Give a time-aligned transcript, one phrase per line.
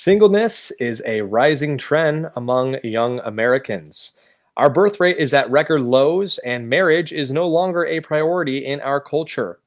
[0.00, 4.16] Singleness is a rising trend among young Americans.
[4.56, 8.80] Our birth rate is at record lows, and marriage is no longer a priority in
[8.80, 9.58] our culture.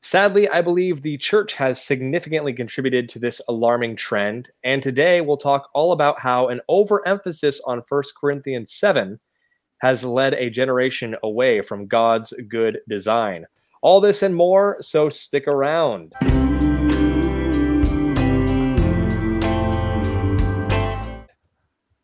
[0.00, 5.36] Sadly, I believe the church has significantly contributed to this alarming trend, and today we'll
[5.36, 9.18] talk all about how an overemphasis on 1 Corinthians 7
[9.78, 13.44] has led a generation away from God's good design.
[13.82, 16.14] All this and more, so stick around.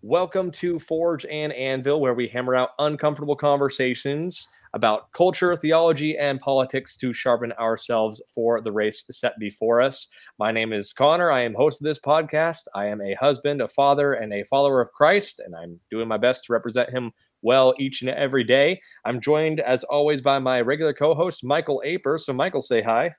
[0.08, 6.38] Welcome to Forge and Anvil, where we hammer out uncomfortable conversations about culture, theology, and
[6.38, 10.06] politics to sharpen ourselves for the race set before us.
[10.38, 11.32] My name is Connor.
[11.32, 12.68] I am host of this podcast.
[12.72, 16.18] I am a husband, a father, and a follower of Christ, and I'm doing my
[16.18, 17.10] best to represent him
[17.42, 18.80] well each and every day.
[19.04, 22.18] I'm joined, as always, by my regular co host, Michael Aper.
[22.18, 23.16] So, Michael, say hi.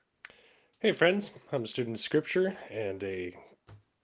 [0.78, 1.32] Hey, friends.
[1.52, 3.36] I'm a student of Scripture and a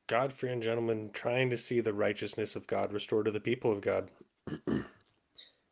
[0.06, 3.80] God fearing gentleman trying to see the righteousness of God restored to the people of
[3.80, 4.10] God.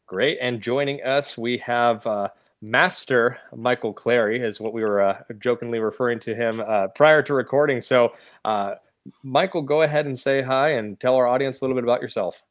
[0.07, 0.39] Great.
[0.41, 2.29] And joining us, we have uh,
[2.63, 7.35] Master Michael Clary, is what we were uh, jokingly referring to him uh, prior to
[7.35, 7.83] recording.
[7.83, 8.15] So,
[8.47, 8.77] uh,
[9.23, 12.43] Michael, go ahead and say hi and tell our audience a little bit about yourself.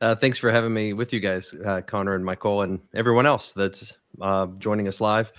[0.00, 3.52] Uh, thanks for having me with you guys, uh, Connor and Michael, and everyone else
[3.52, 3.96] that's
[4.58, 5.30] joining us live.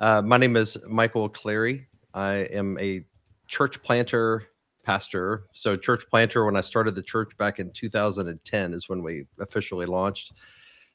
[0.00, 1.88] my name is Michael Clary.
[2.14, 3.04] I am a
[3.48, 4.44] church planter
[4.86, 5.44] pastor.
[5.52, 9.84] So church planter when I started the church back in 2010 is when we officially
[9.84, 10.32] launched.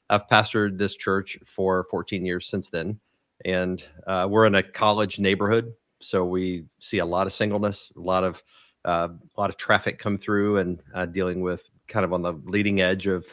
[0.08, 2.98] I've pastored this church for 14 years since then,
[3.44, 8.00] and uh, we're in a college neighborhood, so we see a lot of singleness, a
[8.00, 8.42] lot of
[8.84, 12.34] uh, a lot of traffic come through, and uh, dealing with kind of on the
[12.44, 13.24] leading edge of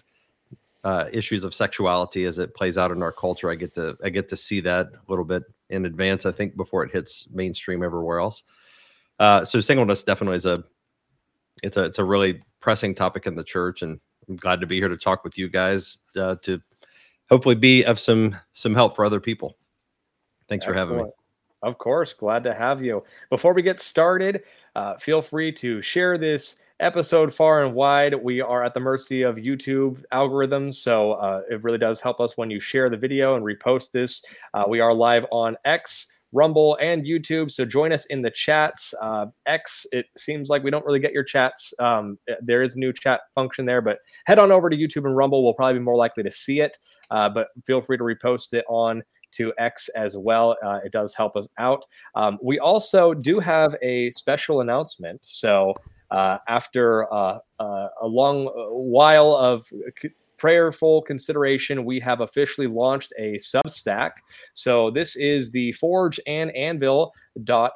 [0.83, 3.49] uh, issues of sexuality as it plays out in our culture.
[3.49, 6.25] I get to I get to see that a little bit in advance.
[6.25, 8.43] I think before it hits mainstream everywhere else.
[9.19, 10.63] Uh, so singleness definitely is a
[11.63, 14.77] it's a it's a really pressing topic in the church, and I'm glad to be
[14.77, 16.61] here to talk with you guys uh, to
[17.29, 19.57] hopefully be of some some help for other people.
[20.47, 20.87] Thanks Excellent.
[20.87, 21.11] for having me.
[21.61, 23.01] Of course, glad to have you.
[23.29, 24.43] Before we get started,
[24.75, 28.15] uh, feel free to share this episode far and wide.
[28.15, 32.37] We are at the mercy of YouTube algorithms, so uh, it really does help us
[32.37, 34.23] when you share the video and repost this.
[34.53, 37.51] Uh, we are live on X Rumble, and YouTube.
[37.51, 38.93] So join us in the chats.
[39.01, 41.73] Uh, X, it seems like we don't really get your chats.
[41.79, 45.05] Um, eh, there is a new chat function there, but head on over to YouTube
[45.05, 45.43] and Rumble.
[45.43, 46.77] We'll probably be more likely to see it,
[47.11, 50.57] uh, but feel free to repost it on to X as well.
[50.63, 51.85] Uh, it does help us out.
[52.15, 55.19] Um, we also do have a special announcement.
[55.23, 55.75] So
[56.11, 59.65] uh, after uh, uh, a long while of
[60.39, 64.11] prayerful consideration, we have officially launched a Substack.
[64.53, 67.11] So this is the Forge and Anvil
[67.45, 67.69] so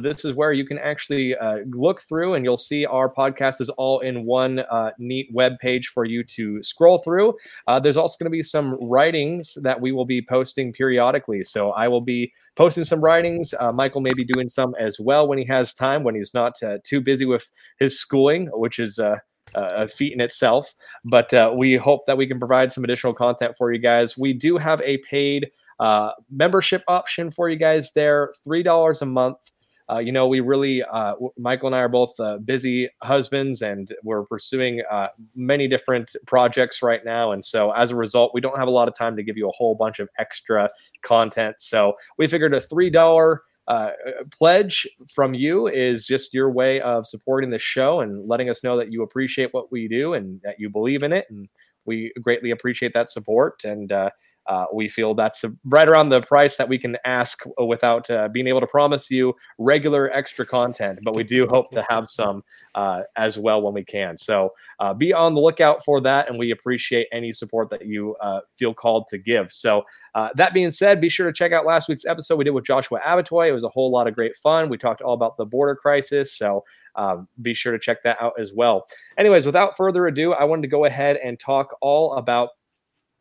[0.00, 3.70] this is where you can actually uh, look through and you'll see our podcast is
[3.70, 7.34] all in one uh, neat web page for you to scroll through.
[7.66, 11.42] Uh, there's also going to be some writings that we will be posting periodically.
[11.42, 13.54] So i will be posting some writings.
[13.58, 16.62] Uh, michael may be doing some as well when he has time when he's not
[16.62, 19.16] uh, too busy with his schooling which is uh,
[19.54, 20.74] a feat in itself.
[21.04, 24.16] But uh, we hope that we can provide some additional content for you guys.
[24.16, 25.50] We do have a paid
[25.80, 29.50] uh, membership option for you guys there, three dollars a month.
[29.90, 33.86] Uh, you know, we really, uh, Michael and I are both uh, busy husbands and
[34.02, 37.32] we're pursuing uh, many different projects right now.
[37.32, 39.46] And so as a result, we don't have a lot of time to give you
[39.46, 40.70] a whole bunch of extra
[41.02, 41.56] content.
[41.58, 43.90] So we figured a $3 uh,
[44.30, 48.76] pledge from you is just your way of supporting the show and letting us know
[48.76, 51.26] that you appreciate what we do and that you believe in it.
[51.30, 51.48] And
[51.86, 53.64] we greatly appreciate that support.
[53.64, 54.10] And uh,
[54.46, 58.46] uh, we feel that's right around the price that we can ask without uh, being
[58.46, 62.42] able to promise you regular extra content, but we do hope to have some
[62.74, 64.16] uh, as well when we can.
[64.16, 68.16] So uh, be on the lookout for that, and we appreciate any support that you
[68.20, 69.52] uh, feel called to give.
[69.52, 69.84] So
[70.14, 72.64] uh, that being said, be sure to check out last week's episode we did with
[72.64, 73.48] Joshua Abatoy.
[73.48, 74.68] It was a whole lot of great fun.
[74.68, 76.36] We talked all about the border crisis.
[76.36, 76.64] So
[76.96, 78.86] um, be sure to check that out as well.
[79.18, 82.50] Anyways, without further ado, I wanted to go ahead and talk all about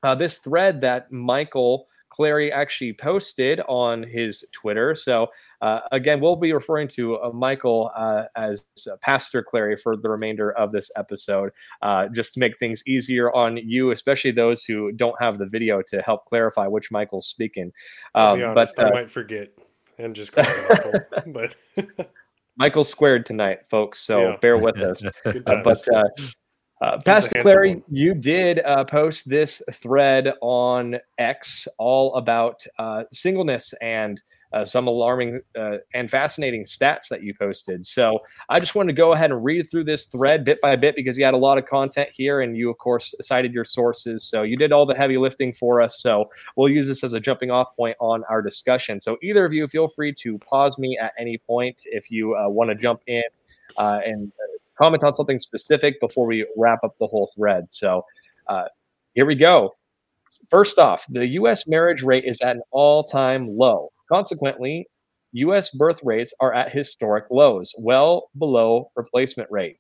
[0.04, 4.94] uh, this thread that Michael Clary actually posted on his Twitter.
[4.94, 5.28] So,
[5.62, 8.64] uh, again, we'll be referring to uh, Michael uh, as
[9.02, 11.52] Pastor Clary for the remainder of this episode,
[11.82, 15.82] uh, just to make things easier on you, especially those who don't have the video
[15.88, 17.72] to help clarify which Michael's speaking.
[18.14, 19.50] Um, honest, but I uh, might forget
[19.98, 21.56] and just call Michael, but.
[22.56, 24.00] Michael squared tonight, folks.
[24.00, 24.38] So yeah.
[24.40, 25.04] bear with us.
[25.26, 25.88] but
[26.84, 33.74] uh, Pastor Clary, you did uh, post this thread on X all about uh, singleness
[33.82, 34.22] and
[34.52, 37.86] uh, some alarming uh, and fascinating stats that you posted.
[37.86, 38.20] So
[38.50, 41.18] I just wanted to go ahead and read through this thread bit by bit because
[41.18, 44.26] you had a lot of content here and you, of course, cited your sources.
[44.26, 46.02] So you did all the heavy lifting for us.
[46.02, 49.00] So we'll use this as a jumping off point on our discussion.
[49.00, 52.50] So either of you, feel free to pause me at any point if you uh,
[52.50, 53.24] want to jump in
[53.78, 54.34] uh, and
[54.78, 57.72] comment on something specific before we wrap up the whole thread.
[57.72, 58.06] So
[58.48, 58.66] uh,
[59.14, 59.76] here we go.
[60.50, 61.68] First off, the U.S.
[61.68, 63.92] marriage rate is at an all time low.
[64.10, 64.88] Consequently,
[65.34, 65.70] U.S.
[65.72, 69.78] birth rates are at historic lows, well below replacement rate.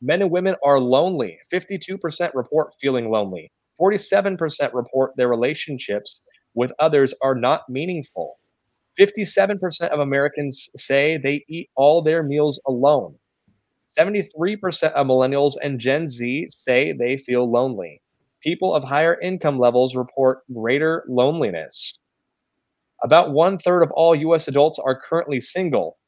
[0.00, 1.38] Men and women are lonely.
[1.52, 3.50] 52% report feeling lonely.
[3.80, 6.20] 47% report their relationships
[6.54, 8.38] with others are not meaningful.
[8.98, 13.16] 57% of Americans say they eat all their meals alone.
[13.98, 18.02] 73% of millennials and Gen Z say they feel lonely.
[18.42, 21.98] People of higher income levels report greater loneliness.
[23.02, 25.98] About one third of all US adults are currently single.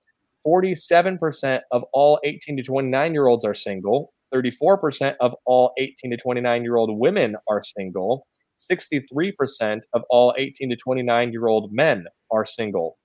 [0.46, 4.12] 47% of all 18 to 29 year olds are single.
[4.34, 8.26] 34% of all 18 to 29 year old women are single.
[8.70, 12.98] 63% of all 18 to 29 year old men are single.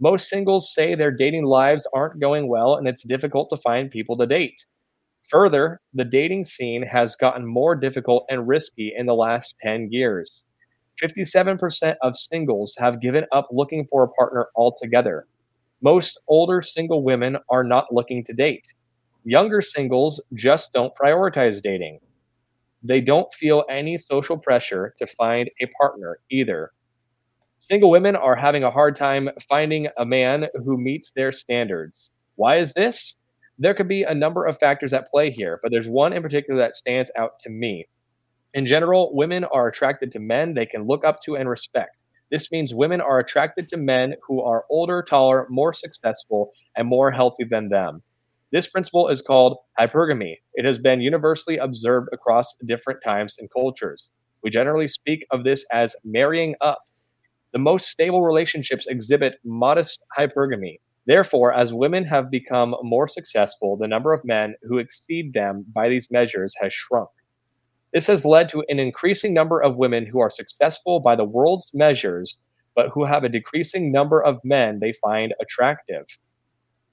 [0.00, 4.16] Most singles say their dating lives aren't going well and it's difficult to find people
[4.16, 4.64] to date.
[5.28, 10.44] Further, the dating scene has gotten more difficult and risky in the last 10 years.
[11.00, 15.26] 57% of singles have given up looking for a partner altogether.
[15.82, 18.66] Most older single women are not looking to date.
[19.24, 22.00] Younger singles just don't prioritize dating.
[22.82, 26.72] They don't feel any social pressure to find a partner either.
[27.62, 32.10] Single women are having a hard time finding a man who meets their standards.
[32.36, 33.18] Why is this?
[33.58, 36.58] There could be a number of factors at play here, but there's one in particular
[36.58, 37.86] that stands out to me.
[38.54, 41.98] In general, women are attracted to men they can look up to and respect.
[42.30, 47.10] This means women are attracted to men who are older, taller, more successful, and more
[47.10, 48.02] healthy than them.
[48.52, 50.36] This principle is called hypergamy.
[50.54, 54.08] It has been universally observed across different times and cultures.
[54.42, 56.78] We generally speak of this as marrying up.
[57.52, 60.78] The most stable relationships exhibit modest hypergamy.
[61.06, 65.88] Therefore, as women have become more successful, the number of men who exceed them by
[65.88, 67.08] these measures has shrunk.
[67.92, 71.72] This has led to an increasing number of women who are successful by the world's
[71.74, 72.38] measures,
[72.76, 76.06] but who have a decreasing number of men they find attractive.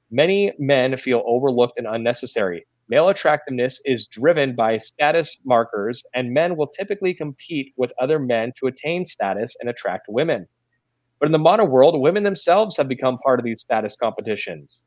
[0.09, 2.65] Many men feel overlooked and unnecessary.
[2.89, 8.54] Male attractiveness is driven by status markers, and men will typically compete with other men
[8.57, 10.48] to attain status and attract women.
[11.19, 14.84] But in the modern world, women themselves have become part of these status competitions.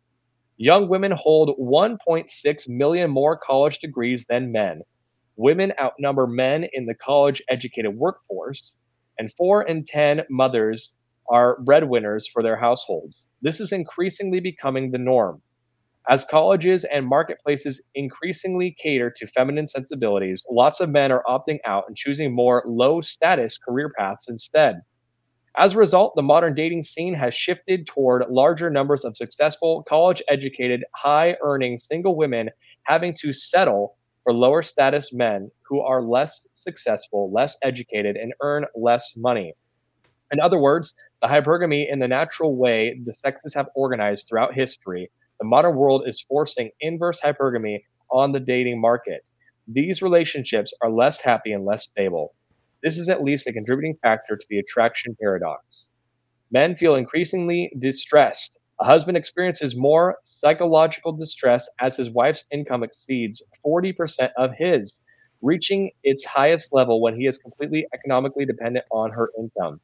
[0.56, 4.81] Young women hold 1.6 million more college degrees than men.
[5.37, 8.75] Women outnumber men in the college educated workforce,
[9.19, 10.94] and four in 10 mothers
[11.31, 13.29] are breadwinners for their households.
[13.43, 15.43] This is increasingly becoming the norm.
[16.10, 21.84] As colleges and marketplaces increasingly cater to feminine sensibilities, lots of men are opting out
[21.86, 24.80] and choosing more low status career paths instead.
[25.56, 30.20] As a result, the modern dating scene has shifted toward larger numbers of successful, college
[30.28, 32.50] educated, high earning single women
[32.82, 38.66] having to settle for lower status men who are less successful, less educated, and earn
[38.74, 39.54] less money.
[40.32, 40.92] In other words,
[41.22, 45.08] the hypergamy in the natural way the sexes have organized throughout history
[45.40, 47.81] the modern world is forcing inverse hypergamy
[48.12, 49.24] on the dating market.
[49.67, 52.34] These relationships are less happy and less stable.
[52.82, 55.88] This is at least a contributing factor to the attraction paradox.
[56.50, 58.58] Men feel increasingly distressed.
[58.81, 65.00] A husband experiences more psychological distress as his wife's income exceeds 40% of his,
[65.43, 69.81] reaching its highest level when he is completely economically dependent on her income.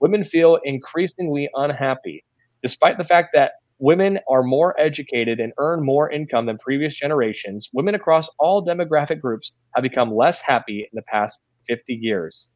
[0.00, 2.24] Women feel increasingly unhappy,
[2.62, 7.70] despite the fact that Women are more educated and earn more income than previous generations.
[7.72, 12.48] Women across all demographic groups have become less happy in the past 50 years.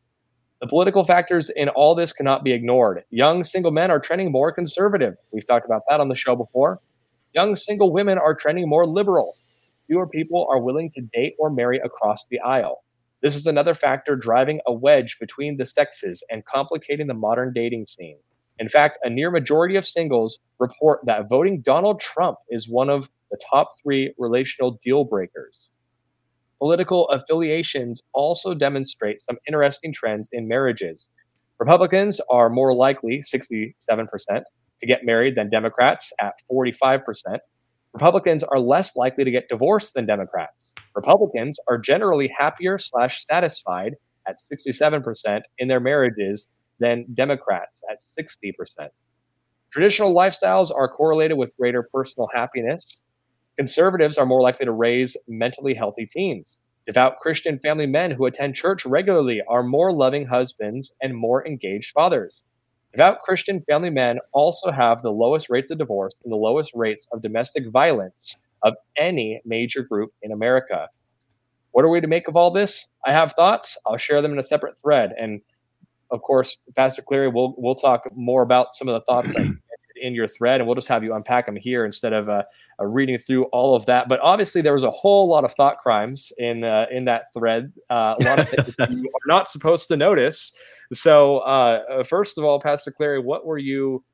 [0.60, 3.04] The political factors in all this cannot be ignored.
[3.10, 5.14] Young single men are trending more conservative.
[5.32, 6.80] We've talked about that on the show before.
[7.34, 9.36] Young single women are trending more liberal.
[9.86, 12.82] Fewer people are willing to date or marry across the aisle.
[13.22, 17.84] This is another factor driving a wedge between the sexes and complicating the modern dating
[17.84, 18.18] scene.
[18.62, 23.10] In fact, a near majority of singles report that voting Donald Trump is one of
[23.32, 25.68] the top three relational deal breakers.
[26.60, 31.10] Political affiliations also demonstrate some interesting trends in marriages.
[31.58, 33.72] Republicans are more likely, 67%,
[34.28, 37.02] to get married than Democrats at 45%.
[37.92, 40.72] Republicans are less likely to get divorced than Democrats.
[40.94, 43.96] Republicans are generally happier slash satisfied
[44.28, 46.48] at 67% in their marriages
[46.78, 48.88] than Democrats at 60%.
[49.70, 52.98] Traditional lifestyles are correlated with greater personal happiness.
[53.56, 56.58] Conservatives are more likely to raise mentally healthy teens.
[56.86, 61.92] Devout Christian family men who attend church regularly are more loving husbands and more engaged
[61.92, 62.42] fathers.
[62.92, 67.08] Devout Christian family men also have the lowest rates of divorce and the lowest rates
[67.12, 70.88] of domestic violence of any major group in America.
[71.70, 72.90] What are we to make of all this?
[73.06, 73.78] I have thoughts.
[73.86, 75.12] I'll share them in a separate thread.
[75.18, 75.40] And
[76.12, 79.56] of course, Pastor Clary, we'll we'll talk more about some of the thoughts that
[80.02, 82.42] in your thread, and we'll just have you unpack them here instead of uh,
[82.80, 84.08] uh, reading through all of that.
[84.08, 87.72] But obviously, there was a whole lot of thought crimes in uh, in that thread.
[87.88, 90.54] Uh, a lot of things you are not supposed to notice.
[90.92, 94.04] So, uh, uh, first of all, Pastor Clary, what were you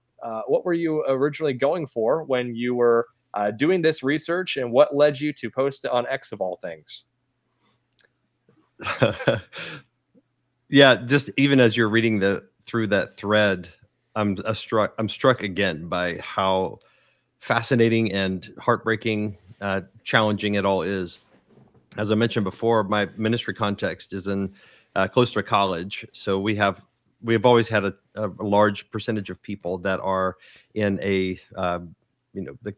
[0.46, 3.06] what were you originally going for when you were
[3.56, 7.04] doing this research, and what led you to post it on X of all things?
[10.68, 13.68] yeah, just even as you're reading the through that thread,
[14.14, 14.94] I'm struck.
[14.98, 16.80] I'm struck again by how
[17.40, 21.18] fascinating and heartbreaking, uh, challenging it all is.
[21.96, 24.52] As I mentioned before, my ministry context is in
[24.94, 26.82] uh, close to a college, so we have
[27.22, 30.36] we have always had a, a large percentage of people that are
[30.74, 31.80] in a uh,
[32.34, 32.74] you know the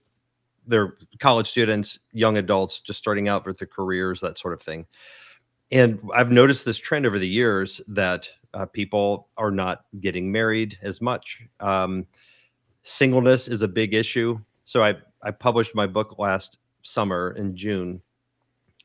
[0.66, 4.86] they're college students, young adults just starting out with their careers, that sort of thing.
[5.72, 10.76] And I've noticed this trend over the years that uh, people are not getting married
[10.82, 11.42] as much.
[11.60, 12.06] Um,
[12.82, 14.40] singleness is a big issue.
[14.64, 18.00] So I, I published my book last summer in June,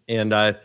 [0.08, 0.56] and I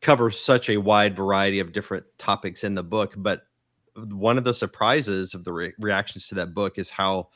[0.00, 3.14] cover such a wide variety of different topics in the book.
[3.16, 3.46] But
[3.94, 7.28] one of the surprises of the re- reactions to that book is how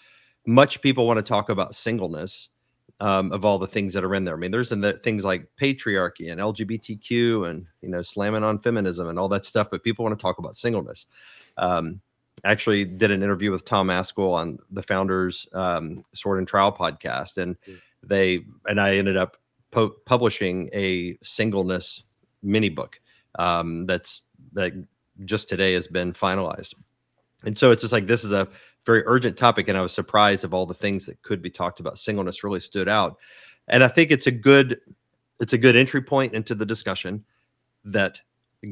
[0.47, 2.51] much people want to talk about singleness
[3.01, 4.35] um, of all the things that are in there.
[4.35, 8.59] I mean, there's in the things like patriarchy and LGBTQ and you know slamming on
[8.59, 11.07] feminism and all that stuff, but people want to talk about singleness.
[11.59, 12.01] Um,
[12.45, 17.37] actually did an interview with Tom Ascol on the founders um, Sword and Trowel podcast,
[17.37, 17.57] and
[18.03, 19.37] they and I ended up
[19.71, 22.03] po- publishing a singleness
[22.43, 23.01] mini book
[23.39, 24.23] um, that's
[24.53, 24.73] that
[25.25, 26.75] just today has been finalized.
[27.45, 28.49] And so it's just like this is a
[28.87, 31.81] very urgent topic, and I was surprised of all the things that could be talked
[31.81, 31.99] about.
[31.99, 33.19] Singleness really stood out,
[33.69, 34.81] and I think it's a good
[35.41, 37.25] it's a good entry point into the discussion
[37.85, 38.21] that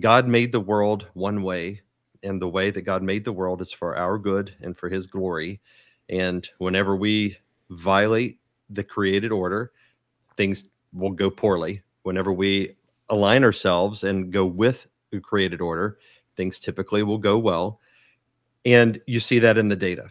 [0.01, 1.83] God made the world one way,
[2.23, 5.07] and the way that God made the world is for our good and for His
[5.07, 5.61] glory.
[6.09, 7.37] And whenever we
[7.71, 8.39] violate
[8.71, 9.73] the created order,
[10.37, 11.83] things will go poorly.
[12.03, 12.77] Whenever we
[13.09, 15.99] align ourselves and go with the created order,
[16.37, 17.81] things typically will go well.
[18.65, 20.09] And you see that in the data.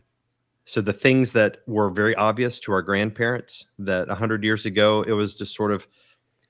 [0.66, 5.12] So the things that were very obvious to our grandparents that 100 years ago, it
[5.12, 5.88] was just sort of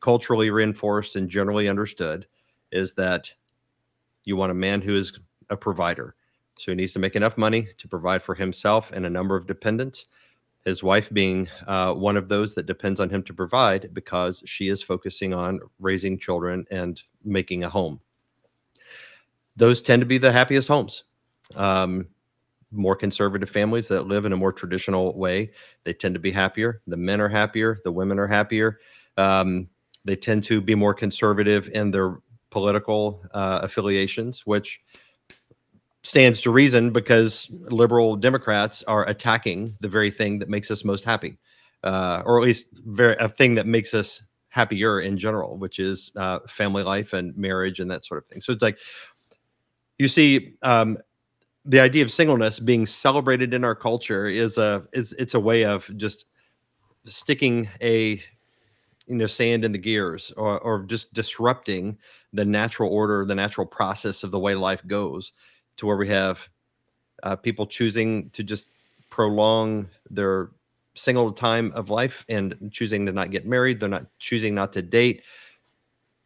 [0.01, 2.27] culturally reinforced and generally understood
[2.71, 3.31] is that
[4.25, 5.17] you want a man who is
[5.49, 6.15] a provider.
[6.55, 9.47] So he needs to make enough money to provide for himself and a number of
[9.47, 10.05] dependents.
[10.65, 14.67] His wife being uh, one of those that depends on him to provide because she
[14.67, 17.99] is focusing on raising children and making a home.
[19.55, 21.03] Those tend to be the happiest homes
[21.55, 22.07] um,
[22.71, 25.51] more conservative families that live in a more traditional way,
[25.83, 26.81] they tend to be happier.
[26.87, 28.79] The men are happier, the women are happier.
[29.17, 29.69] Um,
[30.05, 32.17] they tend to be more conservative in their
[32.49, 34.81] political uh, affiliations, which
[36.03, 41.05] stands to reason because liberal Democrats are attacking the very thing that makes us most
[41.05, 41.37] happy,
[41.83, 46.11] uh, or at least very a thing that makes us happier in general, which is
[46.15, 48.41] uh, family life and marriage and that sort of thing.
[48.41, 48.77] So it's like
[49.97, 50.97] you see um,
[51.65, 55.63] the idea of singleness being celebrated in our culture is a is it's a way
[55.65, 56.25] of just
[57.05, 58.21] sticking a
[59.07, 61.97] you know sand in the gears or, or just disrupting
[62.33, 65.33] the natural order the natural process of the way life goes
[65.77, 66.47] to where we have
[67.23, 68.69] uh, people choosing to just
[69.09, 70.49] prolong their
[70.95, 73.79] single time of life and choosing to not get married.
[73.79, 75.23] They're not choosing not to date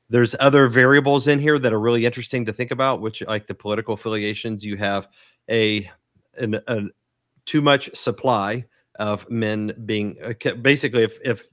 [0.09, 3.53] there's other variables in here that are really interesting to think about, which like the
[3.53, 5.07] political affiliations, you have
[5.49, 5.89] a,
[6.37, 6.83] an, a
[7.45, 8.65] too much supply
[8.99, 11.47] of men being uh, basically if, if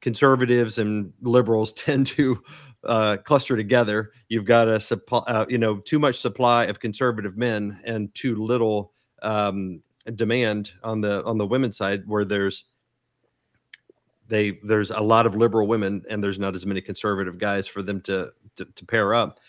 [0.00, 2.42] conservatives and liberals tend to
[2.84, 7.36] uh, cluster together, you've got a supply, uh, you know, too much supply of conservative
[7.36, 9.82] men and too little um,
[10.14, 12.64] demand on the on the women's side, where there's
[14.28, 17.82] they there's a lot of liberal women and there's not as many conservative guys for
[17.82, 19.40] them to to, to pair up.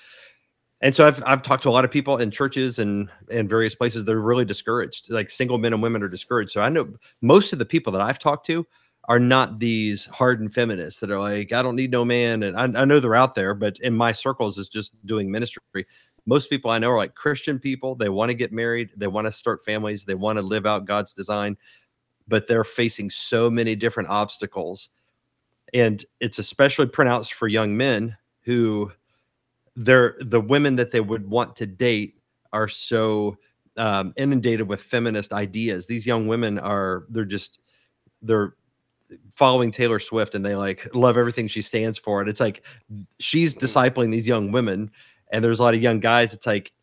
[0.82, 3.76] And so I've, I've talked to a lot of people in churches and and various
[3.76, 6.52] places they're really discouraged like single men and women are discouraged.
[6.52, 8.66] So i know most of the people that i've talked to
[9.10, 12.82] are not these hardened feminists that are like i don't need no man and I,
[12.82, 15.86] I know they're out there but in my circles is just doing ministry.
[16.28, 17.96] Most people I know are like Christian people.
[17.96, 20.86] They want to get married, they want to start families, they want to live out
[20.86, 21.56] God's design,
[22.28, 24.90] but they're facing so many different obstacles.
[25.74, 28.92] And it's especially pronounced for young men who
[29.76, 32.16] they're the women that they would want to date
[32.54, 33.38] are so
[33.78, 35.86] um, inundated with feminist ideas.
[35.86, 37.60] These young women are they're just
[38.22, 38.56] they're
[39.36, 42.20] following Taylor Swift and they like love everything she stands for.
[42.20, 42.64] And it's like
[43.20, 43.66] she's mm-hmm.
[43.66, 44.92] discipling these young women,
[45.32, 46.34] and there's a lot of young guys.
[46.34, 46.74] It's like,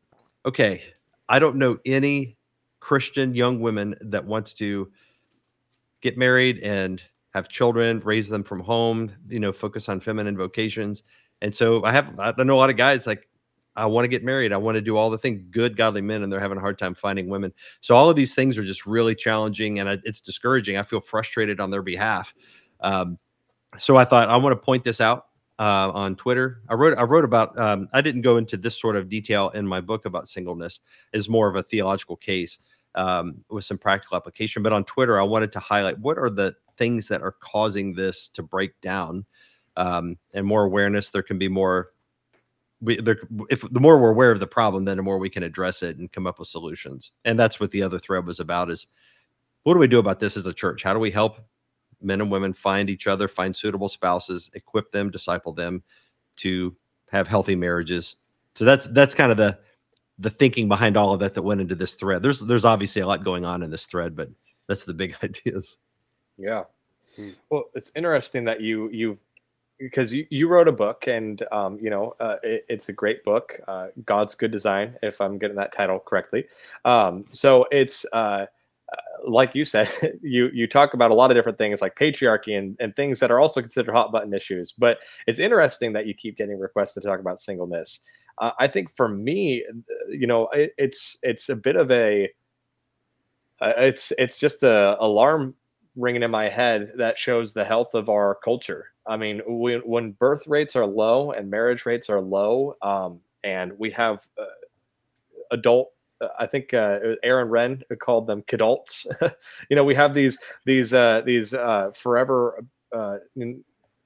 [0.47, 0.83] okay,
[1.29, 2.37] I don't know any
[2.81, 4.91] Christian young women that wants to
[6.05, 11.03] get married and have children, raise them from home, you know, focus on feminine vocations.
[11.41, 13.29] And so I have I know a lot of guys like
[13.75, 14.53] I want to get married.
[14.53, 16.79] I want to do all the things, good, godly men, and they're having a hard
[16.79, 17.53] time finding women.
[17.81, 20.77] So all of these things are just really challenging, and it's discouraging.
[20.77, 22.33] I feel frustrated on their behalf.
[22.81, 23.19] Um,
[23.79, 25.27] so I thought I want to point this out
[25.59, 26.61] uh, on Twitter.
[26.69, 27.59] I wrote I wrote about.
[27.59, 30.81] Um, I didn't go into this sort of detail in my book about singleness.
[31.13, 32.59] Is more of a theological case
[32.95, 34.63] um, with some practical application.
[34.63, 38.29] But on Twitter, I wanted to highlight what are the things that are causing this
[38.29, 39.25] to break down,
[39.77, 41.11] um, and more awareness.
[41.11, 41.91] There can be more
[42.85, 43.19] we there
[43.51, 45.97] if the more we're aware of the problem then the more we can address it
[45.97, 48.87] and come up with solutions and that's what the other thread was about is
[49.63, 51.39] what do we do about this as a church how do we help
[52.03, 55.83] men and women find each other find suitable spouses equip them disciple them
[56.37, 56.75] to
[57.11, 58.17] have healthy marriages
[58.55, 59.59] so that's that's kind of the
[60.19, 62.23] the thinking behind all of that that went into this thread.
[62.23, 64.29] There's there's obviously a lot going on in this thread but
[64.67, 65.77] that's the big ideas.
[66.39, 66.65] Yeah.
[67.17, 67.31] Hmm.
[67.49, 69.19] well it's interesting that you you
[69.79, 73.25] because you, you wrote a book and um, you know uh, it, it's a great
[73.25, 76.45] book uh, god's good design if i'm getting that title correctly.
[76.85, 78.47] Um, so it's uh,
[78.93, 79.89] uh like you said
[80.23, 83.31] you you talk about a lot of different things like patriarchy and, and things that
[83.31, 87.01] are also considered hot button issues but it's interesting that you keep getting requests to
[87.01, 88.01] talk about singleness
[88.39, 89.65] uh, i think for me
[90.09, 92.29] you know it, it's it's a bit of a
[93.61, 95.55] uh, it's it's just a alarm
[95.97, 98.87] ringing in my head that shows the health of our culture.
[99.07, 103.73] I mean, when, when birth rates are low and marriage rates are low, um, and
[103.79, 104.47] we have uh,
[105.51, 109.07] adult, uh, I think uh, Aaron Renn called them kidults.
[109.71, 113.19] you know, we have these these uh, these uh, forever uh,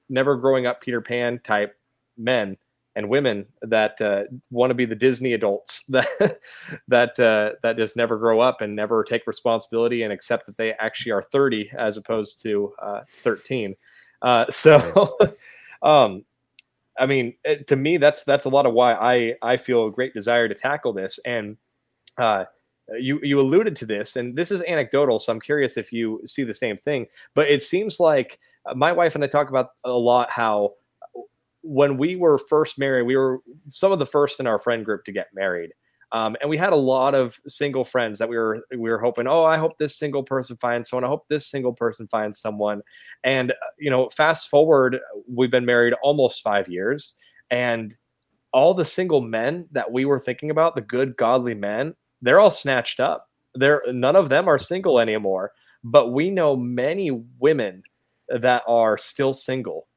[0.09, 1.77] never growing up Peter Pan type
[2.17, 2.57] men
[2.99, 6.37] and women that uh, want to be the Disney adults that
[6.89, 10.73] that uh, that just never grow up and never take responsibility and accept that they
[10.73, 13.73] actually are 30 as opposed to uh, 13.
[14.21, 15.17] Uh, so,
[15.81, 16.25] um,
[16.99, 17.35] I mean,
[17.67, 20.55] to me, that's that's a lot of why I I feel a great desire to
[20.55, 21.19] tackle this.
[21.25, 21.55] And
[22.17, 22.43] uh,
[22.99, 26.43] you you alluded to this, and this is anecdotal, so I'm curious if you see
[26.43, 27.07] the same thing.
[27.33, 30.73] But it seems like uh, my wife and I talk about a lot how
[31.69, 35.05] when we were first married, we were some of the first in our friend group
[35.05, 35.71] to get married.
[36.11, 39.27] Um, and we had a lot of single friends that we were we were hoping,
[39.27, 41.03] oh, I hope this single person finds someone.
[41.03, 42.81] I hope this single person finds someone.
[43.23, 44.97] And uh, you know, fast forward,
[45.31, 47.13] we've been married almost five years,
[47.51, 47.95] and
[48.51, 52.49] all the single men that we were thinking about, the good godly men, they're all
[52.49, 53.29] snatched up.
[53.53, 55.51] They're none of them are single anymore.
[55.83, 57.83] But we know many women
[58.29, 59.87] that are still single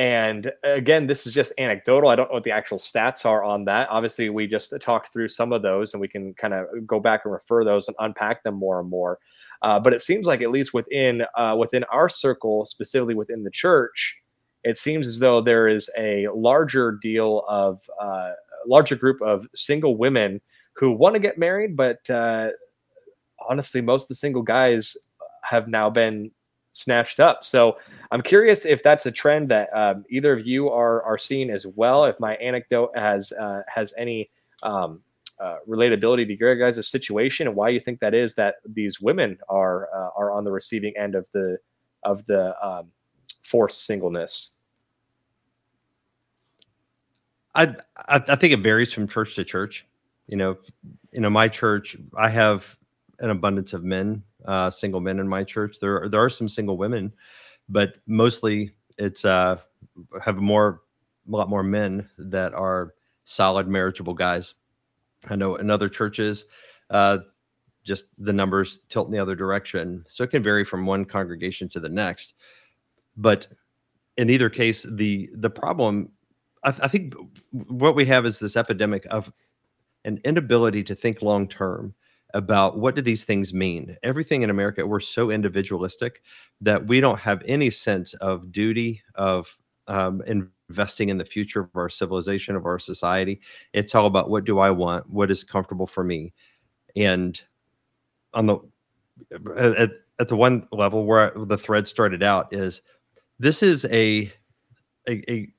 [0.00, 2.08] and again, this is just anecdotal.
[2.08, 3.86] I don't know what the actual stats are on that.
[3.90, 7.26] Obviously, we just talked through some of those and we can kind of go back
[7.26, 9.18] and refer those and unpack them more and more.
[9.60, 13.50] Uh, but it seems like at least within uh, within our circle, specifically within the
[13.50, 14.16] church,
[14.64, 18.30] it seems as though there is a larger deal of uh,
[18.66, 20.40] larger group of single women
[20.76, 22.48] who want to get married, but uh,
[23.50, 24.96] honestly, most of the single guys
[25.44, 26.30] have now been
[26.72, 27.44] snatched up.
[27.44, 27.78] So
[28.10, 31.66] I'm curious if that's a trend that um, either of you are are seeing as
[31.66, 32.04] well.
[32.04, 34.30] If my anecdote has uh, has any
[34.62, 35.00] um,
[35.40, 39.38] uh, relatability to your guys' situation and why you think that is that these women
[39.48, 41.58] are uh, are on the receiving end of the
[42.02, 42.88] of the um,
[43.42, 44.54] forced singleness.
[47.54, 47.74] I,
[48.06, 49.84] I think it varies from church to church.
[50.28, 50.56] You know,
[51.12, 52.76] you know, my church, I have
[53.18, 55.78] an abundance of men uh, single men in my church.
[55.80, 57.12] There are, there are some single women,
[57.68, 59.56] but mostly it's uh,
[60.22, 60.82] have more
[61.28, 64.54] a lot more men that are solid marriageable guys.
[65.28, 66.46] I know in other churches,
[66.88, 67.18] uh,
[67.84, 71.68] just the numbers tilt in the other direction, so it can vary from one congregation
[71.68, 72.34] to the next.
[73.16, 73.46] But
[74.16, 76.10] in either case, the the problem,
[76.64, 77.14] I, I think,
[77.50, 79.32] what we have is this epidemic of
[80.04, 81.94] an inability to think long term
[82.34, 86.22] about what do these things mean everything in america we're so individualistic
[86.60, 89.56] that we don't have any sense of duty of
[89.90, 90.22] um,
[90.70, 93.40] investing in the future of our civilization, of our society.
[93.72, 95.10] It's all about what do I want?
[95.10, 96.32] What is comfortable for me?
[96.94, 97.40] And
[98.32, 98.58] on the
[99.56, 99.90] at,
[100.20, 102.82] at the one level where the thread started out is
[103.40, 104.30] this is a,
[105.08, 105.52] a, a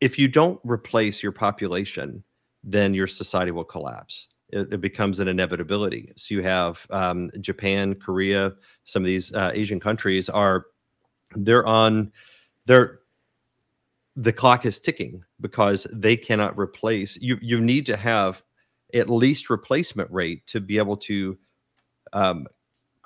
[0.00, 2.24] if you don't replace your population,
[2.64, 4.28] then your society will collapse.
[4.50, 6.12] It, it becomes an inevitability.
[6.16, 8.52] So you have um, Japan, Korea,
[8.84, 10.66] some of these uh, Asian countries are
[11.34, 12.12] they're on
[12.66, 13.00] they're
[14.14, 18.42] the clock is ticking because they cannot replace you you need to have
[18.94, 21.36] at least replacement rate to be able to
[22.12, 22.46] um,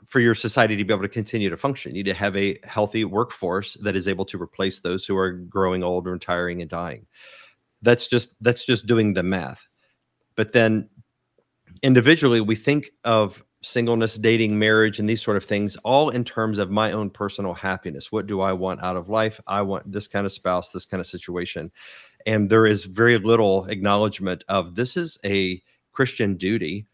[0.07, 1.95] for your society to be able to continue to function.
[1.95, 5.33] You need to have a healthy workforce that is able to replace those who are
[5.33, 7.07] growing old, retiring, and dying.
[7.83, 9.67] That's just that's just doing the math.
[10.35, 10.89] But then
[11.83, 16.59] individually, we think of singleness, dating, marriage, and these sort of things, all in terms
[16.59, 18.11] of my own personal happiness.
[18.11, 19.41] What do I want out of life?
[19.47, 21.71] I want this kind of spouse, this kind of situation.
[22.27, 25.63] And there is very little acknowledgement of this is a
[25.93, 26.87] Christian duty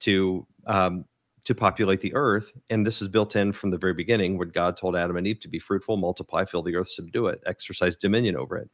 [0.00, 1.04] to um,
[1.44, 2.52] to populate the earth.
[2.70, 5.40] And this is built in from the very beginning, where God told Adam and Eve
[5.40, 8.70] to be fruitful, multiply, fill the earth, subdue it, exercise dominion over it.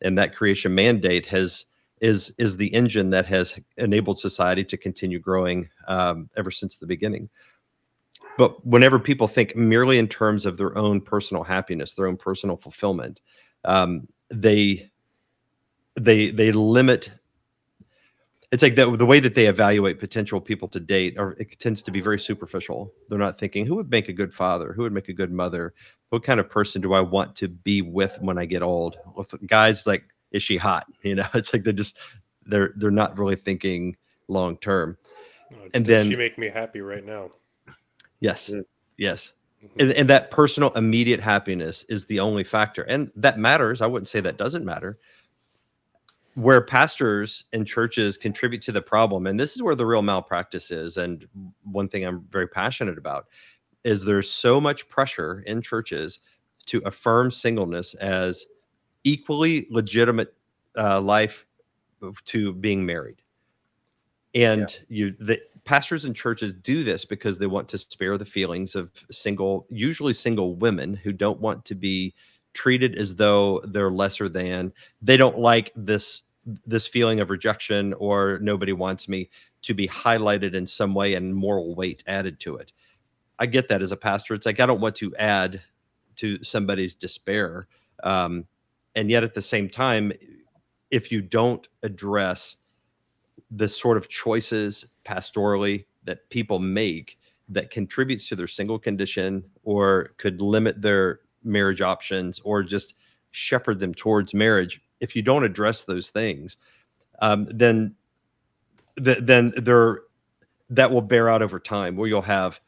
[0.00, 1.64] And that creation mandate has
[2.00, 6.86] is is the engine that has enabled society to continue growing um, ever since the
[6.86, 7.28] beginning.
[8.36, 12.56] But whenever people think merely in terms of their own personal happiness, their own personal
[12.56, 13.20] fulfillment,
[13.64, 14.90] um, they
[15.96, 17.10] they they limit
[18.54, 21.82] it's like the, the way that they evaluate potential people to date or it tends
[21.82, 22.92] to be very superficial.
[23.08, 24.72] They're not thinking who would make a good father?
[24.72, 25.74] Who would make a good mother?
[26.10, 28.96] What kind of person do i want to be with when i get old?
[29.16, 30.04] With guys like
[30.34, 31.96] is she hot you know it's like they're just
[32.46, 33.96] they're they're not really thinking
[34.28, 34.98] long term
[35.52, 37.30] Oh, And does then- she make me happy right now?
[38.20, 38.60] yes Yeah.
[38.98, 39.32] yes
[39.64, 39.70] Mhm.
[39.80, 44.08] and, and that personal immediate happiness is the only factor and that matters i wouldn't
[44.08, 44.98] say that doesn't matter
[46.34, 50.70] where pastors and churches contribute to the problem and this is where the real malpractice
[50.70, 51.26] is and
[51.62, 53.26] one thing i'm very passionate about
[53.84, 56.20] is there's so much pressure in churches
[56.66, 58.46] to affirm singleness as
[59.04, 60.34] equally legitimate
[60.76, 61.46] uh, life
[62.24, 63.22] to being married.
[64.34, 68.74] And you the pastors and churches do this because they want to spare the feelings
[68.74, 72.14] of single usually single women who don't want to be
[72.52, 74.72] treated as though they're lesser than.
[75.00, 76.22] They don't like this
[76.66, 79.30] this feeling of rejection or nobody wants me
[79.62, 82.72] to be highlighted in some way and moral weight added to it.
[83.38, 84.34] I get that as a pastor.
[84.34, 85.60] It's like i don't want to add
[86.16, 87.66] to somebody's despair
[88.02, 88.46] um,
[88.94, 90.12] and yet at the same time
[90.90, 92.56] if you don't address
[93.50, 100.14] the sort of choices pastorally that people make that contributes to their single condition or
[100.18, 102.94] could limit their marriage options or just
[103.32, 106.56] shepherd them towards marriage if you don't address those things
[107.20, 107.94] um, then
[109.02, 110.02] th- then there
[110.70, 112.60] that will bear out over time where you'll have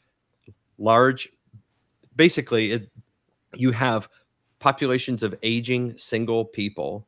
[0.79, 1.29] large
[2.17, 2.91] basically it,
[3.55, 4.09] you have
[4.59, 7.07] populations of aging single people.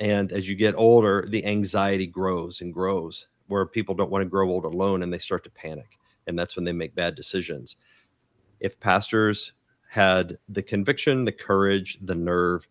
[0.00, 4.28] And as you get older the anxiety grows and grows where people don't want to
[4.28, 5.98] grow old alone and they start to panic.
[6.26, 7.76] And that's when they make bad decisions.
[8.60, 9.52] If pastors
[9.92, 12.66] had the conviction the courage the nerve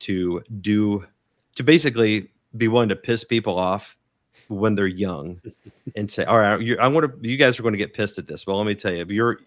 [0.00, 1.06] to do
[1.54, 3.96] to basically be willing to piss people off
[4.48, 5.40] when they're young
[5.94, 8.18] and say all right you, i want to you guys are going to get pissed
[8.18, 9.38] at this well let me tell you if you're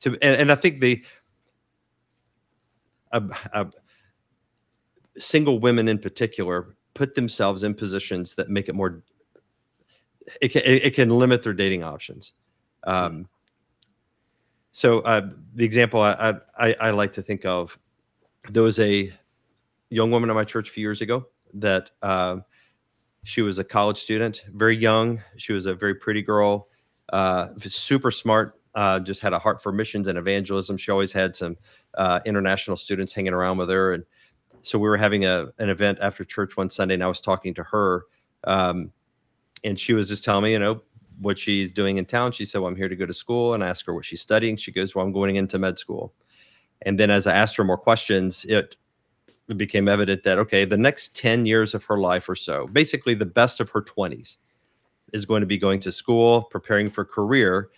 [0.00, 1.00] to and, and i think the
[3.12, 3.20] uh,
[3.52, 3.64] uh,
[5.18, 9.02] single women in particular put themselves in positions that make it more
[10.40, 12.32] it can, it, can limit their dating options.
[12.84, 13.28] Um,
[14.72, 17.78] so uh, the example I, I, I like to think of
[18.50, 19.12] there was a
[19.90, 22.38] young woman in my church a few years ago that uh,
[23.22, 26.68] she was a college student very young she was a very pretty girl
[27.12, 30.76] uh, super smart uh, just had a heart for missions and evangelism.
[30.76, 31.56] She always had some
[31.96, 34.04] uh, international students hanging around with her and
[34.66, 37.54] so we were having a an event after church one Sunday, and I was talking
[37.54, 38.06] to her,
[38.44, 38.90] um,
[39.62, 40.82] and she was just telling me, you know,
[41.20, 42.32] what she's doing in town.
[42.32, 44.20] She said, "Well, I'm here to go to school," and I asked her what she's
[44.20, 44.56] studying.
[44.56, 46.12] She goes, "Well, I'm going into med school."
[46.82, 48.76] And then as I asked her more questions, it,
[49.48, 53.14] it became evident that okay, the next ten years of her life or so, basically
[53.14, 54.38] the best of her twenties,
[55.12, 57.70] is going to be going to school, preparing for career,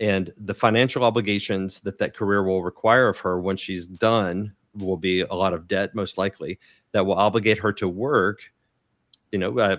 [0.00, 4.96] and the financial obligations that that career will require of her when she's done will
[4.96, 6.58] be a lot of debt most likely
[6.92, 8.40] that will obligate her to work
[9.32, 9.76] you know uh,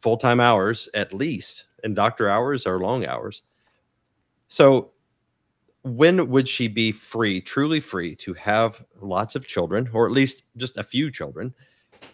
[0.00, 3.42] full-time hours at least and doctor hours are long hours.
[4.48, 4.90] So
[5.82, 10.44] when would she be free truly free to have lots of children or at least
[10.56, 11.54] just a few children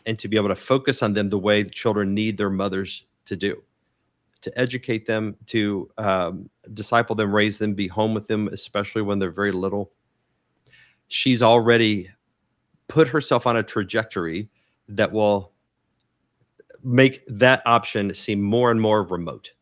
[0.06, 3.04] and to be able to focus on them the way the children need their mothers
[3.24, 3.62] to do
[4.42, 9.18] to educate them to um, disciple them raise them be home with them especially when
[9.18, 9.92] they're very little.
[11.08, 12.08] She's already
[12.88, 14.48] put herself on a trajectory
[14.88, 15.52] that will
[16.82, 19.52] make that option seem more and more remote.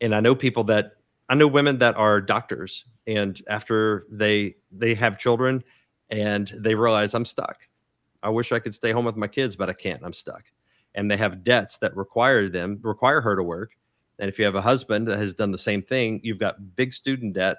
[0.00, 0.92] And i know people that
[1.28, 5.64] i know women that are doctors and after they they have children
[6.10, 7.66] and they realize i'm stuck.
[8.22, 10.02] I wish i could stay home with my kids but i can't.
[10.04, 10.44] I'm stuck.
[10.94, 13.76] And they have debts that require them require her to work
[14.18, 16.92] and if you have a husband that has done the same thing you've got big
[16.92, 17.58] student debt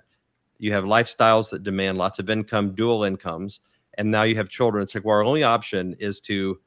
[0.60, 3.62] you have lifestyles that demand lots of income dual incomes
[3.98, 4.84] and now you have children.
[4.84, 6.60] It's like well our only option is to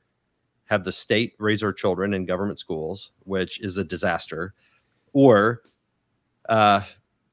[0.66, 4.54] have the state raise our children in government schools which is a disaster
[5.12, 5.62] or
[6.48, 6.82] uh,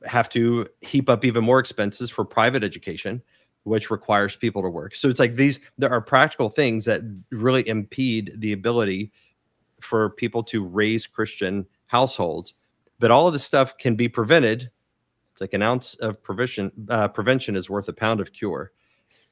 [0.06, 3.22] have to heap up even more expenses for private education
[3.64, 4.96] which requires people to work.
[4.96, 9.12] So it's like these there are practical things that really impede the ability
[9.82, 12.54] for people to raise christian households
[13.00, 14.70] but all of this stuff can be prevented.
[15.32, 18.72] It's like an ounce of prevention uh, prevention is worth a pound of cure.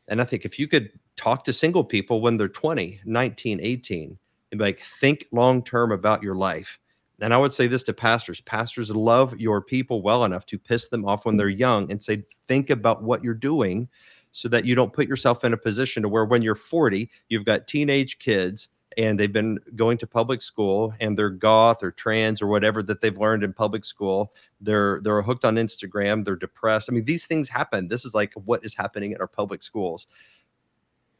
[0.08, 4.18] And i think if you could talk to single people when they're 20 19 18
[4.52, 6.80] and like think long term about your life.
[7.20, 10.88] And I would say this to pastors pastors love your people well enough to piss
[10.88, 13.90] them off when they're young and say, think about what you're doing
[14.32, 17.46] so that you don't put yourself in a position to where when you're 40, you've
[17.46, 22.42] got teenage kids and they've been going to public school and they're goth or trans
[22.42, 24.34] or whatever that they've learned in public school.
[24.60, 26.90] They're they're hooked on Instagram, they're depressed.
[26.90, 27.88] I mean, these things happen.
[27.88, 30.08] This is like what is happening at our public schools.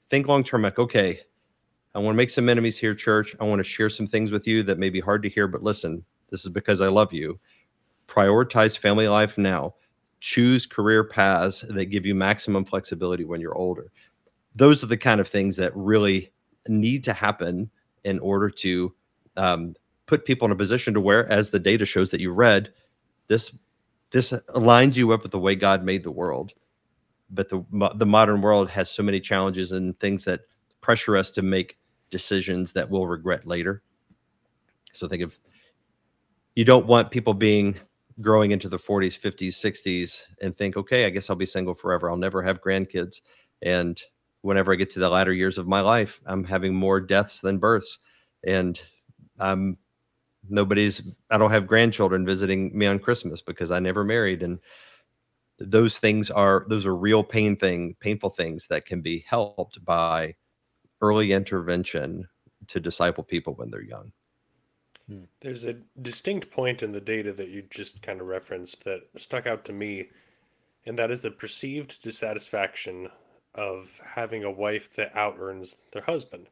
[0.10, 1.20] Think long term, like, okay,
[1.94, 3.36] I want to make some enemies here, church.
[3.40, 5.64] I want to share some things with you that may be hard to hear, but
[5.64, 7.40] listen, this is because I love you.
[8.08, 9.76] Prioritize family life now.
[10.20, 13.92] Choose career paths that give you maximum flexibility when you're older.
[14.56, 16.32] Those are the kind of things that really
[16.70, 17.70] need to happen
[18.04, 18.94] in order to
[19.36, 19.76] um,
[20.06, 22.74] put people in a position to where, as the data shows that you read,
[23.28, 23.52] this
[24.12, 26.54] this aligns you up with the way God made the world.
[27.30, 27.64] But the
[27.96, 30.42] the modern world has so many challenges and things that
[30.82, 31.78] pressure us to make
[32.10, 33.84] decisions that we'll regret later.
[34.94, 35.38] So think of
[36.56, 37.80] you don't want people being
[38.22, 42.10] growing into the 40s, 50s, 60s and think, okay, I guess I'll be single forever.
[42.10, 43.22] I'll never have grandkids.
[43.62, 44.02] And
[44.42, 47.58] whenever I get to the latter years of my life, I'm having more deaths than
[47.58, 47.98] births.
[48.46, 48.80] And
[49.40, 49.78] I'm
[50.50, 54.44] nobody's I don't have grandchildren visiting me on Christmas because I never married.
[54.44, 54.60] And
[55.60, 60.36] those things are those are real pain thing, painful things that can be helped by
[61.02, 62.28] early intervention
[62.68, 64.12] to disciple people when they're young.
[65.08, 65.24] Hmm.
[65.42, 69.48] There's a distinct point in the data that you just kind of referenced that stuck
[69.48, 70.10] out to me,
[70.86, 73.10] and that is the perceived dissatisfaction
[73.58, 76.48] of having a wife that out earns their husband.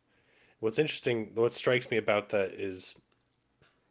[0.60, 2.96] What's interesting, what strikes me about that is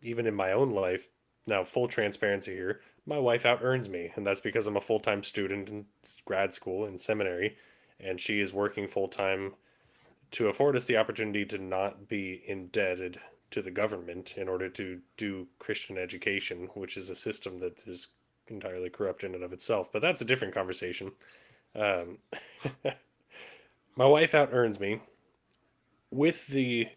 [0.03, 1.09] even in my own life,
[1.47, 5.01] now full transparency here, my wife out earns me, and that's because I'm a full
[5.01, 5.87] time student in
[6.25, 7.57] grad school and seminary,
[8.01, 9.55] and she is working full time
[10.33, 15.01] to afford us the opportunity to not be indebted to the government in order to
[15.17, 18.09] do Christian education, which is a system that is
[18.49, 19.93] entirely corrupt in and of itself.
[19.93, 21.13] But that's a different conversation.
[21.77, 22.19] Um,
[23.97, 25.01] my wife out earns me
[26.11, 26.89] with the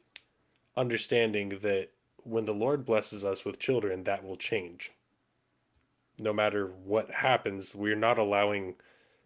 [0.75, 1.89] understanding that
[2.23, 4.91] when the Lord blesses us with children, that will change.
[6.19, 8.75] No matter what happens, we're not allowing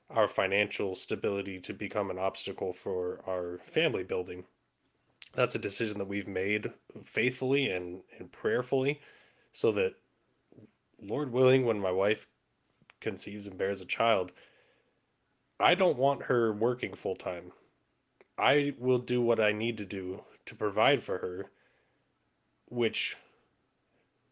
[0.10, 4.46] our financial stability to become an obstacle for our family building.
[5.34, 6.72] That's a decision that we've made
[7.06, 9.00] faithfully and, and prayerfully
[9.54, 9.94] so that,
[11.02, 12.28] Lord willing, when my wife
[13.00, 14.34] conceives and bears a child,
[15.60, 17.54] I don't want her working full time.
[18.42, 21.52] I will do what I need to do to provide for her,
[22.68, 23.16] which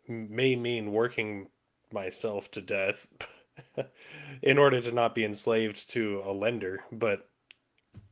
[0.07, 1.47] may mean working
[1.93, 3.05] myself to death
[4.41, 6.83] in order to not be enslaved to a lender.
[6.91, 7.29] But,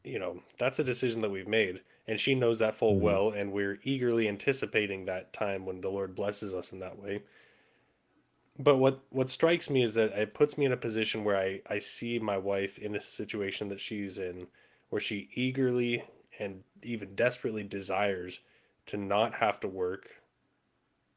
[0.04, 1.82] you know, that's a decision that we've made.
[2.08, 3.04] And she knows that full mm-hmm.
[3.04, 3.30] well.
[3.32, 7.24] And we're eagerly anticipating that time when the Lord blesses us in that way.
[8.60, 11.62] But what, what strikes me is that it puts me in a position where I,
[11.68, 14.48] I see my wife in a situation that she's in
[14.90, 16.04] where she eagerly
[16.40, 18.40] and even desperately desires
[18.86, 20.10] to not have to work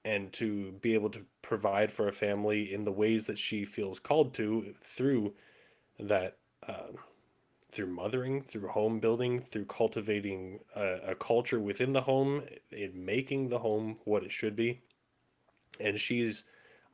[0.04, 3.98] and to be able to provide for a family in the ways that she feels
[3.98, 5.35] called to through
[5.98, 6.88] that uh,
[7.70, 13.48] through mothering through home building through cultivating a, a, culture within the home in making
[13.48, 14.80] the home what it should be.
[15.78, 16.44] And she's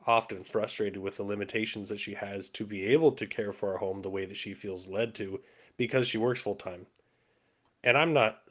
[0.05, 3.79] often frustrated with the limitations that she has to be able to care for a
[3.79, 5.39] home the way that she feels led to
[5.77, 6.87] because she works full time
[7.83, 8.41] and I'm not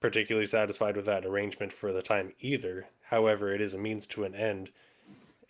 [0.00, 2.86] particularly satisfied with that arrangement for the time either.
[3.10, 4.70] However, it is a means to an end,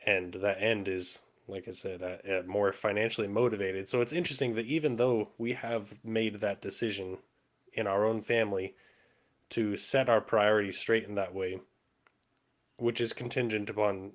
[0.07, 3.87] and that end is, like I said, more financially motivated.
[3.87, 7.19] So it's interesting that even though we have made that decision
[7.73, 8.73] in our own family
[9.51, 11.61] to set our priorities straight in that way,
[12.79, 14.13] which is contingent upon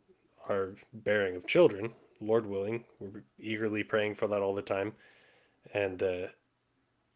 [0.50, 4.94] our bearing of children, Lord willing, we're eagerly praying for that all the time,
[5.74, 6.28] and uh,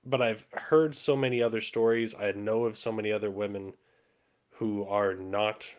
[0.05, 2.15] but I've heard so many other stories.
[2.15, 3.73] I know of so many other women
[4.57, 5.75] who are not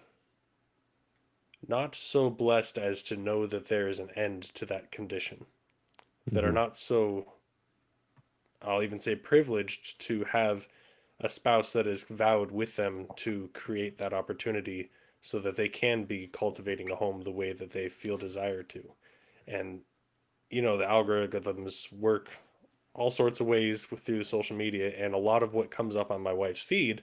[1.67, 5.47] not so blessed as to know that there is an end to that condition.
[6.27, 6.35] Mm-hmm.
[6.35, 6.57] That are mm-hmm.
[6.57, 7.33] not so
[8.63, 10.69] I'll even say privileged to have
[11.21, 16.05] a spouse that is vowed with them to create that opportunity so that they can
[16.05, 18.91] be cultivating a home the way that they feel desire to.
[19.47, 19.81] And
[20.51, 22.29] you know, the algorithms work
[22.95, 26.23] all sorts of ways through social media, and a lot of what comes up on
[26.23, 27.03] my wife's feed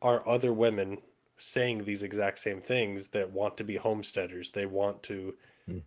[0.00, 0.98] are other women
[1.38, 4.50] saying these exact same things that want to be homesteaders.
[4.50, 5.34] They want to,
[5.68, 5.82] mm.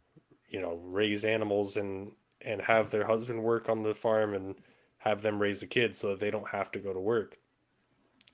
[0.50, 4.56] you know, raise animals and and have their husband work on the farm and
[5.00, 7.38] have them raise the kids so that they don't have to go to work.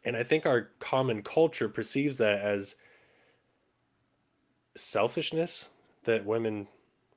[0.03, 2.75] And I think our common culture perceives that as
[4.75, 5.67] selfishness
[6.03, 6.67] that women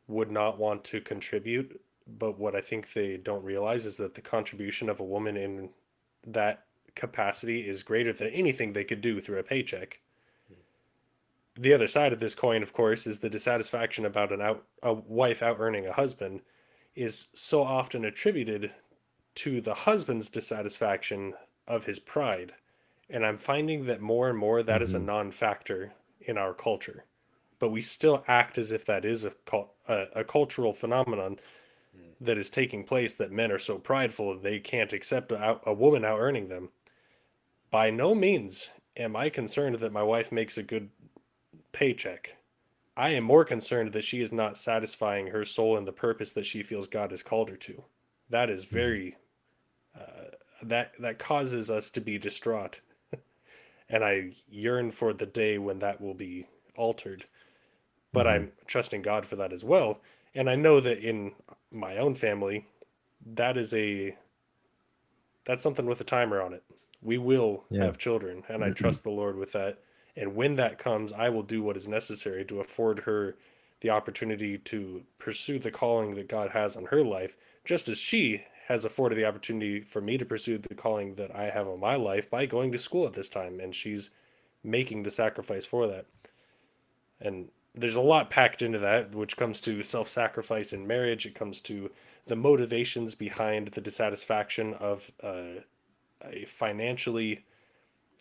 [0.07, 4.21] would not want to contribute but what I think they don't realize is that the
[4.21, 5.71] contribution of a woman in
[6.27, 6.65] that
[6.95, 10.01] capacity is greater than anything they could do through a paycheck.
[11.57, 14.93] The other side of this coin, of course, is the dissatisfaction about an out a
[14.93, 16.41] wife out earning a husband
[16.97, 18.73] is so often attributed
[19.37, 21.35] to the husband's dissatisfaction
[21.67, 22.53] of his pride.
[23.09, 24.83] And I'm finding that more and more that mm-hmm.
[24.83, 25.07] is a mm-hmm.
[25.07, 27.05] non-factor in our culture.
[27.59, 29.33] But we still act as if that is a,
[29.89, 31.39] a, a cultural phenomenon
[32.21, 36.05] that is taking place that men are so prideful they can't accept a, a woman
[36.05, 36.71] out earning them.
[37.71, 40.91] By no means am I concerned that my wife makes a good
[41.73, 42.37] paycheck.
[42.97, 46.47] I am more concerned that she is not satisfying her soul in the purpose that
[46.47, 47.83] she feels God has called her to.
[48.31, 48.75] That is hmm.
[48.75, 49.17] very
[49.99, 50.31] uh,
[50.63, 52.81] that that causes us to be distraught,
[53.89, 56.47] and I yearn for the day when that will be
[56.77, 57.27] altered.
[58.13, 58.35] But mm-hmm.
[58.35, 60.01] I'm trusting God for that as well,
[60.35, 61.33] and I know that in
[61.71, 62.67] my own family,
[63.35, 64.17] that is a
[65.45, 66.63] that's something with a timer on it.
[67.03, 67.85] We will yeah.
[67.85, 69.79] have children, and I trust the Lord with that.
[70.17, 73.37] And when that comes, I will do what is necessary to afford her
[73.81, 78.45] the opportunity to pursue the calling that God has on her life, just as she
[78.69, 81.97] has afforded the opportunity for me to pursue the calling that I have on my
[81.97, 83.61] life by going to school at this time.
[83.61, 84.09] And she's
[84.63, 86.07] making the sacrifice for that.
[87.21, 91.27] And there's a lot packed into that, which comes to self sacrifice in marriage.
[91.27, 91.91] It comes to
[92.27, 95.61] the motivations behind the dissatisfaction of uh,
[96.25, 97.45] a financially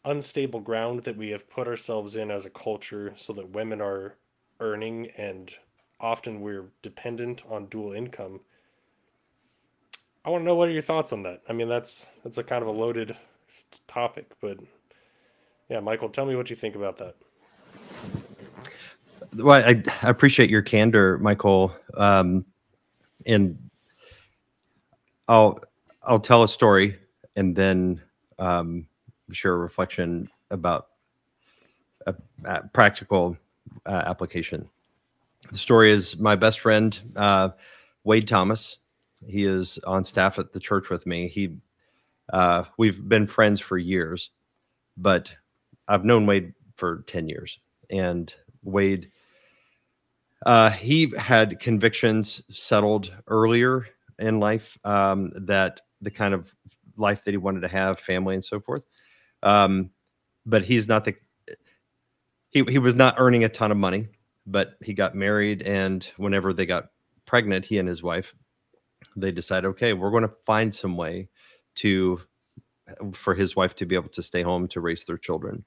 [0.04, 4.16] unstable ground that we have put ourselves in as a culture so that women are
[4.60, 5.56] earning and
[6.00, 8.42] often we're dependent on dual income.
[10.26, 11.42] I want to know what are your thoughts on that?
[11.48, 13.16] I mean, that's that's a kind of a loaded
[13.88, 14.58] topic, but
[15.70, 17.16] yeah, Michael, tell me what you think about that
[19.38, 21.76] well, I, I, appreciate your candor, Michael.
[21.96, 22.46] Um,
[23.26, 23.58] and
[25.28, 25.60] I'll
[26.04, 26.98] I'll tell a story
[27.36, 28.02] and then
[28.39, 28.88] um,
[29.32, 30.89] share a reflection about
[32.06, 32.15] a,
[32.46, 33.38] a practical
[33.86, 34.69] uh, application.
[35.52, 37.50] The story is my best friend uh,
[38.04, 38.78] Wade Thomas.
[39.26, 41.28] He is on staff at the church with me.
[41.28, 41.58] He
[42.32, 44.30] uh, we've been friends for years,
[44.98, 45.32] but
[45.88, 49.12] I've known Wade for ten years, and Wade
[50.45, 53.88] uh, he had convictions settled earlier
[54.19, 56.53] in life um, that the kind of
[56.97, 58.84] life that he wanted to have, family and so forth.
[59.41, 59.89] Um,
[60.45, 61.15] but he's not the
[62.49, 64.08] he he was not earning a ton of money,
[64.45, 66.89] but he got married, and whenever they got
[67.25, 68.36] pregnant, he and his wife,
[69.15, 71.29] they decided, okay, we're going to find some way
[71.75, 72.21] to
[73.13, 75.63] for his wife to be able to stay home to raise their children.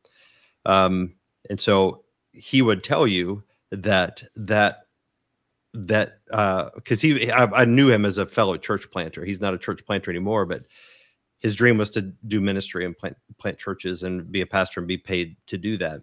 [0.67, 1.15] Um,
[1.49, 3.43] and so he would tell you
[3.83, 4.87] that that
[5.75, 9.25] that uh, because uh, he I, I, knew him as a fellow church planter.
[9.25, 10.65] He's not a church planter anymore, but
[11.41, 14.89] his dream was to do ministry and plant plant churches and be a pastor and
[14.89, 16.01] be paid to do that.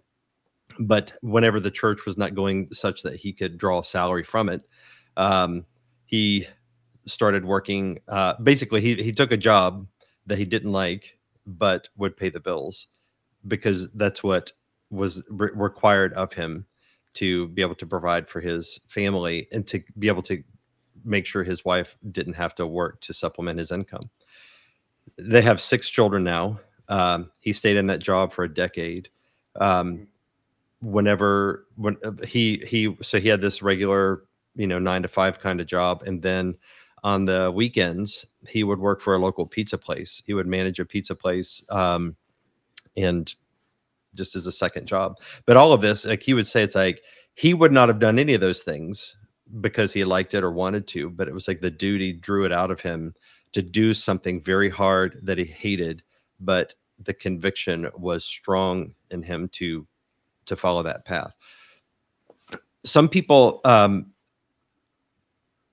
[0.78, 4.48] But whenever the church was not going such that he could draw a salary from
[4.48, 4.62] it,
[5.16, 5.64] um,
[6.06, 6.46] he
[7.06, 7.98] started working.
[8.06, 9.86] Uh, basically, he he took a job
[10.26, 12.86] that he didn't like, but would pay the bills
[13.48, 14.52] because that's what
[14.90, 16.64] was re- required of him
[17.14, 20.42] to be able to provide for his family and to be able to
[21.04, 24.10] make sure his wife didn't have to work to supplement his income.
[25.18, 26.60] They have six children now.
[26.88, 29.08] Um, he stayed in that job for a decade.
[29.56, 30.08] Um,
[30.84, 35.40] whenever when uh, he he so he had this regular you know nine to five
[35.40, 36.54] kind of job, and then
[37.02, 40.22] on the weekends he would work for a local pizza place.
[40.26, 42.16] He would manage a pizza place, um,
[42.96, 43.34] and
[44.14, 45.16] just as a second job.
[45.46, 47.02] But all of this, like he would say, it's like
[47.34, 49.16] he would not have done any of those things
[49.60, 52.52] because he liked it or wanted to, but it was like the duty drew it
[52.52, 53.14] out of him
[53.52, 56.02] to do something very hard that he hated,
[56.40, 59.86] but the conviction was strong in him to
[60.46, 61.32] to follow that path.
[62.84, 64.12] Some people um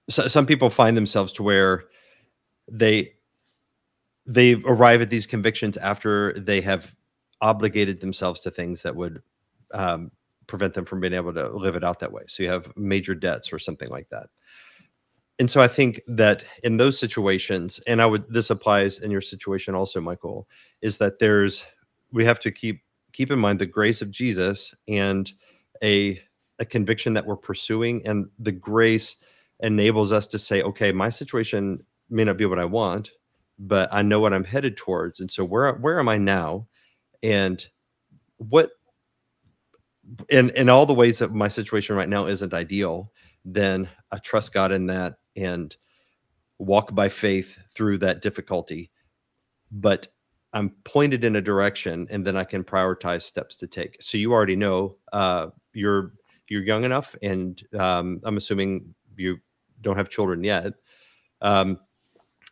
[0.09, 1.85] so, some people find themselves to where
[2.69, 3.13] they
[4.25, 6.93] they arrive at these convictions after they have
[7.41, 9.21] obligated themselves to things that would
[9.73, 10.11] um,
[10.47, 12.23] prevent them from being able to live it out that way.
[12.27, 14.27] So you have major debts or something like that.
[15.39, 19.21] And so I think that in those situations, and I would this applies in your
[19.21, 20.47] situation also, Michael,
[20.81, 21.63] is that there's
[22.11, 22.81] we have to keep
[23.11, 25.31] keep in mind the grace of Jesus and
[25.83, 26.21] a
[26.59, 29.15] a conviction that we're pursuing, and the grace
[29.61, 33.11] enables us to say, okay, my situation may not be what I want,
[33.57, 36.67] but I know what I'm headed towards, and so where where am I now,
[37.24, 37.65] and
[38.38, 38.72] what
[40.30, 43.11] in in all the ways that my situation right now isn't ideal,
[43.45, 45.76] then I trust God in that and
[46.57, 48.91] walk by faith through that difficulty.
[49.72, 50.07] But
[50.53, 54.01] I'm pointed in a direction, and then I can prioritize steps to take.
[54.01, 56.13] So you already know uh, you're
[56.49, 59.38] you're young enough, and um, I'm assuming you
[59.82, 60.74] don't have children yet,
[61.41, 61.80] um,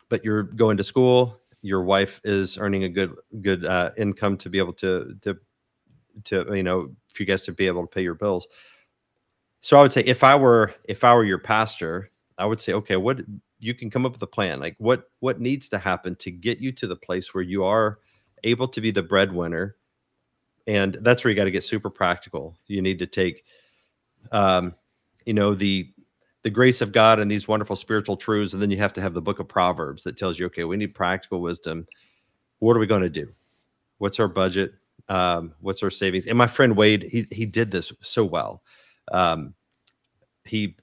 [0.08, 1.39] but you're going to school.
[1.62, 5.36] Your wife is earning a good good uh, income to be able to to
[6.24, 8.46] to you know for you guys to be able to pay your bills.
[9.60, 12.72] So I would say if I were if I were your pastor, I would say,
[12.74, 13.20] okay, what
[13.58, 14.60] you can come up with a plan.
[14.60, 17.98] Like what what needs to happen to get you to the place where you are
[18.44, 19.76] able to be the breadwinner.
[20.66, 22.56] And that's where you got to get super practical.
[22.66, 23.44] You need to take
[24.32, 24.74] um,
[25.24, 25.92] you know, the
[26.42, 29.14] the grace of God and these wonderful spiritual truths, and then you have to have
[29.14, 31.86] the book of Proverbs that tells you, okay, we need practical wisdom.
[32.60, 33.32] What are we going to do?
[33.98, 34.72] What's our budget?
[35.10, 36.26] um, what's our savings?
[36.26, 38.62] And my friend Wade, he he did this so well.
[39.12, 39.54] Um,
[40.44, 40.76] he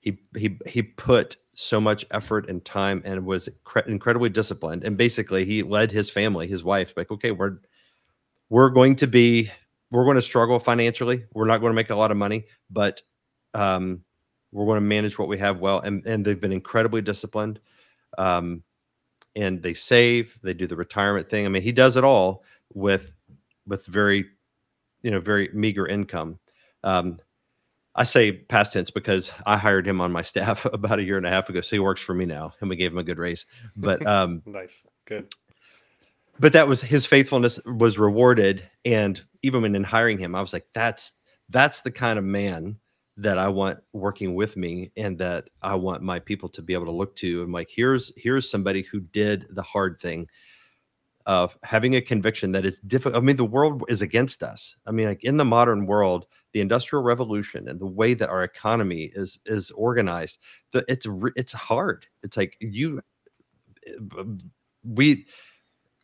[0.00, 4.82] he he he put so much effort and time and was cre- incredibly disciplined.
[4.84, 7.58] And basically, he led his family, his wife, like, okay, we're
[8.48, 9.50] we're going to be
[9.90, 11.24] we're going to struggle financially.
[11.34, 13.02] We're not going to make a lot of money, but
[13.54, 14.02] um,
[14.52, 15.80] we're going to manage what we have well.
[15.80, 17.60] And and they've been incredibly disciplined.
[18.16, 18.62] Um,
[19.36, 21.46] and they save, they do the retirement thing.
[21.46, 22.42] I mean, he does it all
[22.74, 23.12] with
[23.66, 24.24] with very
[25.02, 26.38] you know very meager income
[26.84, 27.18] um,
[27.94, 31.26] i say past tense because i hired him on my staff about a year and
[31.26, 33.18] a half ago so he works for me now and we gave him a good
[33.18, 33.46] raise
[33.76, 35.32] but um nice good
[36.40, 40.52] but that was his faithfulness was rewarded and even when in hiring him i was
[40.52, 41.12] like that's
[41.50, 42.76] that's the kind of man
[43.18, 46.86] that i want working with me and that i want my people to be able
[46.86, 50.26] to look to and like here's here's somebody who did the hard thing
[51.28, 53.22] of having a conviction that it's difficult.
[53.22, 54.74] I mean, the world is against us.
[54.86, 58.42] I mean, like in the modern world, the industrial revolution and the way that our
[58.44, 60.38] economy is is organized,
[60.72, 61.06] the, it's
[61.36, 62.06] it's hard.
[62.22, 63.02] It's like you,
[63.86, 64.24] eh,
[64.82, 65.26] we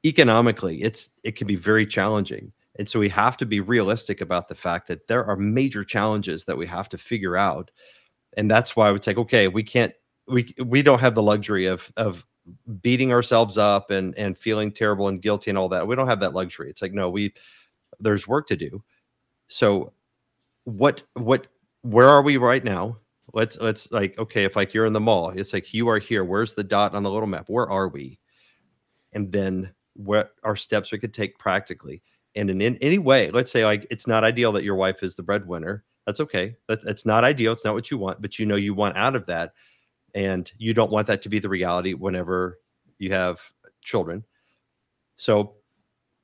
[0.05, 2.53] economically, it's it can be very challenging.
[2.77, 6.45] And so we have to be realistic about the fact that there are major challenges
[6.45, 7.71] that we have to figure out.
[8.37, 9.93] And that's why I would say, okay, we can't
[10.27, 12.25] we we don't have the luxury of of
[12.83, 15.87] beating ourselves up and and feeling terrible and guilty and all that.
[15.87, 16.71] We don't have that luxury.
[16.71, 17.33] It's like no, we
[18.01, 18.83] there's work to do.
[19.49, 19.93] So
[20.65, 21.47] what what
[21.83, 22.99] where are we right now?
[23.33, 26.25] Let's let's like okay, if like you're in the mall, it's like you are here.
[26.25, 27.49] Where's the dot on the little map?
[27.49, 28.19] Where are we?
[29.13, 32.03] And then what are steps we could take practically?
[32.37, 35.15] And in, in any way, let's say like it's not ideal that your wife is
[35.15, 35.85] the breadwinner.
[36.07, 36.57] That's okay.
[36.69, 37.53] That's it's not ideal.
[37.53, 39.53] It's not what you want, but you know you want out of that
[40.15, 42.61] and you don't want that to be the reality whenever
[42.99, 43.41] you have
[43.83, 44.25] children
[45.17, 45.55] so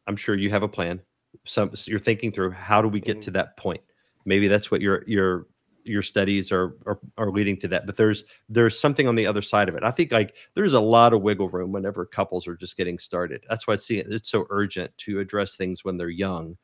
[0.06, 1.00] i'm sure you have a plan
[1.44, 3.36] some you're thinking through how do we get to mm-hmm.
[3.36, 3.80] that point
[4.24, 5.46] maybe that's what your your
[5.84, 9.42] your studies are, are are leading to that but there's there's something on the other
[9.42, 9.82] side of it.
[9.82, 13.44] I think like there's a lot of wiggle room whenever couples are just getting started.
[13.48, 16.56] That's why i see it, it's so urgent to address things when they're young.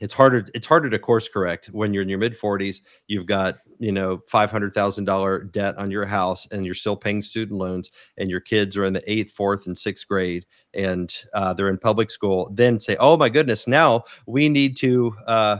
[0.00, 3.58] It's harder it's harder to course correct when you're in your mid 40s you've got
[3.78, 8.40] you know $500000 debt on your house and you're still paying student loans and your
[8.40, 12.50] kids are in the eighth fourth and sixth grade and uh, they're in public school
[12.54, 15.58] then say oh my goodness now we need to uh,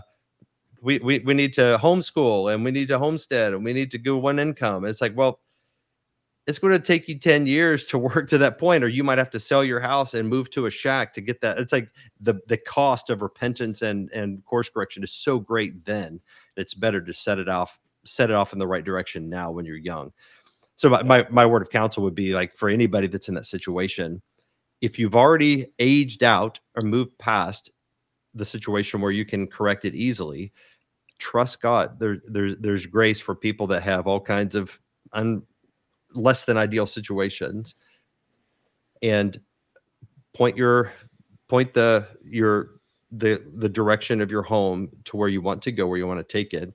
[0.83, 3.99] we, we, we need to homeschool and we need to homestead and we need to
[3.99, 4.85] go one income.
[4.85, 5.41] It's like well
[6.47, 9.19] it's going to take you 10 years to work to that point or you might
[9.19, 11.59] have to sell your house and move to a shack to get that.
[11.59, 16.21] It's like the the cost of repentance and and course correction is so great then.
[16.57, 19.65] It's better to set it off set it off in the right direction now when
[19.65, 20.13] you're young.
[20.77, 23.45] So my, my, my word of counsel would be like for anybody that's in that
[23.45, 24.23] situation
[24.81, 27.71] if you've already aged out or moved past
[28.35, 30.53] the situation where you can correct it easily.
[31.19, 31.99] Trust god.
[31.99, 34.79] There, there's there's grace for people that have all kinds of
[35.13, 35.43] un,
[36.15, 37.75] less than ideal situations.
[39.03, 39.41] And
[40.35, 40.93] point your
[41.49, 42.81] point the your
[43.13, 46.21] the the direction of your home to where you want to go where you want
[46.21, 46.73] to take it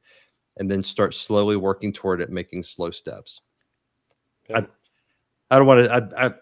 [0.58, 3.42] and then start slowly working toward it making slow steps.
[4.50, 4.60] Yeah.
[4.60, 6.34] I, I don't want to I, I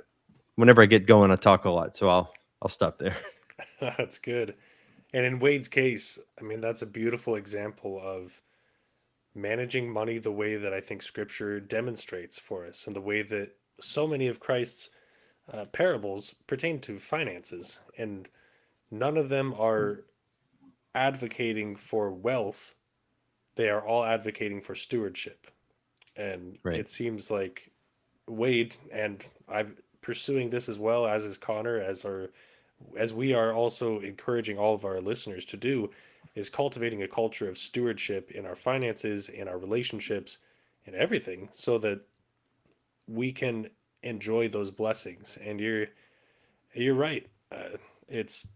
[0.55, 3.16] whenever i get going i talk a lot so i'll i'll stop there.
[3.82, 4.55] That's good
[5.14, 8.41] and in wade's case i mean that's a beautiful example of
[9.36, 13.55] managing money the way that I think Scripture demonstrates for us, and the way that
[13.82, 14.91] so many of Christ's
[15.51, 18.28] uh, parables pertain to finances, and
[18.91, 20.03] none of them are
[20.93, 22.76] advocating for wealth.
[23.55, 25.47] They are all advocating for stewardship,
[26.16, 26.80] and right.
[26.80, 27.72] it seems like
[28.28, 32.30] Wade and I'm pursuing this as well as is Connor, as our
[32.97, 35.91] as we are also encouraging all of our listeners to do
[36.36, 40.39] is cultivating a culture of stewardship in our finances, in our relationships,
[40.86, 42.01] in everything, so that
[43.07, 43.69] we can
[44.01, 45.38] enjoy those blessings.
[45.43, 45.88] And you're
[46.73, 47.27] you're right.
[47.51, 47.77] Uh,
[48.07, 48.47] it's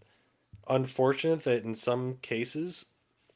[0.67, 2.88] unfortunate that in some cases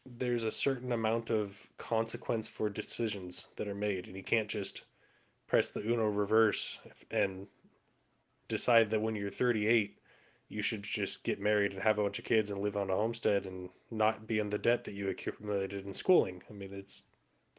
[0.06, 4.82] there's a certain amount of consequence for decisions that are made, and you can't just
[5.48, 6.80] press the Uno reverse
[7.12, 7.48] and
[8.48, 9.98] decide that when you're 38
[10.52, 12.96] you should just get married and have a bunch of kids and live on a
[12.96, 16.44] homestead and not be in the debt that you accumulated in schooling.
[16.50, 17.04] I mean, it's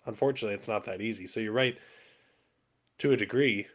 [0.06, 1.26] unfortunately it's not that easy.
[1.26, 1.78] So you're right
[2.98, 3.66] to a degree.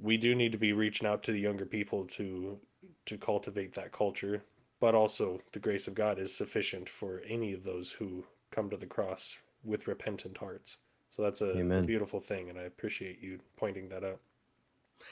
[0.00, 2.58] We do need to be reaching out to the younger people to
[3.06, 4.42] to cultivate that culture,
[4.78, 8.76] but also the grace of God is sufficient for any of those who come to
[8.76, 10.76] the cross with repentant hearts.
[11.10, 14.20] So that's a, a beautiful thing, and I appreciate you pointing that out.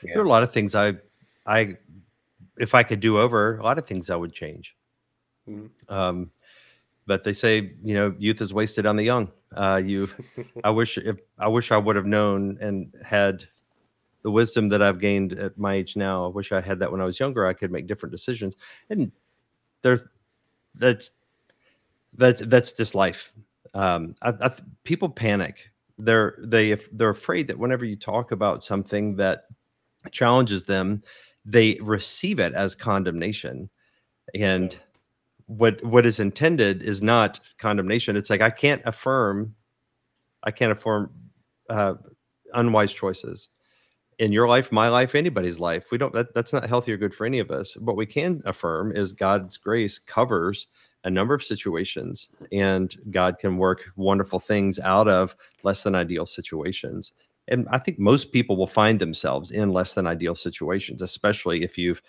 [0.02, 0.14] Yeah.
[0.14, 0.94] There are a lot of things I
[1.46, 1.76] I
[2.58, 4.76] if I could do over, a lot of things I would change.
[5.48, 5.92] Mm-hmm.
[5.92, 6.30] Um,
[7.06, 9.30] but they say, you know, youth is wasted on the young.
[9.56, 10.08] Uh, you,
[10.64, 13.44] I wish if I wish I would have known and had
[14.22, 16.24] the wisdom that I've gained at my age now.
[16.24, 17.46] I wish I had that when I was younger.
[17.46, 18.56] I could make different decisions.
[18.88, 19.10] And
[19.82, 20.10] there,
[20.74, 21.10] that's
[22.14, 23.32] that's that's just life.
[23.74, 24.50] Um, I, I,
[24.84, 25.70] people panic.
[25.98, 29.46] They're they they're afraid that whenever you talk about something that
[30.10, 31.02] challenges them,
[31.44, 33.68] they receive it as condemnation.
[34.34, 34.76] And
[35.46, 38.16] what what is intended is not condemnation.
[38.16, 39.54] It's like i can't affirm
[40.44, 41.10] i can't affirm
[41.68, 41.94] uh,
[42.54, 43.48] unwise choices
[44.18, 45.86] in your life my life anybody's life.
[45.90, 47.76] We don't that, that's not healthy or good for any of us.
[47.76, 50.68] What we can affirm is god's grace covers
[51.04, 55.34] a number of situations and god can work wonderful things out of
[55.64, 57.12] less than ideal situations
[57.48, 61.76] and I think most people will find themselves in less than ideal situations, especially if
[61.76, 62.02] you've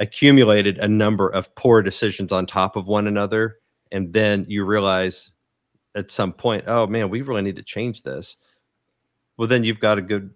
[0.00, 3.58] accumulated a number of poor decisions on top of one another.
[3.92, 5.30] And then you realize
[5.94, 8.36] at some point, oh man, we really need to change this.
[9.36, 10.30] Well, then you've got a good,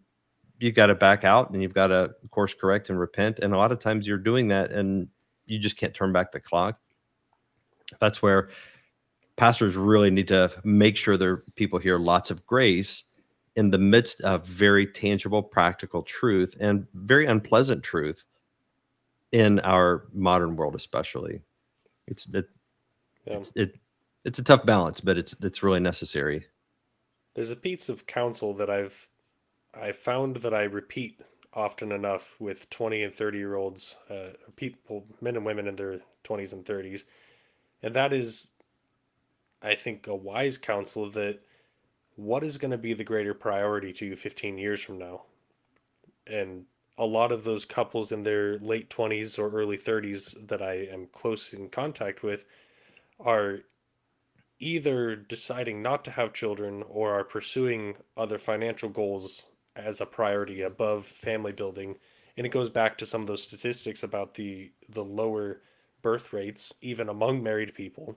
[0.59, 3.41] you've got to back out and you've got to course correct and repent.
[3.41, 5.09] And a lot of times you're doing that and
[5.47, 6.79] you just can't turn back the clock.
[8.01, 8.49] That's where
[9.37, 13.05] pastors really need to make sure their people hear lots of grace
[13.57, 18.25] in the midst of very tangible, practical truth and very unpleasant truth
[19.33, 21.41] in our modern world, especially.
[22.07, 22.49] It's it,
[23.27, 23.35] yeah.
[23.35, 23.79] it's it,
[24.25, 26.47] it's a tough balance, but it's it's really necessary.
[27.35, 29.09] There's a piece of counsel that I've
[29.73, 31.21] I found that I repeat
[31.53, 36.01] often enough with 20 and 30 year olds, uh, people, men and women in their
[36.25, 37.05] 20s and 30s,
[37.83, 38.51] and that is,
[39.63, 41.41] I think, a wise counsel that
[42.17, 45.23] what is going to be the greater priority to you 15 years from now?
[46.27, 50.75] And a lot of those couples in their late 20s or early 30s that I
[50.75, 52.45] am close in contact with
[53.19, 53.61] are
[54.59, 59.45] either deciding not to have children or are pursuing other financial goals
[59.75, 61.97] as a priority above family building
[62.37, 65.61] and it goes back to some of those statistics about the the lower
[66.03, 68.17] birth rates even among married people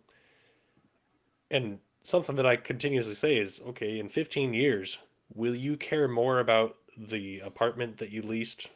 [1.50, 5.00] and something that I continuously say is okay, in 15 years,
[5.36, 8.70] will you care more about the apartment that you leased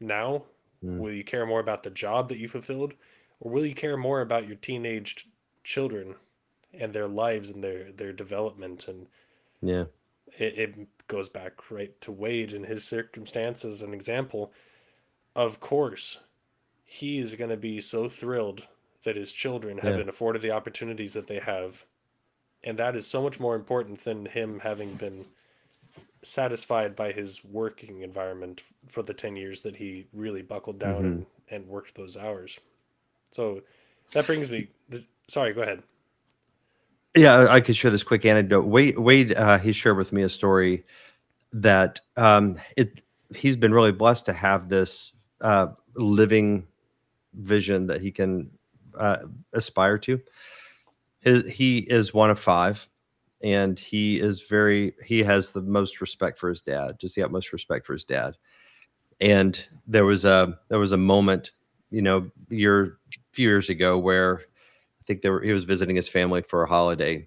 [0.00, 0.44] now?
[0.82, 0.98] Mm.
[0.98, 2.94] Will you care more about the job that you fulfilled?
[3.40, 5.28] Or will you care more about your teenage
[5.64, 6.14] children
[6.72, 8.88] and their lives and their, their development?
[8.88, 9.08] And
[9.60, 9.84] yeah,
[10.38, 14.50] it, it goes back right to Wade and his circumstances an example.
[15.34, 16.20] Of course,
[16.86, 18.62] he is going to be so thrilled
[19.04, 19.98] that his children have Yeah.
[19.98, 21.84] been afforded the opportunities that they have.
[22.66, 25.24] And that is so much more important than him having been
[26.22, 31.04] satisfied by his working environment for the 10 years that he really buckled down Mhm.
[31.04, 32.58] and, and worked those hours.
[33.30, 33.62] So
[34.10, 34.68] that brings me.
[34.88, 35.82] The, sorry, go ahead.
[37.14, 38.66] Yeah, I- I could share this quick anecdote.
[38.66, 40.84] Wade, Wade, uh, he shared with me a story
[41.52, 43.00] that um, it.
[43.34, 46.66] He's been really blessed to have this uh, living
[47.34, 48.50] vision that he can
[48.96, 49.18] uh,
[49.52, 50.20] aspire to.
[51.26, 52.88] His, he is one of five,
[53.42, 54.94] and he is very.
[55.04, 57.00] He has the most respect for his dad.
[57.00, 58.34] Just the utmost respect for his dad.
[59.20, 61.50] And there was a there was a moment,
[61.90, 62.98] you know, year
[63.32, 66.68] few years ago where I think they were, he was visiting his family for a
[66.68, 67.26] holiday,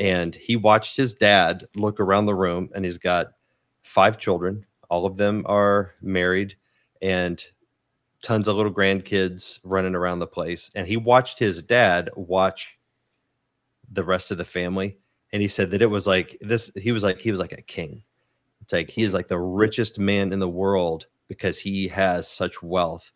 [0.00, 3.34] and he watched his dad look around the room, and he's got
[3.84, 4.66] five children.
[4.90, 6.56] All of them are married,
[7.02, 7.40] and
[8.20, 10.72] tons of little grandkids running around the place.
[10.74, 12.74] And he watched his dad watch
[13.92, 14.98] the rest of the family,
[15.32, 16.70] and he said that it was like this.
[16.76, 18.02] He was like he was like a king.
[18.62, 22.62] It's like he is like the richest man in the world because he has such
[22.62, 23.10] wealth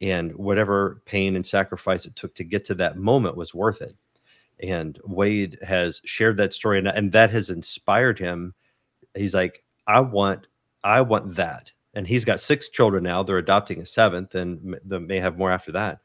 [0.00, 3.94] and whatever pain and sacrifice it took to get to that moment was worth it.
[4.62, 8.54] And wade has shared that story and, and that has inspired him.
[9.14, 10.46] He's like i want
[10.84, 11.70] i want that.
[11.94, 13.22] And he's got six children now.
[13.22, 16.00] They're adopting a seventh and they may have more after that.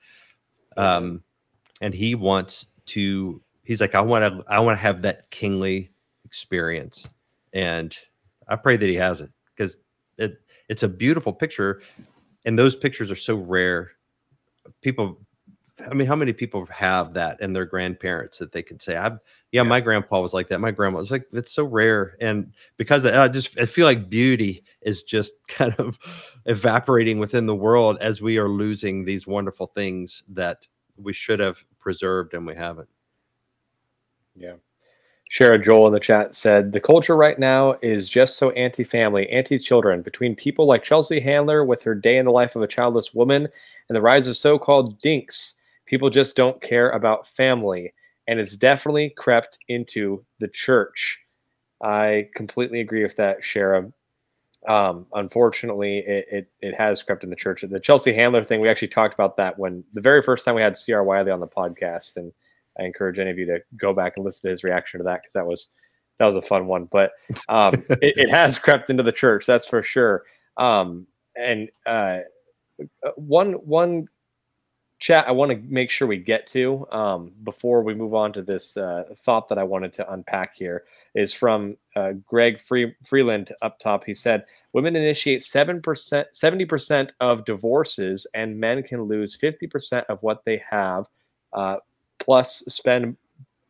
[0.78, 1.24] Um
[1.82, 5.92] and he wants to he's like i want to i want to have that kingly
[6.26, 7.08] experience.
[7.54, 7.96] And
[8.48, 9.78] i pray that he has it because
[10.18, 11.82] it it's a beautiful picture
[12.46, 13.92] and those pictures are so rare.
[14.82, 15.20] People
[15.90, 19.06] i mean how many people have that and their grandparents that they could say i
[19.08, 19.18] yeah,
[19.52, 19.64] Yeah.
[19.64, 20.60] my grandpa was like that.
[20.60, 22.16] My grandma was like it's so rare.
[22.20, 26.00] And because i just i feel like beauty is just kind of
[26.48, 30.66] evaporating within the world as we are losing these wonderful things that
[30.98, 32.90] we should have preserved and we haven't
[34.40, 34.54] Yeah.
[35.32, 40.02] Shara Joel in the chat said the culture right now is just so anti-family, anti-children.
[40.02, 43.48] Between people like Chelsea Handler with her day in the life of a childless woman
[43.88, 47.94] and the rise of so-called dinks, people just don't care about family,
[48.28, 51.20] and it's definitely crept into the church.
[51.84, 53.94] I completely agree with that, Shara.
[54.68, 57.64] Um, unfortunately, it, it it has crept in the church.
[57.70, 60.62] The Chelsea Handler thing, we actually talked about that when the very first time we
[60.62, 62.34] had CR Wiley on the podcast, and
[62.80, 65.22] I encourage any of you to go back and listen to his reaction to that
[65.22, 65.70] because that was
[66.18, 66.86] that was a fun one.
[66.86, 67.12] But
[67.48, 70.24] um, it, it has crept into the church, that's for sure.
[70.58, 72.20] Um, and uh,
[73.16, 74.08] one one
[75.00, 78.42] chat I want to make sure we get to um, before we move on to
[78.42, 80.84] this uh, thought that I wanted to unpack here
[81.16, 84.04] is from uh, Greg Free- Freeland up top.
[84.04, 89.68] He said, "Women initiate seven percent, seventy percent of divorces, and men can lose fifty
[89.68, 91.08] percent of what they have."
[91.54, 91.78] Uh,
[92.30, 93.18] plus spend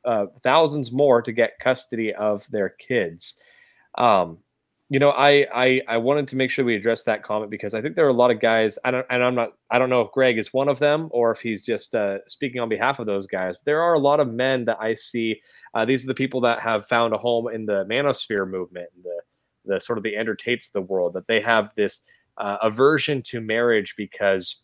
[0.04, 3.38] uh, thousands more to get custody of their kids.
[3.98, 4.40] Um,
[4.90, 7.82] you know, I, I I wanted to make sure we address that comment because I
[7.82, 8.78] think there are a lot of guys.
[8.84, 9.54] I don't, and I'm not.
[9.72, 12.60] I don't know if Greg is one of them or if he's just uh, speaking
[12.60, 13.56] on behalf of those guys.
[13.56, 15.42] But There are a lot of men that I see.
[15.74, 19.22] Uh, these are the people that have found a home in the manosphere movement, the
[19.64, 21.14] the sort of the Andrew Tates of the world.
[21.14, 22.02] That they have this
[22.38, 24.64] uh, aversion to marriage because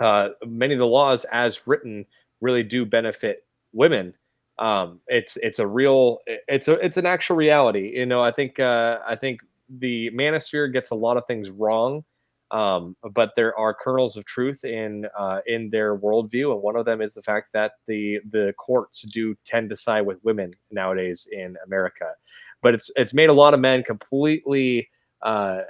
[0.00, 2.06] uh, many of the laws, as written,
[2.40, 4.14] really do benefit women.
[4.58, 7.92] Um, it's it's a real it's a it's an actual reality.
[7.96, 12.04] You know, I think uh, I think the manosphere gets a lot of things wrong,
[12.50, 16.84] um, but there are kernels of truth in uh, in their worldview, and one of
[16.84, 21.26] them is the fact that the the courts do tend to side with women nowadays
[21.32, 22.12] in America.
[22.60, 24.88] But it's it's made a lot of men completely
[25.22, 25.60] uh,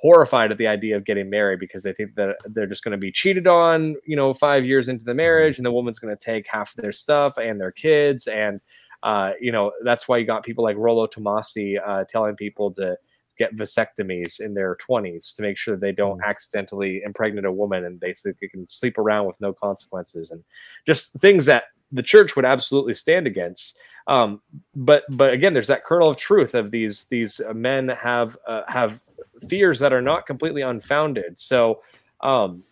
[0.00, 2.98] horrified at the idea of getting married because they think that they're just going to
[2.98, 6.24] be cheated on, you know, five years into the marriage, and the woman's going to
[6.24, 8.60] take half of their stuff and their kids, and
[9.02, 12.96] uh, you know that's why you got people like Rollo Tomassi uh, telling people to
[13.38, 18.00] get vasectomies in their 20s to make sure they don't accidentally impregnate a woman and
[18.00, 20.42] basically can sleep around with no consequences and
[20.86, 23.78] just things that the church would absolutely stand against.
[24.08, 24.42] Um,
[24.74, 29.00] but but again there's that kernel of truth of these these men have uh, have
[29.48, 31.82] fears that are not completely unfounded so
[32.20, 32.62] um,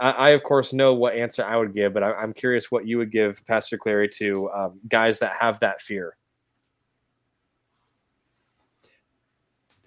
[0.00, 2.86] I, I of course know what answer i would give but I, i'm curious what
[2.86, 6.16] you would give pastor clary to um, guys that have that fear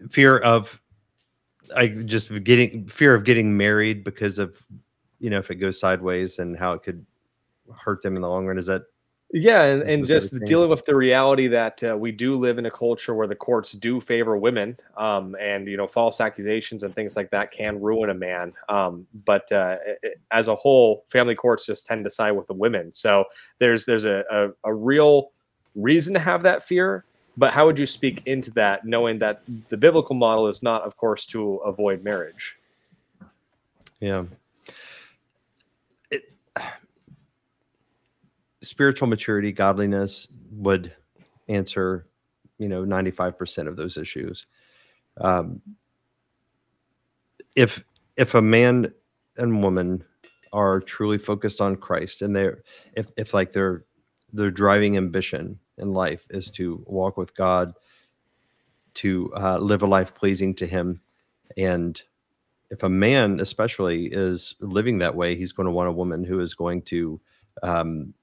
[0.10, 0.82] fear of
[1.76, 4.56] I just getting fear of getting married because of
[5.20, 7.06] you know if it goes sideways and how it could
[7.76, 8.58] hurt them in the long run.
[8.58, 8.84] Is that
[9.34, 12.72] Yeah, and, and just dealing with the reality that uh, we do live in a
[12.72, 17.18] culture where the courts do favor women, um, and you know, false accusations and things
[17.18, 18.54] like that can ruin a man.
[18.70, 19.78] Um, but uh,
[20.32, 22.94] as a whole, family courts just tend to side with the women.
[22.94, 23.26] So
[23.60, 25.32] there's there's a, a, a real
[25.76, 27.04] reason to have that fear.
[27.36, 30.98] But how would you speak into that, knowing that the biblical model is not, of
[30.98, 32.58] course, to avoid marriage?
[34.00, 34.24] Yeah.
[38.78, 40.94] Spiritual maturity, godliness would
[41.48, 42.06] answer,
[42.60, 44.46] you know, 95% of those issues.
[45.20, 45.60] Um,
[47.56, 47.84] if
[48.18, 48.94] if a man
[49.38, 50.06] and woman
[50.54, 52.62] are truly focused on Christ and they're
[52.94, 53.86] if, if like their
[54.32, 57.74] their driving ambition in life is to walk with God,
[58.94, 61.02] to uh, live a life pleasing to Him,
[61.58, 62.00] and
[62.70, 66.42] if a man especially is living that way he's going to want a woman who
[66.42, 67.20] is going to
[67.64, 68.14] um,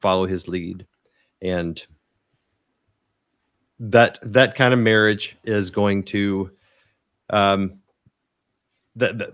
[0.00, 0.86] follow his lead.
[1.42, 1.82] And
[3.78, 6.50] that that kind of marriage is going to
[7.30, 7.78] um
[8.96, 9.30] that, that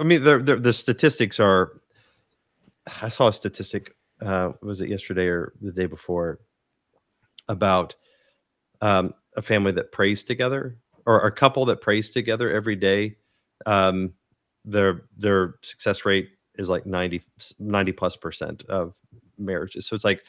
[0.00, 1.80] i mean the, the, the statistics are
[3.02, 6.40] i saw a statistic uh was it yesterday or the day before
[7.48, 7.94] about
[8.80, 10.76] um a family that prays together
[11.06, 13.16] or a couple that prays together every day,
[13.66, 14.12] um,
[14.64, 17.22] their their success rate is like 90,
[17.58, 18.94] 90 plus percent of
[19.38, 19.86] marriages.
[19.86, 20.22] So it's like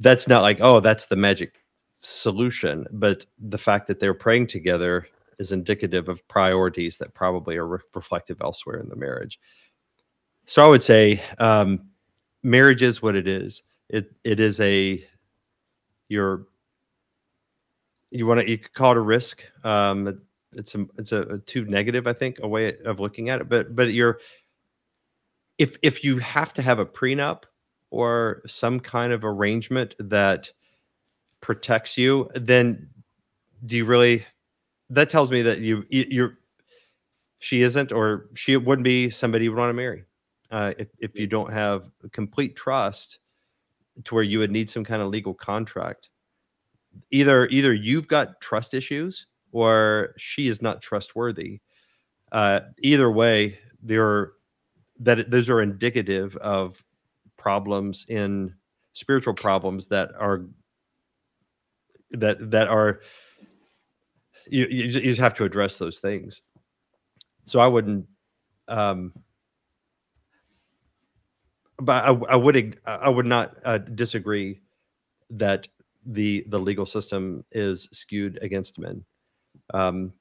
[0.00, 1.54] that's not like oh that's the magic
[2.00, 5.06] solution, but the fact that they're praying together
[5.38, 9.38] is indicative of priorities that probably are re- reflective elsewhere in the marriage.
[10.46, 11.88] So I would say um,
[12.42, 13.62] marriage is what it is.
[13.88, 15.02] It it is a
[16.08, 16.46] you're
[18.10, 19.42] you want to you could call it a risk.
[19.64, 20.20] Um,
[20.52, 23.48] it's a it's a, a too negative, I think, a way of looking at it.
[23.48, 24.18] But but you're
[25.58, 27.44] if if you have to have a prenup
[27.92, 30.50] or some kind of arrangement that
[31.40, 32.88] protects you, then
[33.66, 34.24] do you really?
[34.90, 36.38] That tells me that you you're
[37.38, 40.04] she isn't or she wouldn't be somebody you would want to marry
[40.50, 43.18] uh, if if you don't have complete trust
[44.04, 46.08] to where you would need some kind of legal contract
[47.10, 51.60] either either you've got trust issues or she is not trustworthy.
[52.32, 54.32] Uh, either way, there
[54.98, 56.82] that those are indicative of
[57.42, 58.54] problems in
[58.92, 60.46] spiritual problems that are
[62.12, 63.00] that that are
[64.48, 66.42] you, you just have to address those things.
[67.46, 68.06] So I wouldn't
[68.68, 69.12] um
[71.78, 74.60] but I, I would I would not uh, disagree
[75.30, 75.66] that
[76.06, 79.04] the the legal system is skewed against men
[79.74, 80.12] um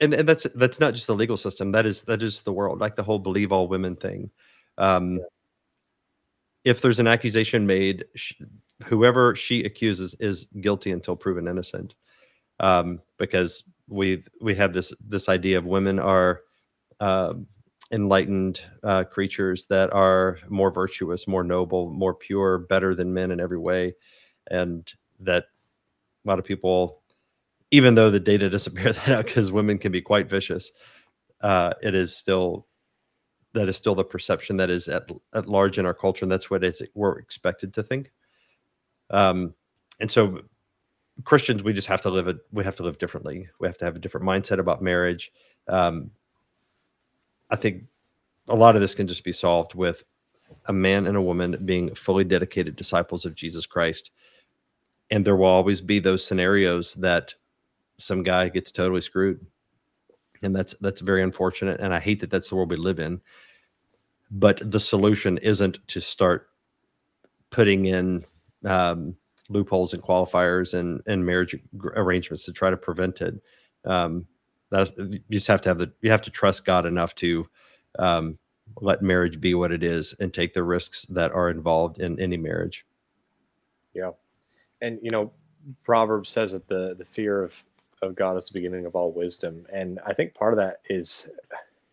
[0.00, 2.80] and, and that's that's not just the legal system that is that is the world
[2.80, 4.30] like the whole believe all women thing
[4.78, 5.24] um yeah.
[6.68, 8.34] If there's an accusation made sh-
[8.84, 11.94] whoever she accuses is guilty until proven innocent.
[12.60, 16.42] Um because we we have this this idea of women are
[17.00, 17.34] uh,
[17.92, 23.40] enlightened uh, creatures that are more virtuous more noble more pure better than men in
[23.40, 23.94] every way.
[24.50, 24.90] And
[25.20, 25.44] that
[26.24, 27.02] a lot of people,
[27.70, 30.70] even though the data doesn't bear that out because women can be quite vicious,
[31.40, 32.66] uh, it is still
[33.54, 36.50] that is still the perception that is at at large in our culture, and that's
[36.50, 38.12] what it's we're expected to think.
[39.10, 39.54] Um,
[40.00, 40.40] and so
[41.24, 42.38] Christians, we just have to live it.
[42.52, 43.48] We have to live differently.
[43.58, 45.32] We have to have a different mindset about marriage.
[45.66, 46.10] Um,
[47.50, 47.84] I think
[48.48, 50.04] a lot of this can just be solved with
[50.66, 54.10] a man and a woman being fully dedicated disciples of Jesus Christ
[55.10, 57.34] and there will always be those scenarios that
[57.98, 59.44] some guy gets totally screwed
[60.42, 63.20] and that's that's very unfortunate and i hate that that's the world we live in
[64.30, 66.48] but the solution isn't to start
[67.50, 68.24] putting in
[68.64, 69.16] um,
[69.48, 71.56] loopholes and qualifiers and and marriage
[71.96, 73.34] arrangements to try to prevent it.
[73.84, 74.26] Um,
[74.70, 77.48] that's you just have to have the you have to trust god enough to
[77.98, 78.38] um,
[78.80, 82.36] let marriage be what it is and take the risks that are involved in any
[82.36, 82.84] marriage.
[83.94, 84.10] Yeah.
[84.82, 85.32] And you know,
[85.84, 87.64] Proverbs says that the the fear of
[88.02, 91.30] of God is the beginning of all wisdom, and I think part of that is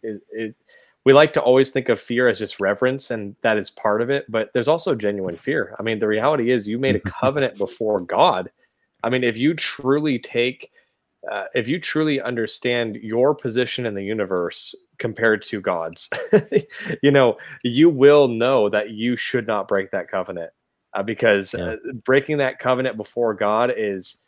[0.04, 0.58] is, is
[1.06, 4.10] we like to always think of fear as just reverence, and that is part of
[4.10, 4.26] it.
[4.30, 5.76] But there's also genuine fear.
[5.80, 8.52] I mean, the reality is you made a covenant before God.
[9.04, 10.72] I mean, if you truly take
[11.32, 16.10] uh, if you truly understand your position in the universe compared to God's,
[17.02, 20.52] you know, you will know that you should not break that covenant
[20.94, 21.64] uh, because yeah.
[21.64, 24.24] uh, breaking that covenant before God is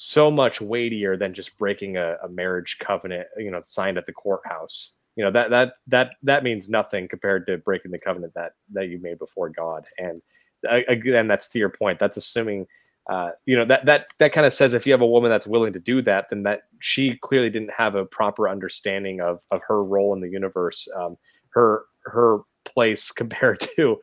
[0.00, 4.12] so much weightier than just breaking a, a, marriage covenant, you know, signed at the
[4.12, 4.94] courthouse.
[5.16, 8.90] You know that that that that means nothing compared to breaking the covenant that that
[8.90, 9.86] you made before God.
[9.98, 10.22] And
[10.70, 11.98] again, that's to your point.
[11.98, 12.68] That's assuming,
[13.10, 15.48] uh, you know, that that that kind of says if you have a woman that's
[15.48, 19.62] willing to do that, then that she clearly didn't have a proper understanding of of
[19.66, 21.18] her role in the universe, um,
[21.50, 23.96] her her place compared to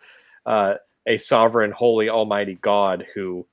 [0.46, 0.74] uh,
[1.08, 3.48] a sovereign, holy, almighty God who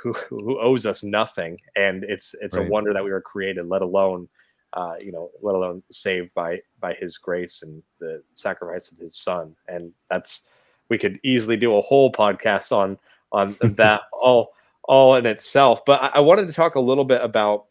[0.00, 2.66] who who owes us nothing, and it's it's right.
[2.66, 4.28] a wonder that we were created, let alone.
[4.72, 9.16] Uh, you know, let alone saved by by His grace and the sacrifice of His
[9.16, 10.48] Son, and that's
[10.88, 12.96] we could easily do a whole podcast on
[13.32, 14.52] on that all
[14.84, 15.84] all in itself.
[15.84, 17.66] But I, I, wanted to talk a little bit about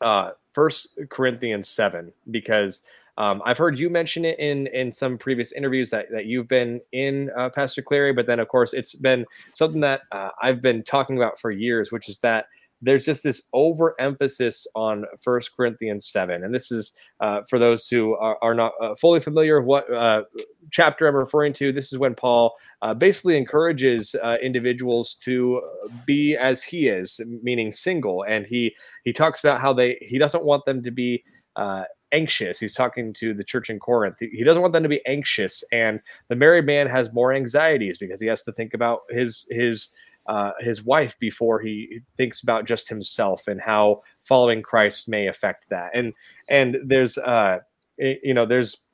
[0.00, 2.82] uh, First Corinthians seven because
[3.16, 6.80] um, I've heard you mention it in in some previous interviews that that you've been
[6.92, 8.12] in, uh, Pastor Clary.
[8.12, 11.92] But then, of course, it's been something that uh, I've been talking about for years,
[11.92, 12.46] which is that
[12.82, 16.44] there's just this overemphasis on First Corinthians 7.
[16.44, 19.92] And this is uh, for those who are, are not uh, fully familiar with what
[19.92, 20.24] uh,
[20.70, 21.72] chapter I'm referring to.
[21.72, 25.62] This is when Paul uh, basically encourages uh, individuals to
[26.04, 28.24] be as he is, meaning single.
[28.24, 31.24] And he he talks about how they he doesn't want them to be
[31.56, 32.58] uh, anxious.
[32.60, 34.18] He's talking to the church in Corinth.
[34.20, 38.20] He doesn't want them to be anxious, and the married man has more anxieties because
[38.20, 39.90] he has to think about his his
[40.26, 45.68] uh, his wife before he thinks about just himself and how following Christ may affect
[45.68, 45.90] that.
[45.94, 46.12] And
[46.50, 47.58] and there's uh,
[47.98, 48.84] you know there's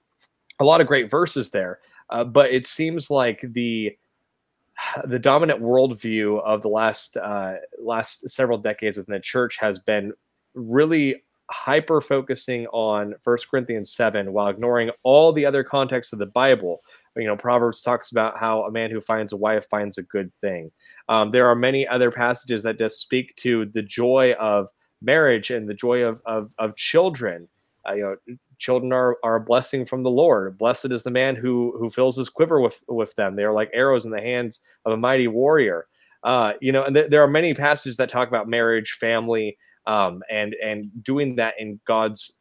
[0.60, 1.80] a lot of great verses there,
[2.10, 3.96] uh, but it seems like the
[5.04, 10.12] the dominant worldview of the last uh, last several decades within the church has been
[10.54, 16.26] really hyper focusing on First Corinthians 7 while ignoring all the other contexts of the
[16.26, 16.80] Bible.
[17.16, 20.32] You know, Proverbs talks about how a man who finds a wife finds a good
[20.40, 20.70] thing.
[21.08, 24.68] Um, there are many other passages that just speak to the joy of
[25.02, 27.48] marriage and the joy of of, of children.
[27.88, 30.56] Uh, you know, children are, are a blessing from the Lord.
[30.56, 33.34] Blessed is the man who who fills his quiver with with them.
[33.34, 35.86] They are like arrows in the hands of a mighty warrior.
[36.22, 39.56] Uh, you know, and th- there are many passages that talk about marriage, family,
[39.90, 42.40] um, and and doing that in God's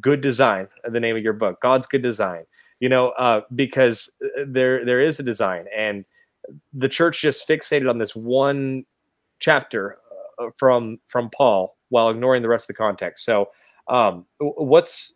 [0.00, 0.68] good design.
[0.84, 2.44] The name of your book, God's good design.
[2.78, 6.04] You know, uh, because uh, there there is a design, and
[6.72, 8.84] the church just fixated on this one
[9.40, 9.98] chapter
[10.38, 13.24] uh, from from Paul while ignoring the rest of the context.
[13.24, 13.50] So,
[13.88, 15.15] um, what's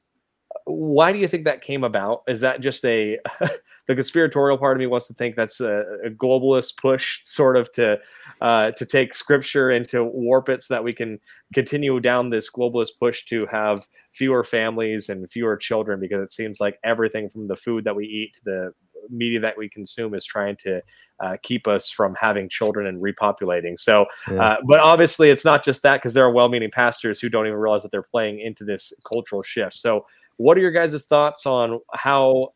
[0.71, 2.23] why do you think that came about?
[2.29, 3.19] Is that just a
[3.87, 7.71] the conspiratorial part of me wants to think that's a, a globalist push, sort of
[7.73, 7.99] to
[8.41, 11.19] uh, to take scripture and to warp it so that we can
[11.55, 16.61] continue down this globalist push to have fewer families and fewer children because it seems
[16.61, 18.73] like everything from the food that we eat to the
[19.09, 20.81] media that we consume is trying to
[21.21, 23.79] uh, keep us from having children and repopulating.
[23.79, 24.43] So, yeah.
[24.43, 27.59] uh, but obviously, it's not just that because there are well-meaning pastors who don't even
[27.59, 29.75] realize that they're playing into this cultural shift.
[29.75, 30.07] So,
[30.41, 32.55] what are your guys' thoughts on how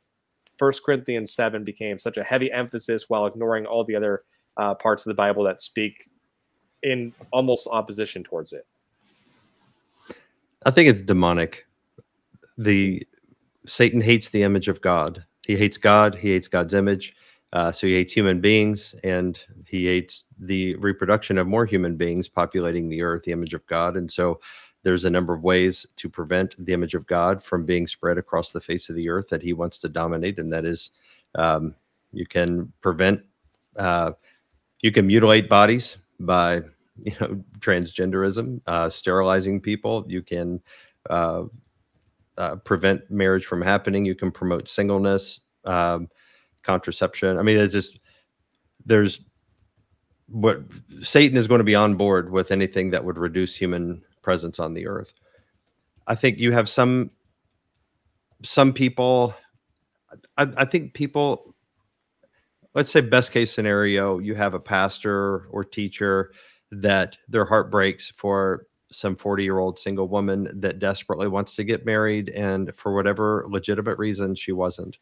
[0.57, 4.23] First Corinthians seven became such a heavy emphasis while ignoring all the other
[4.57, 6.09] uh, parts of the Bible that speak
[6.83, 8.67] in almost opposition towards it?
[10.65, 11.67] I think it's demonic.
[12.57, 13.07] The
[13.67, 15.23] Satan hates the image of God.
[15.47, 16.15] He hates God.
[16.15, 17.15] He hates God's image.
[17.53, 22.31] Uh, so he hates human beings and he hates the reproduction of more human beings
[22.31, 23.99] populating the earth, the image of God.
[23.99, 24.41] And so
[24.85, 28.53] there's a number of ways to prevent the image of God from being spread across
[28.53, 30.39] the face of the earth that he wants to dominate.
[30.39, 30.91] And that is
[31.35, 31.75] um,
[32.13, 33.23] you can prevent,
[33.77, 34.13] uh,
[34.81, 36.63] you can mutilate bodies by,
[37.03, 40.05] you know, transgenderism, uh, sterilizing people.
[40.07, 40.61] You can
[41.11, 41.45] uh,
[42.37, 44.05] uh prevent marriage from happening.
[44.05, 45.41] You can promote singleness.
[45.65, 46.09] Um,
[46.65, 47.39] contraception.
[47.39, 48.01] I mean, it's just
[48.85, 49.21] there's
[50.29, 50.63] what
[51.01, 54.75] Satan is going to be on board with anything that would reduce human presence on
[54.75, 55.13] the earth.
[56.09, 57.11] I think you have some
[58.43, 59.35] some people.
[60.37, 61.55] I, I think people.
[62.75, 66.33] Let's say best case scenario, you have a pastor or teacher
[66.73, 71.65] that their heart breaks for some 40 year old single woman that desperately wants to
[71.65, 74.99] get married and for whatever legitimate reason she wasn't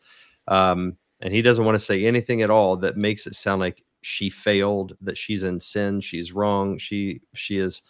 [0.49, 3.85] um, and he doesn't want to say anything at all that makes it sound like
[4.01, 7.83] she failed that she's in sin she's wrong she she is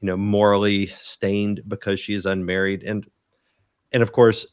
[0.00, 2.82] you know morally stained because she is unmarried.
[2.82, 3.06] And
[3.92, 4.46] and of course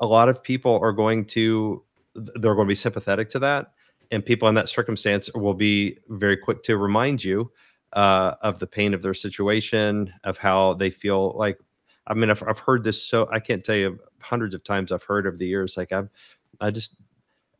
[0.00, 1.82] a lot of people are going to
[2.14, 3.72] they're going to be sympathetic to that.
[4.10, 7.50] And people in that circumstance will be very quick to remind you
[7.94, 11.58] uh, of the pain of their situation of how they feel like
[12.08, 15.04] i mean I've, I've heard this so i can't tell you hundreds of times i've
[15.04, 16.08] heard over the years like i've
[16.60, 16.96] i just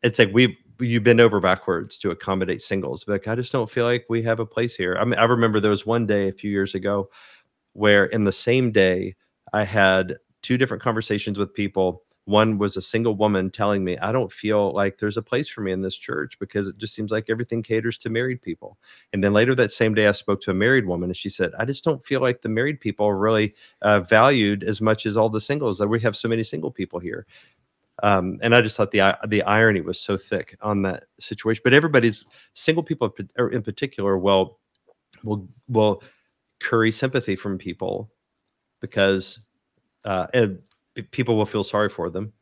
[0.02, 3.04] it's like we you bend over backwards to accommodate singles.
[3.04, 4.96] But like, I just don't feel like we have a place here.
[5.00, 7.08] I mean, I remember there was one day a few years ago
[7.72, 9.16] where in the same day
[9.52, 14.10] I had two different conversations with people One was a single woman telling me, I
[14.10, 17.10] don't feel like there's a place for me in this church because it just seems
[17.10, 18.78] like everything caters to married people.
[19.12, 21.52] And then later that same day, I spoke to a married woman and she said,
[21.58, 25.16] I just don't feel like the married people are really uh, valued as much as
[25.18, 27.26] all the singles that we have so many single people here.
[28.02, 31.60] Um, and I just thought the the irony was so thick on that situation.
[31.64, 32.24] But everybody's
[32.54, 34.58] single people in particular will
[35.22, 36.02] will will
[36.60, 38.10] curry sympathy from people
[38.80, 39.40] because
[40.04, 40.58] uh, and
[41.10, 42.32] people will feel sorry for them.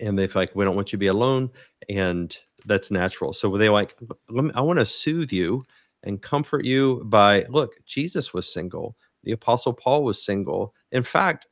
[0.00, 1.50] And they feel like we don't want you to be alone.
[1.88, 3.32] And that's natural.
[3.32, 3.96] So they like
[4.28, 5.64] me, i want to soothe you
[6.02, 8.96] and comfort you by look jesus was single.
[9.24, 10.74] The apostle paul was single.
[10.92, 11.46] In fact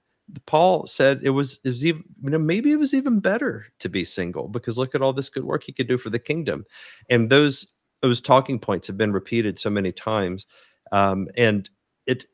[0.46, 3.88] paul said it was, it was even you know, maybe it was even better to
[3.88, 6.64] be single because look at all this good work he could do for the kingdom
[7.10, 7.66] and those
[8.02, 10.46] those talking points have been repeated so many times
[10.92, 11.70] um, and
[12.06, 12.26] it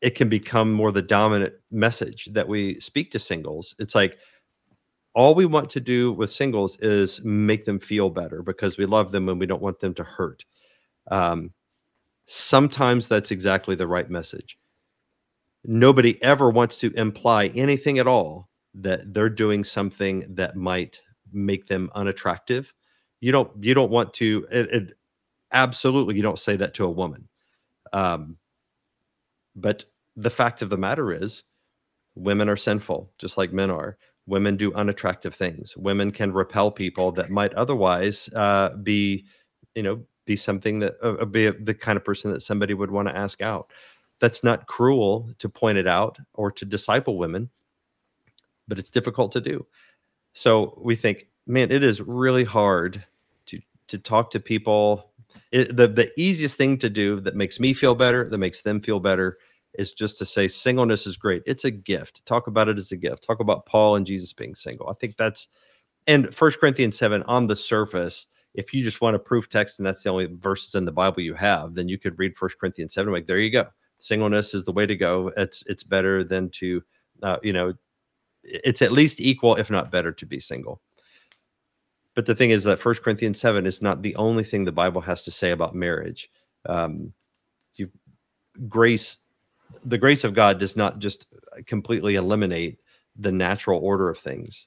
[0.00, 3.74] it can become more the dominant message that we speak to singles.
[3.78, 4.18] It's like
[5.14, 9.10] all we want to do with singles is make them feel better because we love
[9.10, 10.44] them and we don't want them to hurt.
[11.10, 11.52] Um,
[12.26, 14.58] sometimes that's exactly the right message.
[15.64, 20.98] Nobody ever wants to imply anything at all that they're doing something that might
[21.32, 22.72] make them unattractive.
[23.20, 23.50] You don't.
[23.62, 24.46] You don't want to.
[24.50, 24.92] It, it,
[25.52, 27.28] absolutely, you don't say that to a woman.
[27.92, 28.36] Um,
[29.56, 29.84] but
[30.16, 31.42] the fact of the matter is,
[32.14, 33.96] women are sinful, just like men are.
[34.26, 35.76] Women do unattractive things.
[35.76, 39.24] Women can repel people that might otherwise uh, be,
[39.74, 43.08] you know, be something that uh, be the kind of person that somebody would want
[43.08, 43.72] to ask out.
[44.20, 47.50] That's not cruel to point it out or to disciple women,
[48.66, 49.66] but it's difficult to do.
[50.32, 53.04] So we think, man, it is really hard
[53.46, 55.10] to to talk to people.
[55.52, 58.80] It, the the easiest thing to do that makes me feel better, that makes them
[58.80, 59.38] feel better,
[59.74, 61.42] is just to say singleness is great.
[61.46, 62.24] It's a gift.
[62.26, 63.24] Talk about it as a gift.
[63.24, 64.88] Talk about Paul and Jesus being single.
[64.88, 65.48] I think that's
[66.08, 69.86] and First Corinthians 7 on the surface, if you just want a proof text and
[69.86, 72.94] that's the only verses in the Bible you have, then you could read First Corinthians
[72.94, 73.66] 7 like there you go.
[73.98, 75.32] Singleness is the way to go.
[75.36, 76.82] It's it's better than to
[77.22, 77.74] uh, you know
[78.44, 80.80] it's at least equal if not better to be single.
[82.14, 85.00] But the thing is that First Corinthians 7 is not the only thing the Bible
[85.00, 86.30] has to say about marriage.
[86.66, 87.12] Um,
[87.74, 87.90] you
[88.68, 89.18] grace
[89.84, 91.26] the grace of God does not just
[91.66, 92.78] completely eliminate
[93.16, 94.66] the natural order of things.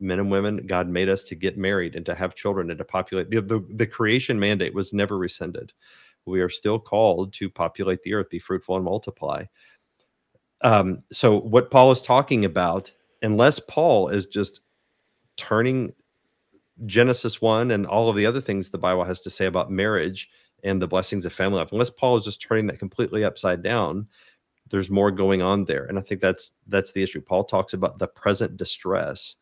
[0.00, 2.84] Men and women, God made us to get married and to have children and to
[2.84, 3.30] populate.
[3.30, 5.72] The, the, the creation mandate was never rescinded.
[6.26, 9.44] We are still called to populate the earth, be fruitful and multiply.
[10.62, 12.92] Um, so, what Paul is talking about,
[13.22, 14.60] unless Paul is just
[15.36, 15.92] turning
[16.86, 20.28] Genesis 1 and all of the other things the Bible has to say about marriage
[20.62, 24.06] and the blessings of family life, unless Paul is just turning that completely upside down,
[24.68, 25.84] there's more going on there.
[25.86, 27.20] And i think that's that's the issue.
[27.20, 29.36] Paul talks about the present distress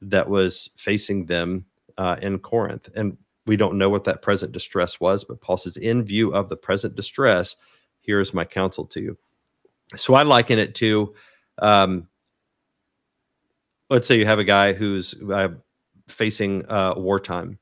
[0.00, 1.64] that was facing them
[1.98, 2.88] uh, in corinth.
[2.94, 3.16] And
[3.46, 6.56] we don't know what that present distress was but paul says in view of the
[6.56, 7.56] present distress
[8.00, 9.16] here's my counsel to you.
[9.96, 11.14] So i liken it to
[11.58, 12.08] um,
[13.90, 15.48] let's say you have a guy who's uh,
[16.08, 17.58] facing uh, wartime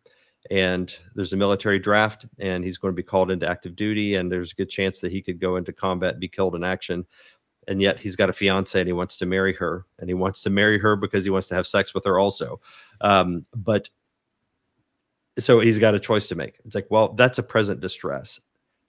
[0.50, 4.30] and there's a military draft and he's going to be called into active duty and
[4.30, 7.06] there's a good chance that he could go into combat be killed in action
[7.68, 10.42] and yet he's got a fiance and he wants to marry her and he wants
[10.42, 12.60] to marry her because he wants to have sex with her also.
[13.00, 13.88] Um, but
[15.38, 16.60] so he's got a choice to make.
[16.64, 18.40] It's like well that's a present distress.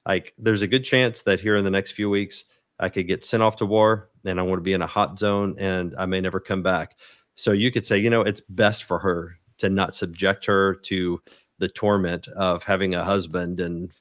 [0.05, 2.45] Like there's a good chance that here in the next few weeks
[2.79, 5.19] i could get sent off to war and i want to be in a hot
[5.19, 6.97] zone and i may never come back.
[7.35, 11.21] So you could say you know it's best for her to not subject her to
[11.59, 13.91] the torment of having a husband and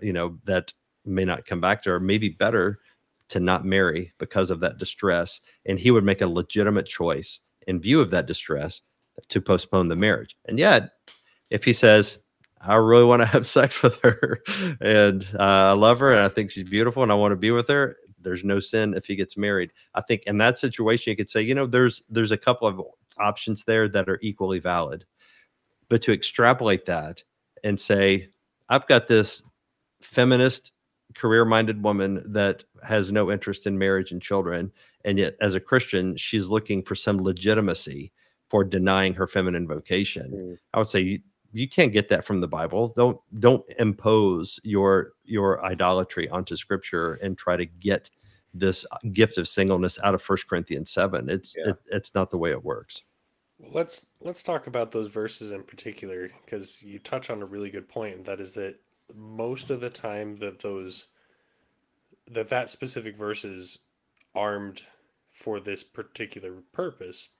[0.00, 0.72] you know that
[1.04, 2.00] may not come back to her.
[2.00, 2.80] Maybe better
[3.28, 5.40] to not marry because of that distress.
[5.66, 8.82] And he would make a legitimate choice in view of that distress
[9.28, 10.36] to postpone the marriage.
[10.46, 10.90] And yet
[11.52, 12.18] if he says
[12.60, 14.40] i really want to have sex with her
[14.80, 17.50] and uh, i love her and i think she's beautiful and i want to be
[17.50, 21.16] with her there's no sin if he gets married i think in that situation you
[21.16, 22.80] could say you know there's there's a couple of
[23.18, 25.04] options there that are equally valid
[25.92, 27.22] but to extrapolate that
[27.64, 28.30] and say,
[28.70, 29.42] I've got this
[30.00, 30.72] feminist,
[31.14, 34.72] career minded woman that has no interest in marriage and children.
[35.04, 38.10] And yet, as a Christian, she's looking for some legitimacy
[38.48, 40.30] for denying her feminine vocation.
[40.30, 40.58] Mm.
[40.72, 41.20] I would say
[41.52, 42.92] you, can't get that from the Bible.
[42.96, 48.10] Don't don't impose your your idolatry onto Scripture and try to get
[48.54, 51.28] this uh, gift of singleness out of First Corinthians seven.
[51.28, 51.70] It's yeah.
[51.70, 53.02] it, it's not the way it works.
[53.58, 57.70] Well, let's let's talk about those verses in particular because you touch on a really
[57.70, 58.16] good point.
[58.16, 58.76] And that is that
[59.14, 61.06] most of the time that those
[62.30, 63.78] that that specific verse is
[64.34, 64.82] armed
[65.30, 67.30] for this particular purpose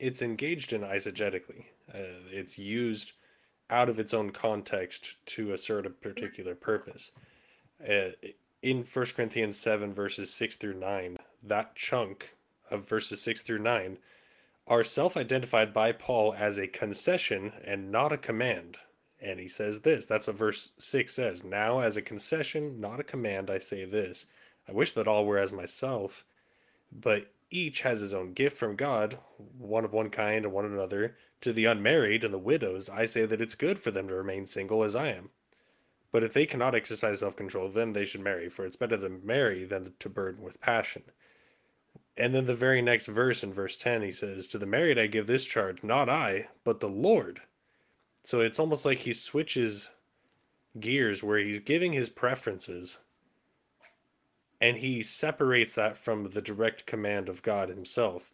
[0.00, 1.66] it's engaged in eisegetically.
[1.92, 3.12] Uh, it's used
[3.68, 7.10] out of its own context to assert a particular purpose.
[7.82, 8.10] Uh,
[8.62, 12.36] in 1 Corinthians 7, verses 6 through 9, that chunk
[12.70, 13.98] of verses 6 through 9
[14.66, 18.78] are self identified by Paul as a concession and not a command.
[19.20, 21.44] And he says this that's what verse 6 says.
[21.44, 24.26] Now, as a concession, not a command, I say this.
[24.68, 26.24] I wish that all were as myself,
[26.92, 29.18] but each has his own gift from God,
[29.58, 31.16] one of one kind and one another.
[31.42, 34.46] To the unmarried and the widows, I say that it's good for them to remain
[34.46, 35.30] single as I am.
[36.12, 39.08] But if they cannot exercise self control, then they should marry, for it's better to
[39.08, 41.02] marry than to burden with passion.
[42.16, 45.06] And then the very next verse in verse 10, he says, To the married I
[45.06, 47.42] give this charge, not I, but the Lord.
[48.24, 49.90] So it's almost like he switches
[50.80, 52.98] gears where he's giving his preferences
[54.60, 58.32] and he separates that from the direct command of God himself.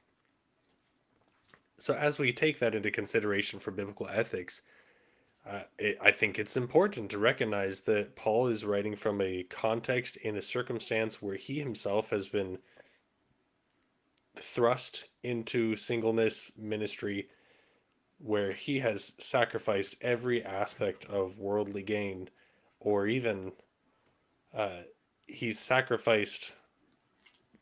[1.82, 4.62] So, as we take that into consideration for biblical ethics,
[5.44, 10.16] uh, it, I think it's important to recognize that Paul is writing from a context
[10.18, 12.58] in a circumstance where he himself has been
[14.36, 17.26] thrust into singleness ministry,
[18.18, 22.30] where he has sacrificed every aspect of worldly gain,
[22.78, 23.50] or even
[24.56, 24.82] uh,
[25.26, 26.52] he's sacrificed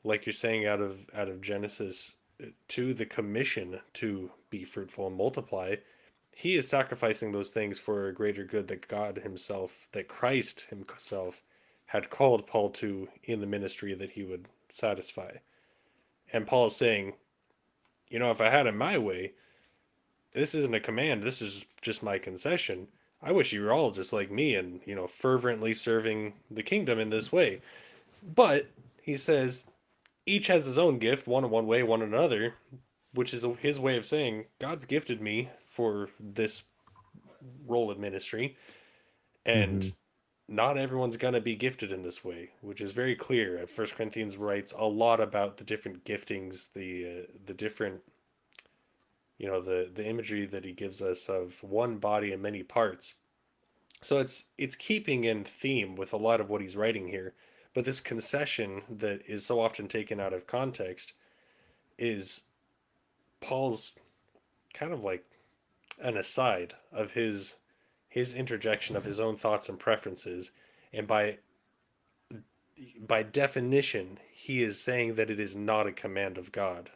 [0.04, 2.16] like you're saying out of out of genesis
[2.68, 5.76] to the commission to be fruitful and multiply
[6.34, 11.42] he is sacrificing those things for a greater good that god himself that christ himself
[11.86, 15.32] had called paul to in the ministry that he would satisfy
[16.32, 17.14] and paul is saying
[18.08, 19.32] you know if i had it my way
[20.32, 22.88] this isn't a command this is just my concession
[23.22, 26.98] I wish you were all just like me and, you know, fervently serving the kingdom
[26.98, 27.60] in this way.
[28.22, 28.68] But
[29.02, 29.66] he says
[30.26, 32.54] each has his own gift, one in one way, one in another,
[33.12, 36.64] which is his way of saying God's gifted me for this
[37.66, 38.56] role of ministry.
[39.46, 40.54] And mm-hmm.
[40.54, 43.66] not everyone's going to be gifted in this way, which is very clear.
[43.66, 48.02] First Corinthians writes a lot about the different giftings, the uh, the different
[49.40, 53.14] you know the the imagery that he gives us of one body and many parts
[54.02, 57.32] so it's it's keeping in theme with a lot of what he's writing here
[57.74, 61.12] but this concession that is so often taken out of context
[61.98, 62.42] is
[63.40, 63.92] paul's
[64.74, 65.24] kind of like
[66.00, 67.56] an aside of his
[68.08, 70.50] his interjection of his own thoughts and preferences
[70.92, 71.38] and by
[73.06, 76.90] by definition he is saying that it is not a command of god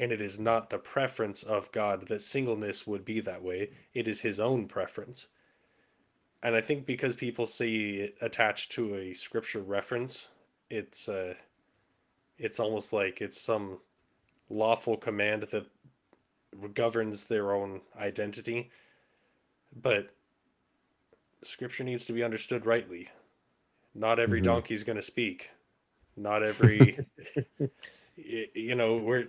[0.00, 3.70] and it is not the preference of God that singleness would be that way.
[3.92, 5.26] It is his own preference.
[6.42, 10.28] And I think because people see it attached to a scripture reference,
[10.70, 11.34] it's uh
[12.38, 13.78] it's almost like it's some
[14.48, 15.66] lawful command that
[16.74, 18.70] governs their own identity.
[19.80, 20.10] But
[21.42, 23.08] scripture needs to be understood rightly.
[23.94, 24.52] Not every mm-hmm.
[24.52, 25.50] donkey is going to speak.
[26.16, 26.98] Not every
[28.16, 29.26] you know, we're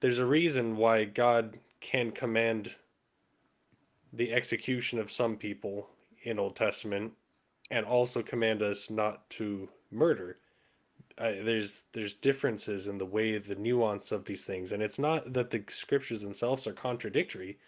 [0.00, 2.76] there's a reason why God can command
[4.16, 5.88] the execution of some people
[6.22, 7.12] in Old Testament
[7.70, 10.38] and also command us not to murder.
[11.18, 14.72] Uh, there's there's differences in the way the nuance of these things.
[14.72, 17.58] And it's not that the scriptures themselves are contradictory.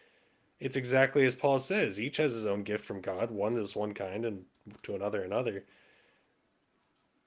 [0.61, 3.30] It's exactly as paul says each has his own gift from god.
[3.30, 4.44] One is one kind and
[4.82, 5.64] to another another.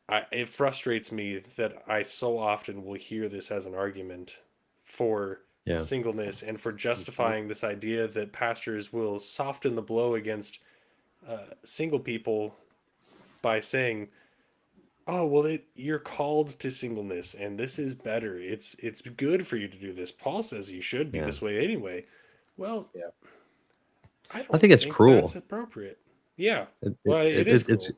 [0.07, 4.39] I, it frustrates me that i so often will hear this as an argument
[4.83, 5.77] for yeah.
[5.77, 10.59] singleness and for justifying this idea that pastors will soften the blow against
[11.27, 12.55] uh, single people
[13.41, 14.07] by saying
[15.07, 18.39] oh well it, you're called to singleness and this is better.
[18.39, 20.11] It's it's good for you to do this.
[20.11, 21.25] Paul says you should be yeah.
[21.25, 22.05] this way anyway.
[22.57, 23.09] Well yeah.
[24.33, 25.21] I, I think it's think cruel.
[25.21, 25.99] that's appropriate.
[26.37, 26.65] Yeah.
[26.81, 27.91] It, well it, it is it's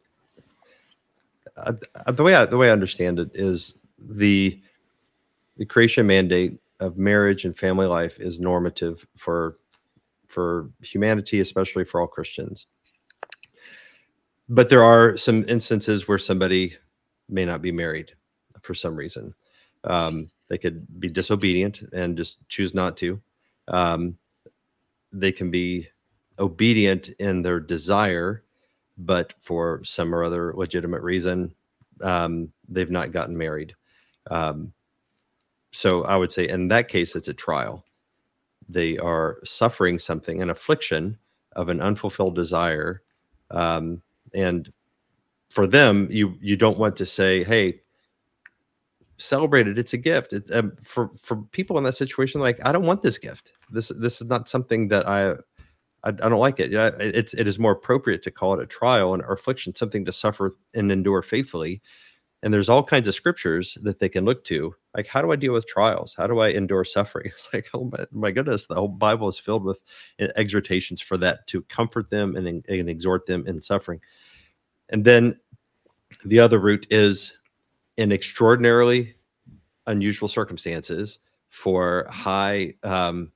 [1.55, 1.73] uh,
[2.11, 4.59] the way I, the way I understand it is the
[5.57, 9.57] the creation mandate of marriage and family life is normative for
[10.27, 12.67] for humanity, especially for all Christians.
[14.49, 16.75] But there are some instances where somebody
[17.29, 18.13] may not be married
[18.61, 19.33] for some reason.
[19.83, 23.21] Um, they could be disobedient and just choose not to.
[23.67, 24.17] Um,
[25.11, 25.87] they can be
[26.39, 28.43] obedient in their desire,
[28.97, 31.53] but for some or other legitimate reason,
[32.01, 33.75] um, they've not gotten married.
[34.31, 34.73] Um,
[35.73, 37.83] so I would say in that case, it's a trial.
[38.69, 41.17] They are suffering something, an affliction
[41.53, 43.01] of an unfulfilled desire.
[43.51, 44.01] Um,
[44.33, 44.71] and
[45.49, 47.81] for them, you you don't want to say, hey,
[49.17, 49.77] celebrate it.
[49.77, 50.33] It's a gift.
[50.33, 53.53] It, um, for for people in that situation, like I don't want this gift.
[53.71, 55.31] This this is not something that I
[56.03, 56.71] I, I don't like it.
[56.71, 60.11] Yeah, it's it is more appropriate to call it a trial and affliction, something to
[60.11, 61.81] suffer and endure faithfully.
[62.43, 64.75] And there's all kinds of scriptures that they can look to.
[64.95, 66.13] Like, how do I deal with trials?
[66.13, 67.27] How do I endure suffering?
[67.33, 69.79] It's like, oh my, my goodness, the whole Bible is filled with
[70.21, 74.01] uh, exhortations for that to comfort them and, and exhort them in suffering.
[74.89, 75.39] And then
[76.25, 77.31] the other route is
[77.97, 79.15] in extraordinarily
[79.87, 83.31] unusual circumstances for high um,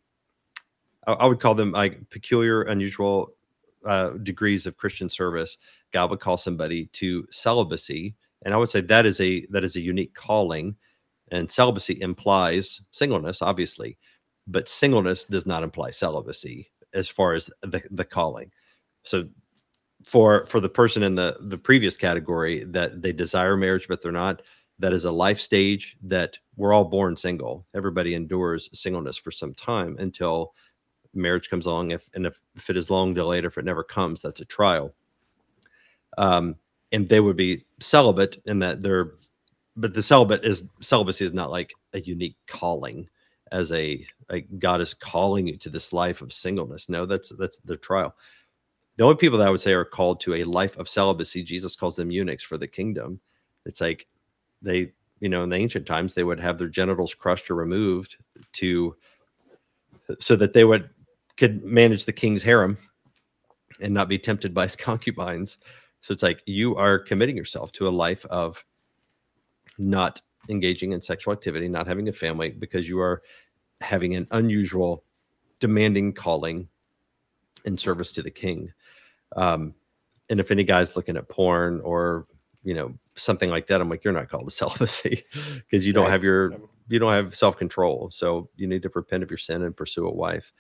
[1.06, 3.34] I, I would call them like peculiar unusual
[3.86, 5.58] uh, degrees of christian service
[5.92, 9.76] god would call somebody to celibacy and i would say that is a that is
[9.76, 10.76] a unique calling.
[11.30, 13.98] And celibacy implies singleness obviously
[14.48, 18.52] but singleness does not imply celibacy as far as the, the calling.
[19.04, 19.26] So
[20.04, 24.12] for for the person in the the previous category that they desire marriage but they're
[24.12, 24.42] not
[24.80, 27.66] that is a life stage that we're all born single.
[27.76, 30.54] Everybody endures singleness for some time until
[31.16, 31.92] marriage comes along.
[31.92, 34.46] If and if, if it is long delayed or if it never comes that's a
[34.46, 34.94] trial.
[36.18, 36.56] Um
[36.92, 39.14] and they would be celibate in that they're
[39.76, 43.08] but the celibate is celibacy is not like a unique calling
[43.52, 47.60] as a like god is calling you to this life of singleness no that's that's
[47.60, 48.16] the trial
[48.98, 51.76] the only people that I would say are called to a life of celibacy, Jesus
[51.76, 53.20] calls them eunuchs for the kingdom.
[53.66, 54.08] It's like
[54.62, 58.18] they, you know, in the ancient times, they would have their genitals crushed or removed
[58.54, 58.96] to
[60.20, 60.90] so that they would
[61.38, 62.78] could manage the king's harem
[63.80, 65.60] and not be tempted by his concubines.
[66.02, 68.64] So it's like you are committing yourself to a life of
[69.78, 73.22] not engaging in sexual activity, not having a family, because you are
[73.82, 75.04] having an unusual,
[75.60, 76.68] demanding calling
[77.66, 78.72] in service to the king.
[79.36, 79.74] Um,
[80.30, 82.26] and if any guy's looking at porn or
[82.64, 85.24] you know something like that, I'm like, you're not called to celibacy
[85.56, 88.10] because you don't have your Um, you don't have self control.
[88.12, 90.54] So you need to repent of your sin and pursue a wife.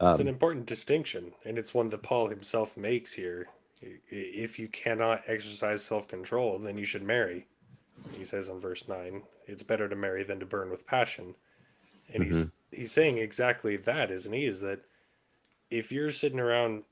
[0.00, 3.48] It's an Um, important distinction, and it's one that Paul himself makes here.
[3.80, 7.46] If you cannot exercise self control, then you should marry.
[8.16, 11.34] He says in verse 9, it's better to marry than to burn with passion.
[12.12, 12.76] And he's mm-hmm.
[12.76, 14.46] he's saying exactly that, isn't he?
[14.46, 14.80] Is that
[15.70, 16.84] if you're sitting around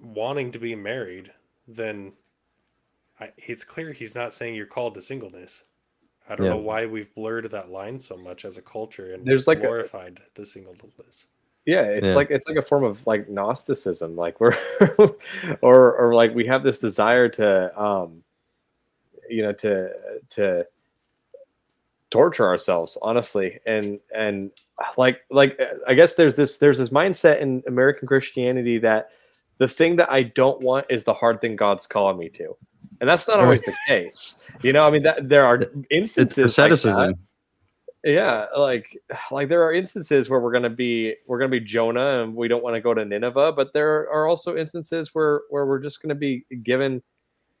[0.00, 1.32] wanting to be married,
[1.68, 2.12] then
[3.20, 5.64] I, it's clear he's not saying you're called to singleness.
[6.28, 6.52] I don't Yeah.
[6.52, 9.62] know why we've blurred that line so much as a culture and There's like a-
[9.62, 11.26] glorified the singleness.
[11.66, 12.14] Yeah, it's Yeah.
[12.14, 14.16] like it's like a form of like Gnosticism.
[14.16, 14.54] Like we're
[15.62, 18.22] or or like we have this desire to um
[19.28, 19.90] you know to
[20.30, 20.66] to
[22.10, 24.52] torture ourselves honestly and and
[24.96, 29.10] like like i guess there's this there's this mindset in american christianity that
[29.58, 32.56] the thing that i don't want is the hard thing god's calling me to
[33.00, 36.56] and that's not always the case you know i mean that there are it's instances
[36.56, 37.14] like asceticism.
[38.04, 38.96] Yeah, like
[39.30, 42.62] like there are instances where we're gonna be we're gonna be Jonah and we don't
[42.62, 46.14] want to go to Nineveh, but there are also instances where where we're just gonna
[46.14, 47.02] be given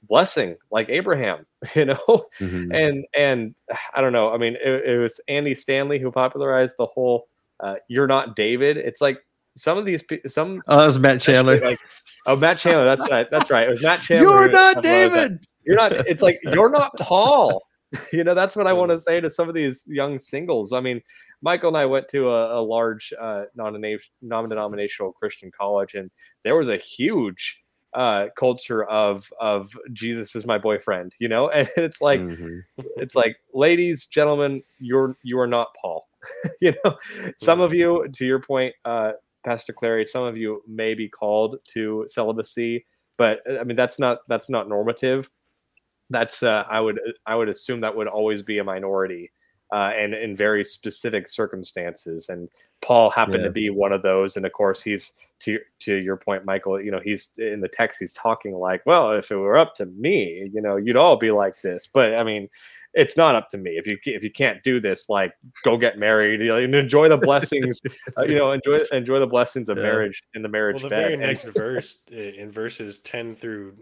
[0.08, 2.24] blessing, like Abraham, you know.
[2.38, 2.70] Mhm.
[2.72, 3.54] And and
[3.94, 4.32] I don't know.
[4.32, 7.28] I mean, it, it was Andy Stanley who popularized the whole
[7.60, 9.18] uh, "You're not David." It's like
[9.56, 11.58] some of these pe- some Oh, that's Matt Chandler.
[11.60, 11.78] like
[12.26, 12.84] oh Matt Chandler.
[12.84, 13.26] That's right.
[13.30, 13.66] That's right.
[13.66, 14.30] It was Matt Chandler.
[14.30, 14.82] You're not.
[14.82, 15.44] David.
[15.64, 15.92] You're not.
[15.92, 17.65] It's like you're not Paul.
[18.12, 20.72] you know, that's what I want to say to some of these young singles.
[20.72, 21.00] I mean,
[21.42, 23.80] Michael and I went to a, a large uh, non
[24.22, 26.10] non-denominational Christian college, and
[26.44, 27.62] there was a huge
[27.94, 31.14] uh, culture of of Jesus is my boyfriend.
[31.18, 32.62] You know, and it's like Mhm.
[32.96, 36.08] it's like ladies, gentlemen, you're you are not Paul.
[36.60, 36.96] you know,
[37.38, 39.12] some of you, to your point, uh,
[39.44, 42.84] Pastor Clary, some of you may be called to celibacy,
[43.16, 45.30] but uh, I mean that's not that's not normative.
[46.10, 49.30] That's uh, I would I would assume that would always be a minority,
[49.72, 52.28] uh, and in very specific circumstances.
[52.28, 52.48] And
[52.82, 53.48] Paul happened Yeah.
[53.48, 54.36] to be one of those.
[54.36, 56.80] And of course, he's to to your point, Michael.
[56.80, 57.98] You know, he's in the text.
[57.98, 61.30] He's talking like, well, if it were up to me, you know, you'd all be
[61.32, 61.88] like this.
[61.92, 62.48] But I mean,
[62.94, 63.72] it's not up to me.
[63.72, 65.34] If you if you can't do this, like,
[65.64, 67.80] go get married you know, and enjoy the blessings.
[68.16, 69.82] uh, you know, enjoy enjoy the blessings of Yeah.
[69.82, 71.00] marriage in the marriage Well, the bed.
[71.02, 73.76] very next verse, in verses 10 through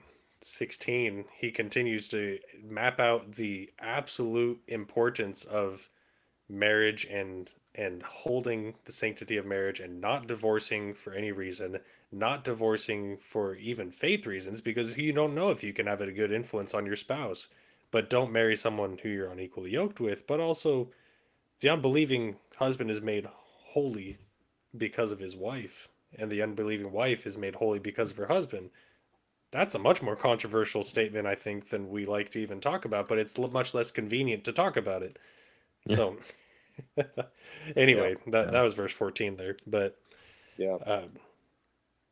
[0.45, 5.89] 16, he continues to map out the absolute importance of
[6.49, 11.81] marriage and and holding the sanctity of marriage and not divorcing for any reason,
[12.13, 16.13] not divorcing for even faith reasons because you don't know if you can have a
[16.13, 17.49] good influence on your spouse.
[17.91, 20.91] But don't marry someone who you're unequally yoked with, but also
[21.61, 23.29] the unbelieving husband is made
[23.73, 24.19] holy
[24.77, 28.71] because of his wife, and the unbelieving wife is made holy because of her husband.
[29.55, 33.07] That's a much more controversial statement, I think, than we like to even talk about,
[33.07, 35.17] but it's much less convenient to talk about it.
[35.87, 35.97] Yeah.
[35.97, 36.17] So
[37.77, 38.33] anyway, yeah.
[38.33, 38.51] that yeah.
[38.51, 39.97] that was verse 14 there, but
[40.57, 40.75] yeah.
[40.85, 41.11] Um,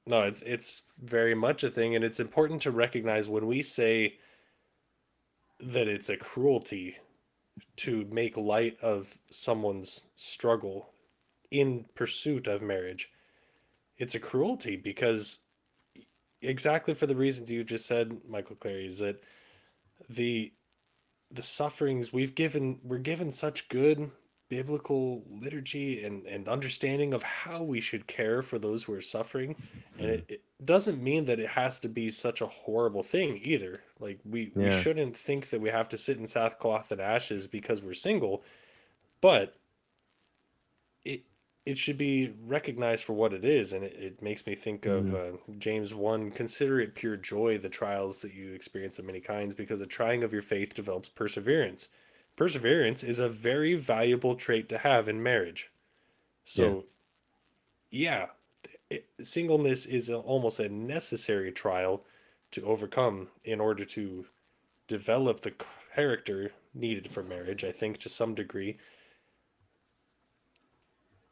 [0.06, 4.19] no, it's it's very much a thing, and it's important to recognize when we say
[5.59, 6.98] that it's a cruelty
[7.78, 10.90] to make light of someone's struggle
[11.51, 13.10] in pursuit of marriage.
[13.98, 15.40] It's a cruelty because
[16.43, 19.23] exactly for the reasons you just said, Michael Clary, is that
[20.09, 20.52] the
[21.31, 24.10] the sufferings we've given we're given such good
[24.52, 29.56] biblical liturgy and, and understanding of how we should care for those who are suffering.
[29.98, 33.81] And it, it doesn't mean that it has to be such a horrible thing either.
[33.98, 34.77] Like we, yeah.
[34.77, 38.43] we shouldn't think that we have to sit in sackcloth and ashes because we're single,
[39.23, 39.55] but
[41.65, 43.73] it should be recognized for what it is.
[43.73, 45.15] And it, it makes me think mm-hmm.
[45.15, 49.21] of uh, James 1 consider it pure joy, the trials that you experience of many
[49.21, 51.89] kinds, because the trying of your faith develops perseverance
[52.37, 55.71] perseverance is a very valuable trait to have in marriage.
[56.45, 56.85] So,
[57.91, 58.27] yeah,
[58.91, 62.03] yeah it, singleness is a, almost a necessary trial
[62.53, 64.27] to overcome in order to
[64.89, 65.55] develop the
[65.95, 68.79] character needed for marriage, I think, to some degree.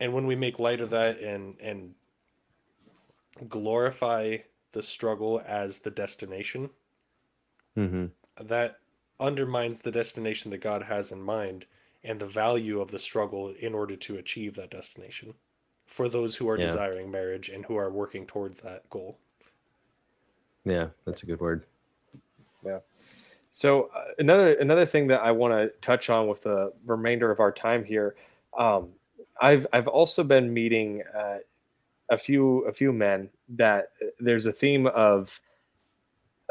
[0.00, 1.94] And when we make light of that and and
[3.48, 4.38] glorify
[4.72, 6.70] the struggle as the destination,
[7.76, 8.06] mm-hmm.
[8.42, 8.78] that
[9.18, 11.66] undermines the destination that God has in mind
[12.02, 15.34] and the value of the struggle in order to achieve that destination
[15.86, 16.66] for those who are yeah.
[16.66, 19.18] desiring marriage and who are working towards that goal.
[20.64, 21.66] Yeah, that's a good word.
[22.64, 22.78] Yeah.
[23.50, 27.40] So uh, another another thing that I want to touch on with the remainder of
[27.40, 28.14] our time here,
[28.56, 28.90] um,
[29.40, 31.38] I've I've also been meeting uh,
[32.10, 35.40] a few a few men that uh, there's a theme of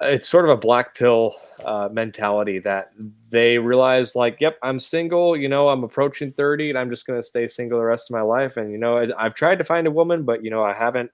[0.02, 1.36] it's sort of a black pill
[1.66, 2.92] uh, mentality that
[3.30, 7.20] they realize like yep i'm single you know i'm approaching 30 and i'm just going
[7.20, 8.56] to stay single the rest of my life.
[8.56, 11.12] And you know i've tried to find a woman but you know i haven't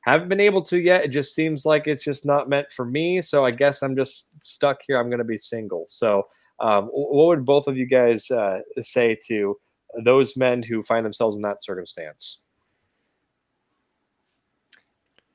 [0.00, 1.04] haven't been able to yet.
[1.04, 3.20] It just seems like it's just not meant for me.
[3.20, 4.98] So i guess i'm just stuck here.
[4.98, 5.84] I'm going to be single.
[5.88, 6.26] So
[6.58, 9.56] um, what would both of you guys uh, say to
[10.04, 12.42] those men who find themselves in that circumstance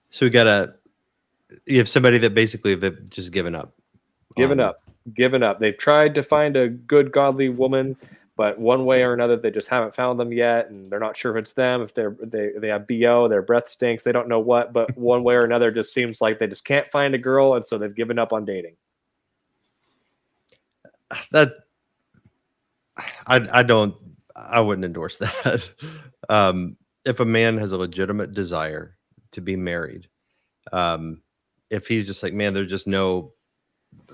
[0.10, 0.74] so we got a
[1.66, 3.74] you have somebody that basically have just given up.
[4.36, 4.84] Given um, up.
[5.14, 5.60] Given up.
[5.60, 7.96] They've tried to find a good godly woman,
[8.36, 11.36] but one way or another they just haven't found them yet and they're not sure
[11.36, 14.40] if it's them, if they're they, they have BO, their breath stinks, they don't know
[14.40, 17.54] what, but one way or another just seems like they just can't find a girl
[17.56, 18.76] and so they've given up on dating.
[21.32, 21.54] That
[23.26, 23.96] I I don't
[24.38, 25.70] I wouldn't endorse that.
[26.30, 28.98] um if a man has a legitimate desire
[29.32, 30.10] to be married,
[30.74, 31.22] um,
[31.70, 33.32] if he's just like, man, there's just no,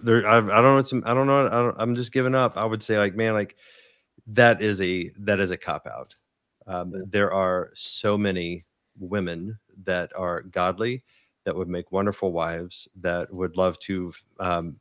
[0.04, 2.58] there, I, I don't know, I don't know, I don't, I'm just giving up.
[2.58, 3.56] I would say like, man, like
[4.28, 6.14] that is a that is a cop out.
[6.68, 8.66] Um, there are so many
[9.00, 11.04] women that are godly
[11.46, 14.78] that would make wonderful wives that would love to, um,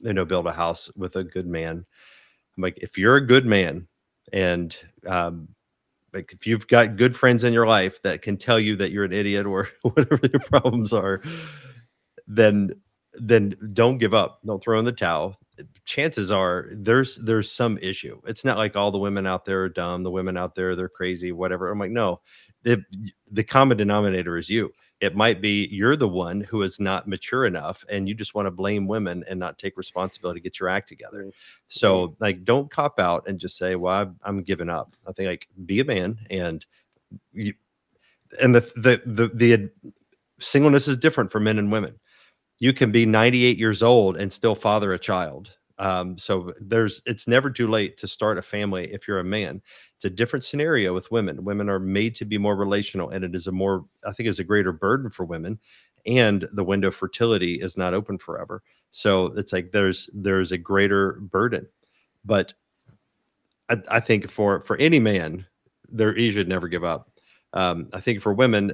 [0.00, 1.84] you know, build a house with a good man.
[2.56, 3.88] I'm like, if you're a good man
[4.32, 4.76] and
[5.06, 5.48] um,
[6.12, 9.04] like if you've got good friends in your life that can tell you that you're
[9.04, 11.20] an idiot or whatever your problems are
[12.26, 12.70] then
[13.14, 14.40] then don't give up.
[14.44, 15.38] Don't throw in the towel.
[15.84, 18.20] Chances are there's there's some issue.
[18.26, 20.02] It's not like all the women out there are dumb.
[20.02, 21.32] The women out there they're crazy.
[21.32, 21.70] Whatever.
[21.70, 22.20] I'm like no.
[22.62, 22.82] The
[23.30, 24.72] the common denominator is you.
[25.00, 28.46] It might be you're the one who is not mature enough, and you just want
[28.46, 31.20] to blame women and not take responsibility to get your act together.
[31.20, 31.30] Mm-hmm.
[31.68, 35.28] So like, don't cop out and just say, "Well, I'm, I'm giving up." I think
[35.28, 36.64] like be a man and
[37.32, 37.54] you
[38.40, 39.70] and the the the the
[40.40, 41.98] singleness is different for men and women
[42.58, 45.50] you can be 98 years old and still father a child.
[45.78, 49.60] Um, so there's it's never too late to start a family if you're a man.
[49.96, 51.44] It's a different scenario with women.
[51.44, 54.38] Women are made to be more relational, and it is a more I think is
[54.38, 55.58] a greater burden for women.
[56.06, 58.62] And the window of fertility is not open forever.
[58.90, 61.66] So it's like there's there's a greater burden.
[62.24, 62.52] But
[63.68, 65.46] I, I think for for any man,
[65.88, 67.10] there he should never give up.
[67.52, 68.72] Um, I think for women,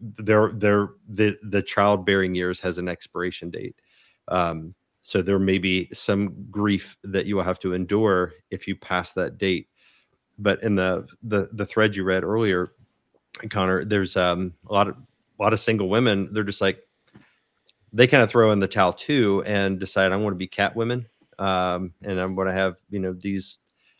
[0.00, 3.76] their their the the childbearing years has an expiration date.
[4.28, 8.76] Um, so there may be some grief that you will have to endure if you
[8.76, 9.68] pass that date.
[10.38, 12.72] But in the the the thread you read earlier,
[13.50, 16.32] Connor, there's um, a lot of a lot of single women.
[16.32, 16.80] They're just like
[17.92, 20.74] they kind of throw in the towel too and decide I want to be cat
[20.74, 21.06] women,
[21.38, 23.58] um, and I'm going to have you know these.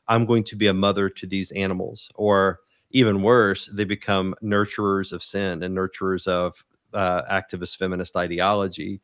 [0.08, 2.60] I'm going to be a mother to these animals, or
[2.92, 6.62] even worse, they become nurturers of sin and nurturers of
[6.94, 9.00] uh, activist feminist ideology,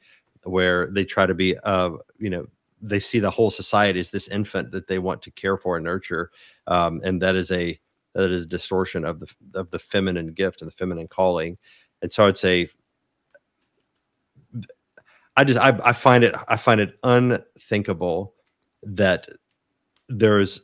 [0.48, 2.46] where they try to be, uh, you know,
[2.80, 5.84] they see the whole society as this infant that they want to care for and
[5.84, 6.30] nurture,
[6.66, 7.78] um, and that is a
[8.14, 11.58] that is a distortion of the of the feminine gift and the feminine calling.
[12.02, 12.68] And so I'd say,
[15.36, 18.34] I just I, I find it I find it unthinkable
[18.82, 19.28] that
[20.08, 20.62] there's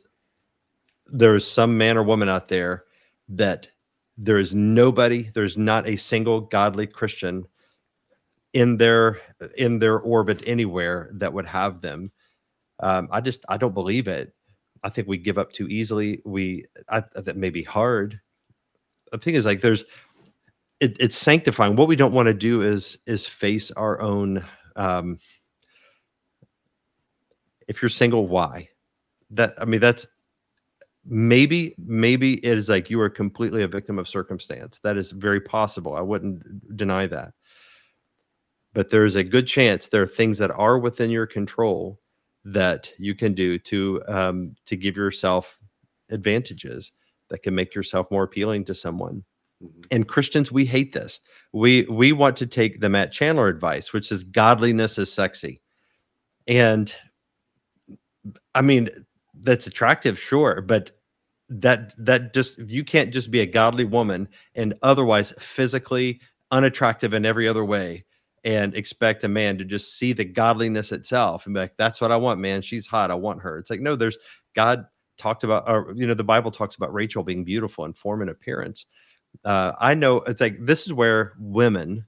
[1.07, 2.85] there's some man or woman out there
[3.29, 3.67] that
[4.17, 7.45] there is nobody there's not a single godly christian
[8.55, 9.19] in their
[9.57, 12.11] in their orbit anywhere that would have them.
[12.79, 14.33] Um, i just i don't believe it.
[14.83, 16.21] I think we give up too easily.
[16.25, 18.19] We I, that may be hard.
[19.11, 19.83] The thing is like there's
[20.79, 21.75] it, it's sanctifying.
[21.75, 24.43] What we don't want to do is is face our own
[24.77, 25.19] um
[27.67, 28.69] if you're single why?
[29.31, 30.07] That i mean that's
[31.05, 34.79] maybe maybe it is like you are completely a victim of circumstance.
[34.79, 35.95] That is very possible.
[35.95, 37.33] I wouldn't deny that
[38.75, 41.99] but there is a good chance there are things that are within your control
[42.43, 45.57] that you can do to um, to give yourself
[46.11, 46.91] advantages
[47.29, 49.23] that can make yourself more appealing to someone.
[49.63, 49.81] Mm-hmm.
[49.89, 51.21] and christians we hate this.
[51.53, 55.61] We we want to take the matt chandler advice which is godliness is sexy.
[56.45, 56.93] And
[58.53, 58.89] i mean
[59.41, 60.91] that's attractive, sure, but
[61.49, 66.19] that that just you can't just be a godly woman and otherwise physically
[66.51, 68.04] unattractive in every other way
[68.45, 72.11] and expect a man to just see the godliness itself and be like, that's what
[72.11, 72.61] I want, man.
[72.61, 73.09] She's hot.
[73.09, 73.57] I want her.
[73.57, 74.19] It's like, no, there's
[74.55, 74.85] God
[75.17, 78.29] talked about, or, you know, the Bible talks about Rachel being beautiful in form and
[78.29, 78.85] appearance.
[79.43, 82.05] Uh, I know it's like this is where women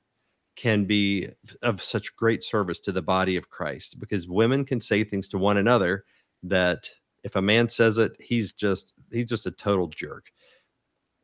[0.56, 1.28] can be
[1.64, 5.38] of such great service to the body of Christ because women can say things to
[5.38, 6.06] one another
[6.44, 6.88] that
[7.24, 10.32] if a man says it, he's just he's just a total jerk.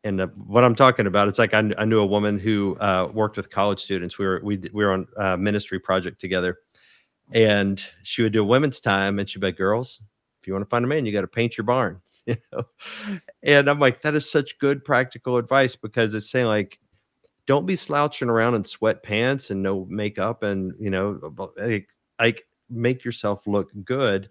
[0.04, 3.10] And uh, what I'm talking about, it's like I, I knew a woman who uh,
[3.14, 4.18] worked with college students.
[4.18, 6.60] We were we we were on a ministry project together,
[7.34, 10.02] and she would do women's time, and she'd be like, "Girls,
[10.42, 12.64] if you want to find a man, you got to paint your barn." You know,
[13.44, 16.80] and I'm like, that is such good practical advice because it's saying like,
[17.48, 21.20] don't be slouching around in sweatpants and no makeup, and you know,
[21.58, 21.90] like,
[22.20, 24.30] like make yourself look good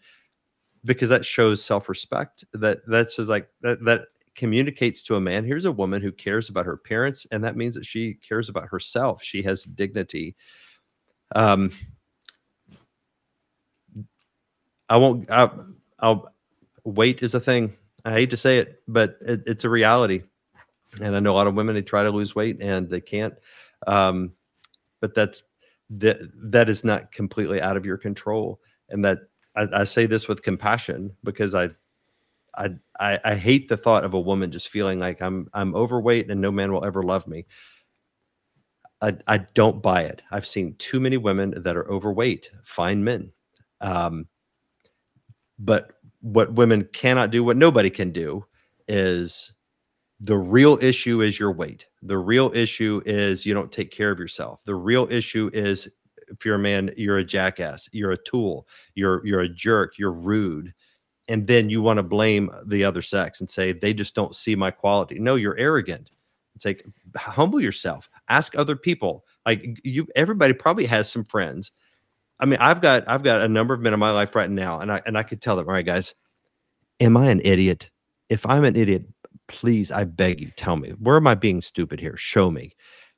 [0.85, 5.64] because that shows self-respect that that's just like that that communicates to a man here's
[5.64, 9.22] a woman who cares about her parents and that means that she cares about herself.
[9.22, 10.36] She has dignity.
[11.34, 11.70] Um
[14.88, 15.48] i won't I,
[16.00, 16.32] i'll
[16.84, 17.72] weight is a thing.
[18.04, 20.22] I hate to say it but it, it's a reality.
[21.00, 23.34] And i know a lot of women they try to lose weight and they can't
[23.86, 24.32] um
[25.00, 25.42] but that's
[25.98, 26.18] that
[26.50, 28.60] that is not completely out of your control.
[28.88, 29.18] And that
[29.56, 31.70] I, I say this with compassion because I,
[32.57, 32.70] I,
[33.01, 36.41] I, I hate the thought of a woman just feeling like I'm, I'm overweight and
[36.41, 37.47] no man will ever love me.
[39.01, 40.23] I, I don't buy it.
[40.31, 43.33] I've seen too many women that are overweight, fine men.
[43.81, 44.27] Um,
[45.59, 48.45] but what women cannot do, what nobody can do,
[48.87, 49.53] is
[50.20, 51.87] the real issue is your weight.
[52.03, 54.62] The real issue is you don't take care of yourself.
[54.65, 55.89] The real issue is
[56.29, 60.12] if you're a man, you're a jackass, you're a tool, you're you're a jerk, you're
[60.12, 60.73] rude.
[61.28, 64.57] And then you want to blame the other sex and say they just don't see
[64.57, 65.19] my quality.
[65.19, 66.11] No, you're arrogant.
[66.55, 66.85] It's like
[67.16, 68.11] humble yourself.
[68.28, 69.24] Ask other people.
[69.47, 71.73] Like you everybody probably has some friends.
[72.40, 74.81] I mean, I've got I've got a number of men in my life right now,
[74.81, 76.15] and I and I could tell them, all right, guys,
[77.01, 77.90] am I an idiot?
[78.28, 79.05] If I'm an idiot,
[79.49, 80.90] please, I beg you, tell me.
[80.90, 82.16] Where am I being stupid here?
[82.16, 82.74] Show me.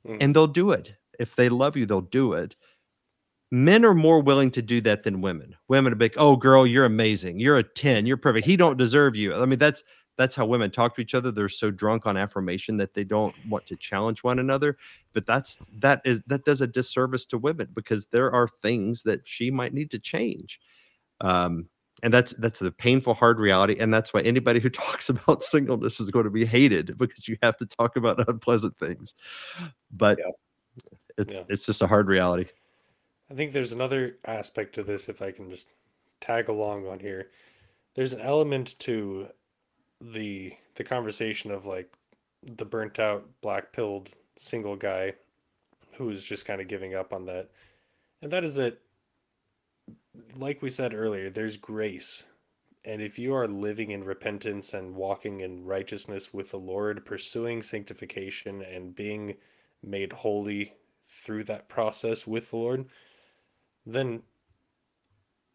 [0.07, 0.17] Mm.
[0.21, 0.93] And they'll do it.
[1.19, 2.55] If they love you, they'll do it
[3.51, 5.55] men are more willing to do that than women.
[5.67, 7.39] Women are big, oh girl, you're amazing.
[7.39, 8.05] You're a 10.
[8.05, 8.45] You're perfect.
[8.45, 9.33] He don't deserve you.
[9.35, 9.83] I mean, that's
[10.17, 11.31] that's how women talk to each other.
[11.31, 14.77] They're so drunk on affirmation that they don't want to challenge one another.
[15.13, 19.27] But that's that is that does a disservice to women because there are things that
[19.27, 20.59] she might need to change.
[21.21, 21.69] Um,
[22.03, 25.99] and that's that's the painful hard reality and that's why anybody who talks about singleness
[25.99, 29.15] is going to be hated because you have to talk about unpleasant things
[29.91, 30.31] but yeah.
[31.17, 31.43] It, yeah.
[31.47, 32.47] it's just a hard reality
[33.29, 35.69] I think there's another aspect to this, if I can just
[36.21, 37.29] tag along on here.
[37.95, 39.27] There's an element to
[40.01, 41.93] the the conversation of like
[42.43, 45.13] the burnt out, black pilled single guy
[45.93, 47.49] who's just kind of giving up on that.
[48.21, 48.81] And that is that
[50.35, 52.25] like we said earlier, there's grace.
[52.83, 57.63] And if you are living in repentance and walking in righteousness with the Lord, pursuing
[57.63, 59.35] sanctification and being
[59.81, 60.73] made holy
[61.07, 62.85] through that process with the Lord,
[63.85, 64.23] then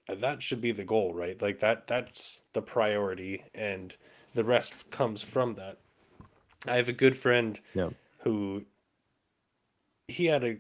[0.08, 1.40] that should be the goal, right?
[1.40, 3.94] Like that that's the priority and
[4.34, 5.78] the rest comes from that.
[6.66, 7.90] I have a good friend yeah.
[8.20, 8.64] who
[10.08, 10.58] he had a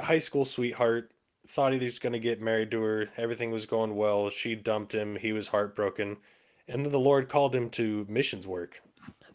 [0.00, 1.12] high school sweetheart
[1.46, 3.08] thought he was going to get married to her.
[3.16, 4.30] Everything was going well.
[4.30, 5.16] She dumped him.
[5.16, 6.18] He was heartbroken.
[6.68, 8.82] And then the Lord called him to missions work.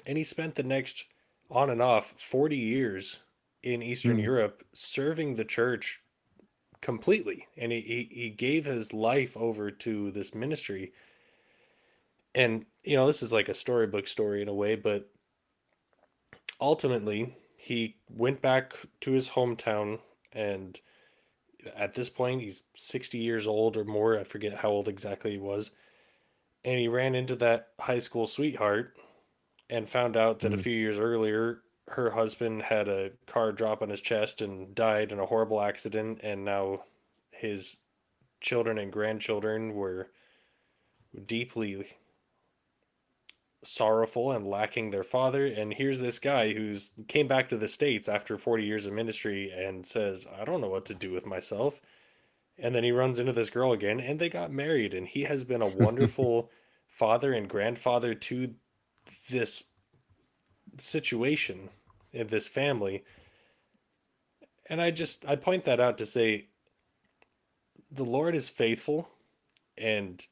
[0.05, 1.05] And he spent the next
[1.51, 3.17] on and off 40 years
[3.61, 4.23] in Eastern Mm.
[4.23, 6.01] Europe serving the church
[6.85, 7.47] completely.
[7.57, 10.93] And he, he, gave his life over to this ministry.
[12.35, 15.09] And, you know, this is like a storybook story in a way, but
[16.61, 19.97] ultimately, he went back to his hometown
[20.31, 20.79] and
[21.75, 25.37] at this point he's 60 years old or more i forget how old exactly he
[25.39, 25.71] was
[26.63, 28.95] and he ran into that high school sweetheart
[29.67, 30.61] and found out that a Mm.
[30.61, 35.19] few years earlier her husband had a car drop on his chest and died in
[35.19, 36.83] a horrible accident and now
[37.31, 37.77] his
[38.41, 40.09] children and grandchildren were
[41.25, 41.85] deeply
[43.63, 45.45] sorrowful and lacking their father.
[45.45, 49.51] And here's this guy who's came back to the states after 40 years of ministry
[49.51, 51.81] and says i don't know what to do with myself.
[52.57, 55.43] And then he runs into this girl again and they got married and he has
[55.43, 56.49] been a wonderful
[56.87, 58.53] father and grandfather to
[59.29, 59.65] this
[60.77, 61.69] situation
[62.11, 63.03] in this family.
[64.67, 66.47] And i just i point that out to say
[67.91, 69.09] the lord is faithful
[69.77, 70.25] and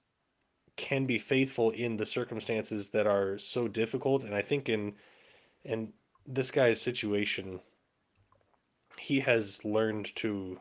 [0.76, 4.24] can be faithful in the circumstances that are so difficult.
[4.24, 4.94] And i think in
[5.64, 5.94] in
[6.26, 7.60] this guy's situation
[8.98, 10.60] he has learned to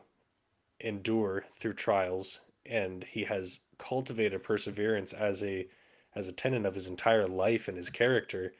[0.79, 5.67] endure through trials and he has cultivated perseverance as a
[6.15, 8.53] as a tenet of his entire life and his character.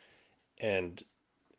[0.59, 1.03] And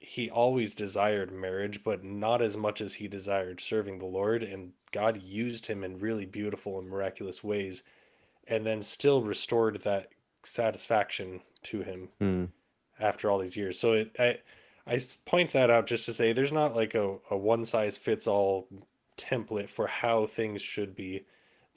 [0.06, 4.72] he always desired marriage but not as much as he desired serving the lord and
[4.93, 7.82] god used him in really beautiful and miraculous ways
[8.47, 10.09] and then still restored that
[10.43, 12.48] satisfaction to him Mm.
[13.01, 13.78] after all these years.
[13.78, 14.14] So it,
[14.86, 18.26] I point that out just to say there's not like a, a one size fits
[18.26, 18.68] all
[19.16, 21.24] template for how things should be.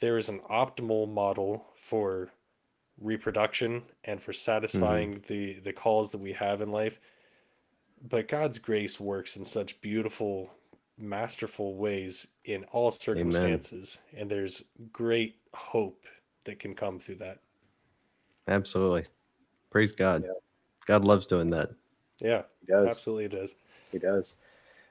[0.02, 2.32] There is an optimal model for
[3.00, 7.00] reproduction and for satisfying the the calls that we have in life.
[8.02, 10.52] But God's grace works in such beautiful,
[10.98, 16.06] masterful ways in all circumstances, and there's great hope
[16.46, 17.40] that can come through that.
[18.48, 19.06] Absolutely.
[19.70, 20.24] Praise God.
[20.26, 20.34] Yeah.
[20.86, 21.70] God loves doing that.
[22.22, 22.92] Yeah, He does.
[22.92, 23.56] absolutely it does.
[23.92, 24.38] He does.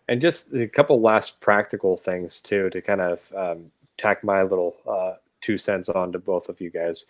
[0.08, 4.76] And just a couple last practical things too to kind of um, tack my little
[4.88, 7.06] uh, two cents on to both of you guys.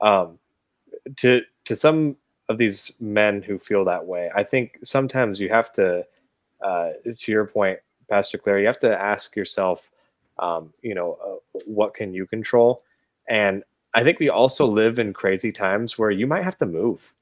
[0.00, 0.38] Um,
[1.16, 2.16] to to some
[2.50, 6.04] of these men who feel that way, I think sometimes you have to,
[6.62, 7.78] uh, to your point,
[8.08, 9.90] Pastor Clary, you have to ask yourself,
[10.38, 12.82] um, you know, uh, what can you control?
[13.28, 13.62] And
[13.94, 17.12] I think we also live in crazy times where you might have to move.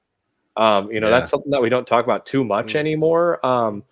[0.57, 1.19] Um, you know, Yeah.
[1.19, 2.81] that's something that we don't talk about too much Mm.
[2.81, 3.47] anymore.
[3.47, 3.85] Um,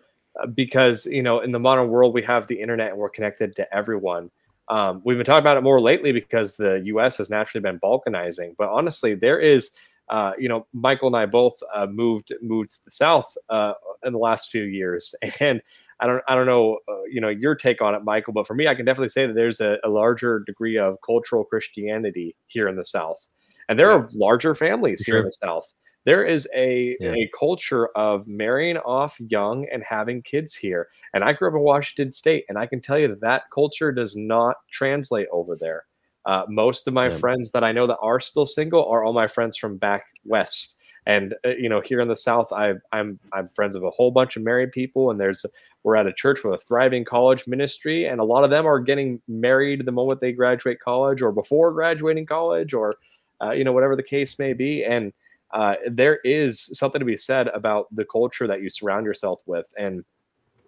[0.55, 3.75] because you know in the modern world we have the internet and we're connected to
[3.75, 4.31] everyone
[4.69, 8.55] um, we've been talking about it more lately because the us has naturally been balkanizing
[8.59, 9.73] but honestly there is
[10.11, 13.73] uh, you know michael and i both uh, moved moved to the south uh,
[14.05, 15.61] in the last few years and
[16.01, 18.55] i don't i don't know uh, you know your take on it michael but for
[18.55, 22.69] me i can definitely say that there's a, a larger degree of cultural christianity here
[22.69, 23.29] in the south
[23.69, 25.75] and there are larger families here in the south
[26.07, 27.15] there is a, Yeah.
[27.15, 30.87] a culture of marrying off young and having kids here.
[31.13, 33.91] And I grew up in Washington State, and I can tell you that that culture
[33.91, 35.85] does not translate over there.
[36.27, 37.17] Uh, most of my Yeah.
[37.17, 40.77] friends that I know that are still single are all my friends from back west.
[41.07, 44.11] And uh, you know, here in the South, I, I'm I'm friends with a whole
[44.11, 45.47] bunch of married people, and there's
[45.85, 48.81] we're at a church with a thriving college ministry, and a lot of them are
[48.81, 52.97] getting married the moment they graduate college, or before graduating college, or
[53.41, 54.85] uh, you know, whatever the case may be.
[54.85, 55.13] And
[55.53, 59.67] uh, there is something to be said about the culture that you surround yourself with.
[59.79, 60.05] And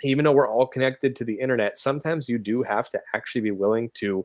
[0.04, 3.50] even though we're all connected to the internet, sometimes you do have to actually be
[3.50, 4.24] willing to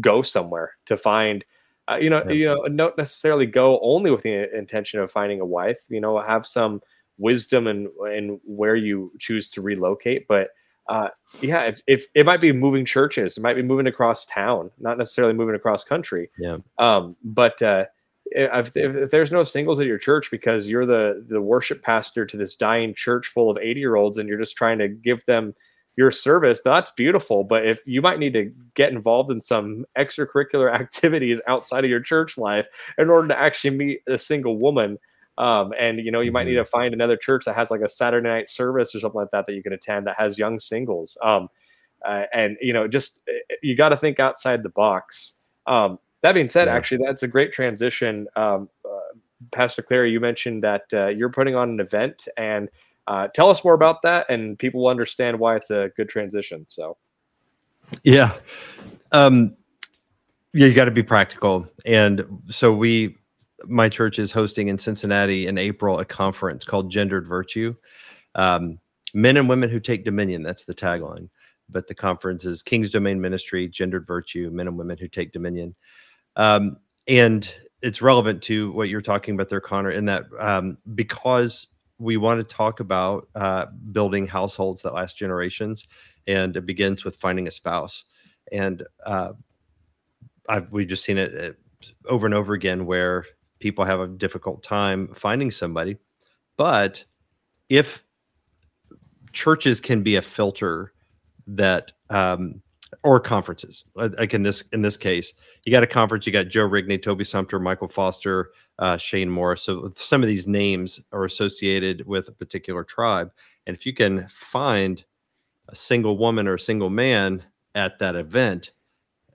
[0.00, 1.44] go somewhere to find,
[1.90, 2.32] uh, you know, Yeah.
[2.32, 5.78] you know, don't necessarily go only with the intention of finding a wife.
[5.88, 6.80] You know, have some
[7.18, 10.50] wisdom and and where you choose to relocate, but.
[10.86, 11.08] Uh,
[11.40, 14.98] yeah, if, if it might be moving churches, it might be moving across town, not
[14.98, 16.30] necessarily moving across country.
[16.38, 16.58] Yeah.
[16.78, 17.86] Um, but uh,
[18.26, 22.26] if, if, if there's no singles at your church because you're the the worship pastor
[22.26, 25.24] to this dying church full of 80 year olds and you're just trying to give
[25.24, 25.54] them
[25.96, 30.72] your service that's beautiful but if you might need to get involved in some extracurricular
[30.80, 32.66] activities outside of your church life
[32.98, 34.98] in order to actually meet a single woman
[35.36, 37.88] um, and you know you might need to find another church that has like a
[37.88, 41.16] saturday night service or something like that that you can attend that has young singles
[41.24, 41.48] um,
[42.06, 46.32] uh, and you know just uh, you got to think outside the box um, that
[46.32, 46.74] being said, Yeah.
[46.74, 48.26] actually, that's a great transition.
[48.34, 49.18] Um, uh,
[49.52, 52.70] Pastor Clary, you mentioned that uh, you're putting on an event, and
[53.06, 56.66] uh, tell us more about that, and people will understand why it's a good transition.
[56.68, 56.96] So,
[58.02, 58.32] Yeah.
[59.12, 59.56] Um,
[60.52, 61.66] Yeah, you got to be practical.
[61.84, 63.16] And so we,
[63.66, 67.74] my church is hosting in Cincinnati in April a conference called Gendered Virtue.
[68.36, 68.78] Um,
[69.14, 70.42] men and women who take dominion.
[70.42, 71.28] That's the tagline.
[71.68, 75.74] But the conference is King's Domain Ministry, Gendered Virtue, Men and Women Who Take Dominion.
[76.36, 76.76] Um,
[77.08, 77.50] and
[77.82, 81.66] it's relevant to what you're talking about there, Connor, in that um, because
[81.98, 85.86] we want to talk about uh, building households that last generations,
[86.26, 88.04] and it begins with finding a spouse.
[88.52, 89.32] And uh,
[90.48, 93.24] I've we've just seen it uh, over and over again where
[93.60, 95.96] people have a difficult time finding somebody.
[96.56, 97.04] But
[97.68, 98.04] if
[99.32, 100.92] churches can be a filter
[101.46, 102.62] that um,
[103.02, 105.32] or conferences like in this in this case
[105.64, 109.62] you got a conference you got joe rigney toby Sumpter, michael foster uh, shane morris
[109.62, 113.30] so some of these names are associated with a particular tribe
[113.66, 115.04] and if you can find
[115.68, 117.42] a single woman or a single man
[117.74, 118.72] at that event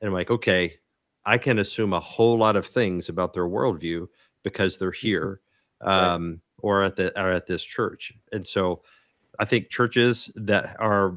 [0.02, 0.74] and i'm like okay
[1.26, 4.08] i can assume a whole lot of things about their worldview
[4.44, 5.08] because they're mm-hmm.
[5.08, 5.42] here
[5.82, 6.40] um, right.
[6.60, 8.82] or at the or at this church and so
[9.40, 11.16] i think churches that are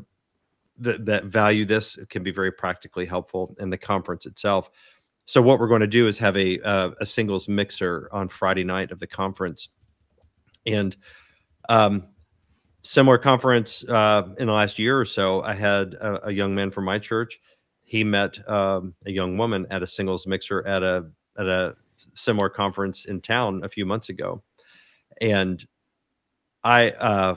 [0.78, 4.70] that, that value this can be very practically helpful in the conference itself.
[5.26, 8.64] So what we're going to do is have a uh, a singles mixer on Friday
[8.64, 9.68] night of the conference,
[10.66, 10.96] and
[11.68, 12.08] um,
[12.82, 15.42] similar conference uh, in the last year or so.
[15.42, 17.40] I had a, a young man from my church.
[17.84, 21.06] He met um, a young woman at a singles mixer at a
[21.38, 21.76] at a
[22.14, 24.42] similar conference in town a few months ago,
[25.20, 25.64] and
[26.64, 27.36] I uh,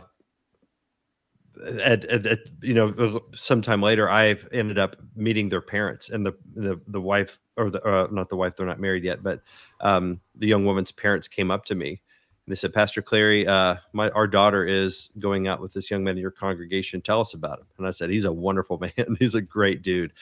[1.84, 6.34] at, at, at, you know sometime later i ended up meeting their parents and the
[6.56, 9.42] the, the wife or the uh, not the wife they're not married yet but
[9.82, 13.76] um, the young woman's parents came up to me and they said pastor clary uh,
[13.94, 17.02] my our daughter is going out with this young man in your congregation.
[17.02, 17.66] Tell us about him.
[17.78, 19.18] And i said he's a wonderful man.
[19.20, 20.14] He's a great dude.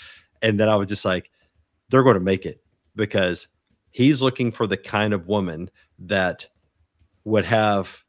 [0.42, 1.32] And then i was just like
[1.90, 2.64] they're going to make it
[2.96, 3.48] because
[3.92, 5.70] he's looking for the kind of woman
[6.00, 6.46] that
[7.24, 8.03] would have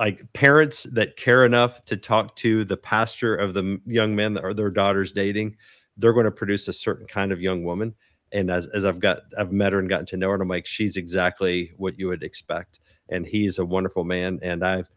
[0.00, 4.44] like parents that care enough to talk to the pastor of the young men that
[4.44, 5.56] are their daughters dating
[5.98, 7.94] they're going to produce a certain kind of young woman.
[8.32, 10.48] And as, as i've got i've met her and gotten to know her and i'm
[10.48, 14.88] like she's exactly what you would expect and he's a wonderful man and i've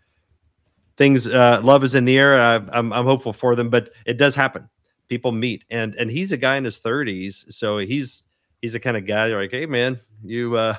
[0.97, 3.71] things uh, love is in the air i I'm, I'm hopeful for them.
[3.71, 4.69] But it does happen.
[5.07, 8.21] People meet and and he's a guy in his 30s so he's
[8.61, 10.75] he's the kind of guy like hey man you uh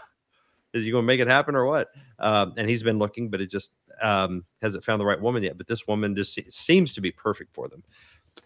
[0.73, 1.89] is you gonna make it happen or what?
[2.21, 3.73] Um, and he's been looking but it just
[4.03, 7.55] um, hasn't found the right woman yet, but this woman just seems to be perfect
[7.55, 7.83] for them.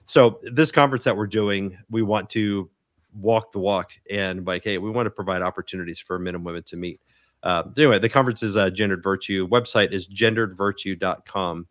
[0.07, 2.69] So this conference that we're doing, we want to
[3.15, 6.63] walk the walk and like, hey, we want to provide opportunities for men and women
[6.65, 7.01] to meet.
[7.43, 9.49] Uh, anyway, the conference is uh, Gendered Virtue.
[9.49, 11.67] Website is genderedvirtue.com.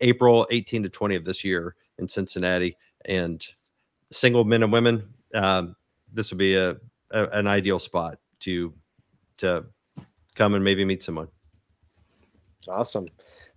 [0.00, 3.46] April 18 to 20 of this year in Cincinnati, and
[4.10, 5.08] single men and women.
[5.34, 5.76] Um,
[6.12, 6.76] this would be a,
[7.10, 8.72] a an ideal spot to
[9.38, 9.64] to
[10.34, 11.28] come and maybe meet someone.
[12.70, 13.06] Awesome.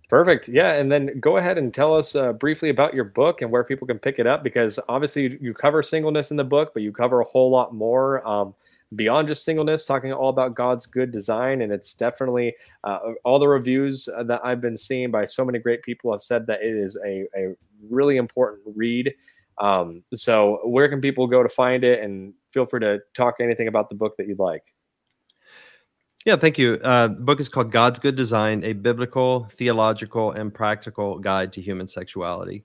[0.08, 0.48] Perfect.
[0.48, 0.74] Yeah.
[0.74, 3.86] And then go ahead and tell us uh, briefly about your book and where people
[3.86, 7.20] can pick it up because obviously you cover singleness in the book, but you cover
[7.20, 8.54] a whole lot more um,
[8.94, 11.62] beyond just singleness, talking all about God's good design.
[11.62, 12.54] And it's definitely
[12.84, 16.22] uh, all the reviews uh, that I've been seeing by so many great people have
[16.22, 17.54] said that it is a, a
[17.88, 19.14] really important read.
[19.58, 22.02] Um, so, where can people go to find it?
[22.02, 24.73] And feel free to talk anything about the book that you'd like.
[26.24, 26.74] Yeah, thank you.
[26.82, 31.60] Uh, the book is called God's Good Design: A Biblical, Theological, and Practical Guide to
[31.60, 32.64] Human Sexuality.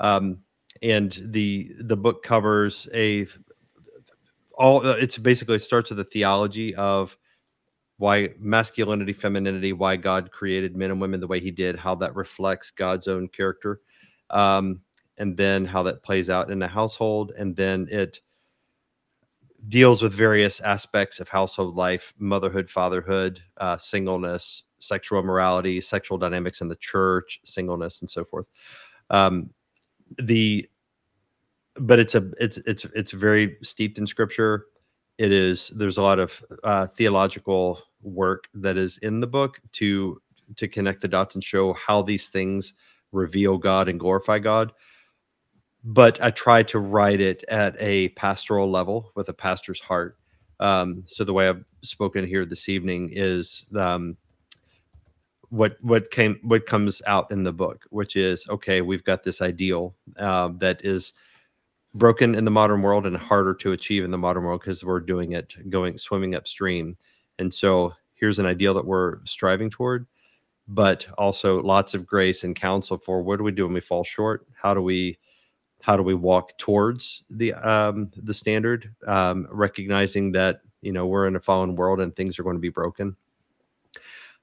[0.00, 0.38] Um,
[0.82, 3.26] and the the book covers a
[4.54, 4.86] all.
[4.86, 7.16] Uh, it's basically starts with the theology of
[7.98, 12.14] why masculinity, femininity, why God created men and women the way He did, how that
[12.16, 13.80] reflects God's own character,
[14.30, 14.80] um,
[15.18, 18.20] and then how that plays out in the household, and then it
[19.68, 26.60] deals with various aspects of household life motherhood fatherhood uh, singleness sexual morality sexual dynamics
[26.60, 28.46] in the church singleness and so forth.
[29.10, 29.50] Um,
[30.18, 30.68] the
[31.76, 34.66] but it's a it's it's it's very steeped in scripture.
[35.18, 40.20] It is there's a lot of uh, theological work that is in the book to
[40.56, 42.74] to connect the dots and show how these things
[43.12, 44.72] reveal god and glorify god
[45.84, 50.16] but I try to write it at a pastoral level with a pastor's heart.
[50.58, 54.16] Um, so the way I've spoken here this evening is um,
[55.48, 58.82] what what came what comes out in the book, which is okay.
[58.82, 61.12] We've got this ideal uh, that is
[61.94, 65.00] broken in the modern world and harder to achieve in the modern world because we're
[65.00, 66.96] doing it going swimming upstream.
[67.38, 70.06] And so here's an ideal that we're striving toward,
[70.68, 74.04] but also lots of grace and counsel for what do we do when we fall
[74.04, 74.46] short?
[74.54, 75.18] How do we
[75.82, 81.26] how do we walk towards the um, the standard, um, recognizing that you know we're
[81.26, 83.16] in a fallen world and things are going to be broken.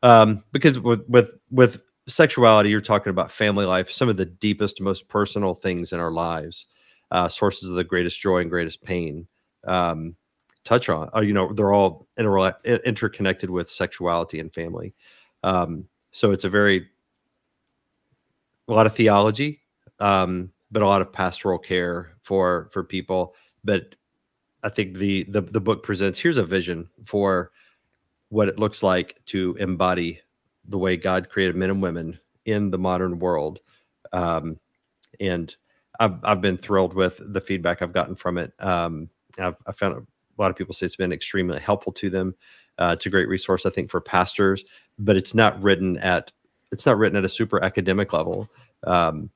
[0.04, 4.82] Um, because with with with sexuality, you're talking about family life, some of the deepest,
[4.82, 6.68] most personal things in our lives,
[7.12, 9.28] uh, sources of the greatest joy and greatest pain.
[9.66, 10.16] Um,
[10.64, 12.56] touch on, uh, you know, they're all inter-
[12.86, 14.94] interconnected with sexuality and family.
[15.44, 16.88] Um, so it's a very
[18.68, 19.62] a lot of theology,
[20.00, 23.36] um, but a lot of pastoral care for for people.
[23.64, 23.96] But
[24.64, 27.52] I think the the the book presents here's a vision for
[28.30, 30.20] what it looks like to embody
[30.68, 33.60] the way God created men and women in the modern world.
[34.12, 34.60] Um,
[35.20, 35.56] and
[36.00, 38.54] I've, I've been thrilled with the feedback I've gotten from it.
[38.60, 42.36] Um, I've, I found a lot of people say it's been extremely helpful to them.
[42.78, 44.64] Uh, it's a great resource, I think, for pastors,
[45.00, 46.32] but it's not written at
[46.72, 48.50] it's not written at a super academic level.
[48.86, 49.30] Um,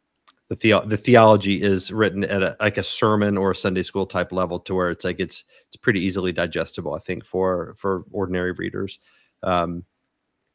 [0.52, 4.06] the, the the theology is written at a, like a sermon or a Sunday school
[4.06, 8.04] type level to where it's like it's it's pretty easily digestible, I think, for for
[8.12, 9.00] ordinary readers.
[9.44, 9.86] Um,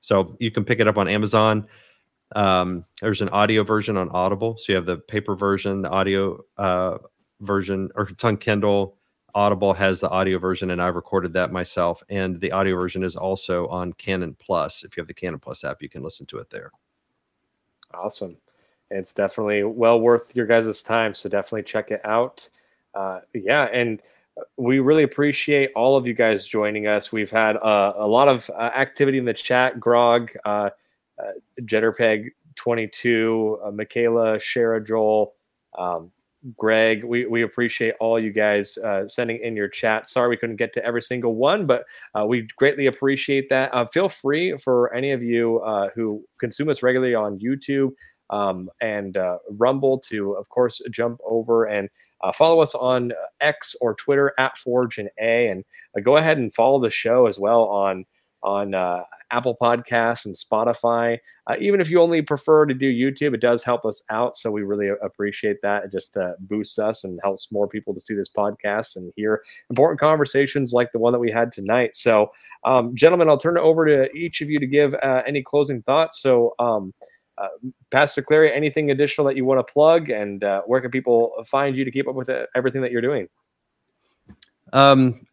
[0.01, 1.67] so you can pick it up on Amazon.
[2.35, 6.45] Um, there's an audio version on Audible, so you have the paper version, the audio
[6.59, 6.99] uh,
[7.41, 8.99] version, or it's on Kindle.
[9.35, 12.03] Audible has the audio version, and I recorded that myself.
[12.11, 14.83] And the audio version is also on Canon Plus.
[14.83, 16.71] If you have the Canon Plus app, you can listen to it there.
[17.95, 18.37] Awesome.
[18.91, 21.15] It's definitely well worth your guys' time.
[21.15, 22.49] So definitely check it out.
[22.95, 23.65] Uh, yeah.
[23.73, 24.01] And
[24.57, 27.11] we really appreciate all of you guys joining us.
[27.13, 29.81] We've had uh, a lot of uh, activity in the chat.
[29.81, 30.71] Grog, uh,
[31.19, 31.33] uh
[31.63, 35.35] Jetterpeg 22, uh, Michaela, Shara, Joel,
[35.79, 36.11] um,
[36.57, 37.05] Greg.
[37.05, 40.09] We, we appreciate all you guys uh, sending in your chat.
[40.09, 41.85] Sorry we couldn't get to every single one, but
[42.15, 43.73] uh, we greatly appreciate that.
[43.75, 47.93] Uh, feel free for any of you uh, who consume us regularly on YouTube
[48.31, 51.89] um, and uh, Rumble to, of course, jump over and
[52.23, 55.65] uh, follow us on X or Twitter at Forge and A, and
[56.03, 58.05] go ahead and follow the show as well on
[58.43, 58.75] on
[59.31, 61.19] Apple Podcasts and Spotify.
[61.49, 64.37] Uh, even if you only prefer to do YouTube, it does help us out.
[64.37, 65.85] So we really appreciate that.
[65.85, 69.43] It just uh, boosts us and helps more people to see this podcast and hear
[69.71, 71.95] important conversations like the one that we had tonight.
[71.95, 72.33] So,
[72.65, 75.83] um, gentlemen, I'll turn it over to each of you to give uh, any closing
[75.83, 76.21] thoughts.
[76.21, 76.93] So, um,
[77.39, 77.49] uh,
[77.91, 81.77] Pastor Clary, anything additional that you want to plug, and uh, where can people find
[81.77, 83.29] you to keep up with uh, everything that you're doing?
[84.73, 85.27] Um,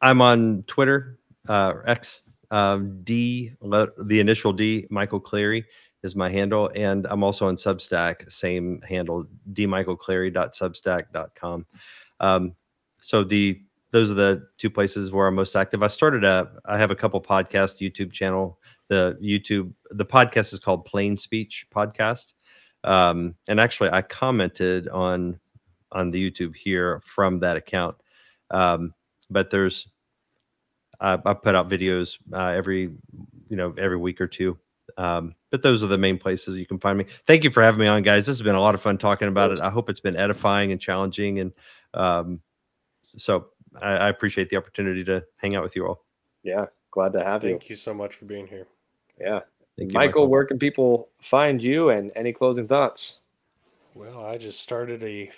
[0.00, 5.64] I'm on Twitter, X um, D, the initial D, Michael Clary
[6.02, 6.70] is my handle.
[6.74, 11.66] And I'm also on Substack, same handle, dmichaelclary.substack.com.
[12.20, 12.54] Um,
[13.00, 13.60] so the
[13.92, 15.82] those are the two places where I'm most active.
[15.82, 18.60] I started a, I have a couple podcast YouTube channel.
[18.90, 22.34] The YouTube, the podcast is called Plain Speech Podcast.
[22.84, 25.40] Um, and actually I commented on,
[25.92, 27.96] on the YouTube here from that account.
[28.50, 28.92] Um,
[29.30, 29.88] but there's
[31.00, 32.90] uh, I put out videos uh, every,
[33.48, 34.58] you know, every week or two.
[34.96, 37.06] Um, but those are the main places you can find me.
[37.26, 38.26] Thank you for having me on, guys.
[38.26, 39.60] This has been a lot of fun talking about it.
[39.60, 41.52] I hope it's been edifying and challenging, and
[41.94, 42.40] um,
[43.02, 43.46] so
[43.80, 46.04] I, I appreciate the opportunity to hang out with you all.
[46.42, 47.58] Yeah, glad to have Thank you.
[47.58, 48.66] Thank you so much for being here.
[49.20, 49.40] Yeah.
[49.78, 53.22] Thank you, Michael, Michael, where can people find you and any closing thoughts?
[53.94, 55.30] Well, I just started a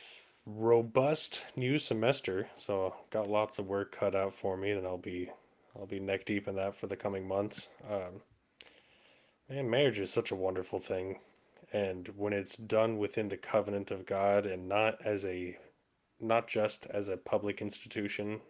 [0.46, 5.30] robust new semester, so got lots of work cut out for me, and I'll be
[5.76, 7.68] I'll be neck deep in that for the coming months.
[7.90, 8.22] Um,
[9.48, 11.20] man, marriage is such a wonderful thing,
[11.72, 15.56] and when it's done within the covenant of God and not as a,
[16.20, 18.42] not just as a public institution,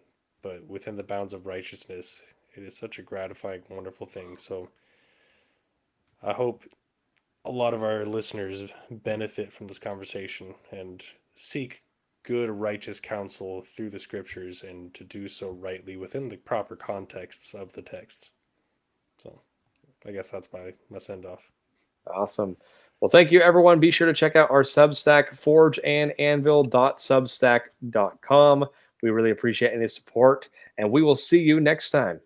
[0.42, 2.22] but within the bounds of righteousness,
[2.56, 4.36] it is such a gratifying, wonderful thing.
[4.38, 4.68] So,
[6.22, 6.62] I hope
[7.44, 11.02] a lot of our listeners benefit from this conversation and
[11.34, 11.82] seek
[12.22, 17.52] good righteous counsel through the scriptures and to do so rightly within the proper contexts
[17.54, 18.30] of the text.
[19.22, 19.40] So
[20.06, 21.50] I guess that's my, my send off.
[22.06, 22.56] Awesome.
[23.00, 23.80] Well, thank you, everyone.
[23.80, 28.64] Be sure to check out our Substack, forge and anvil.substack.com.
[29.02, 32.20] We really appreciate any support, and we will see you next time.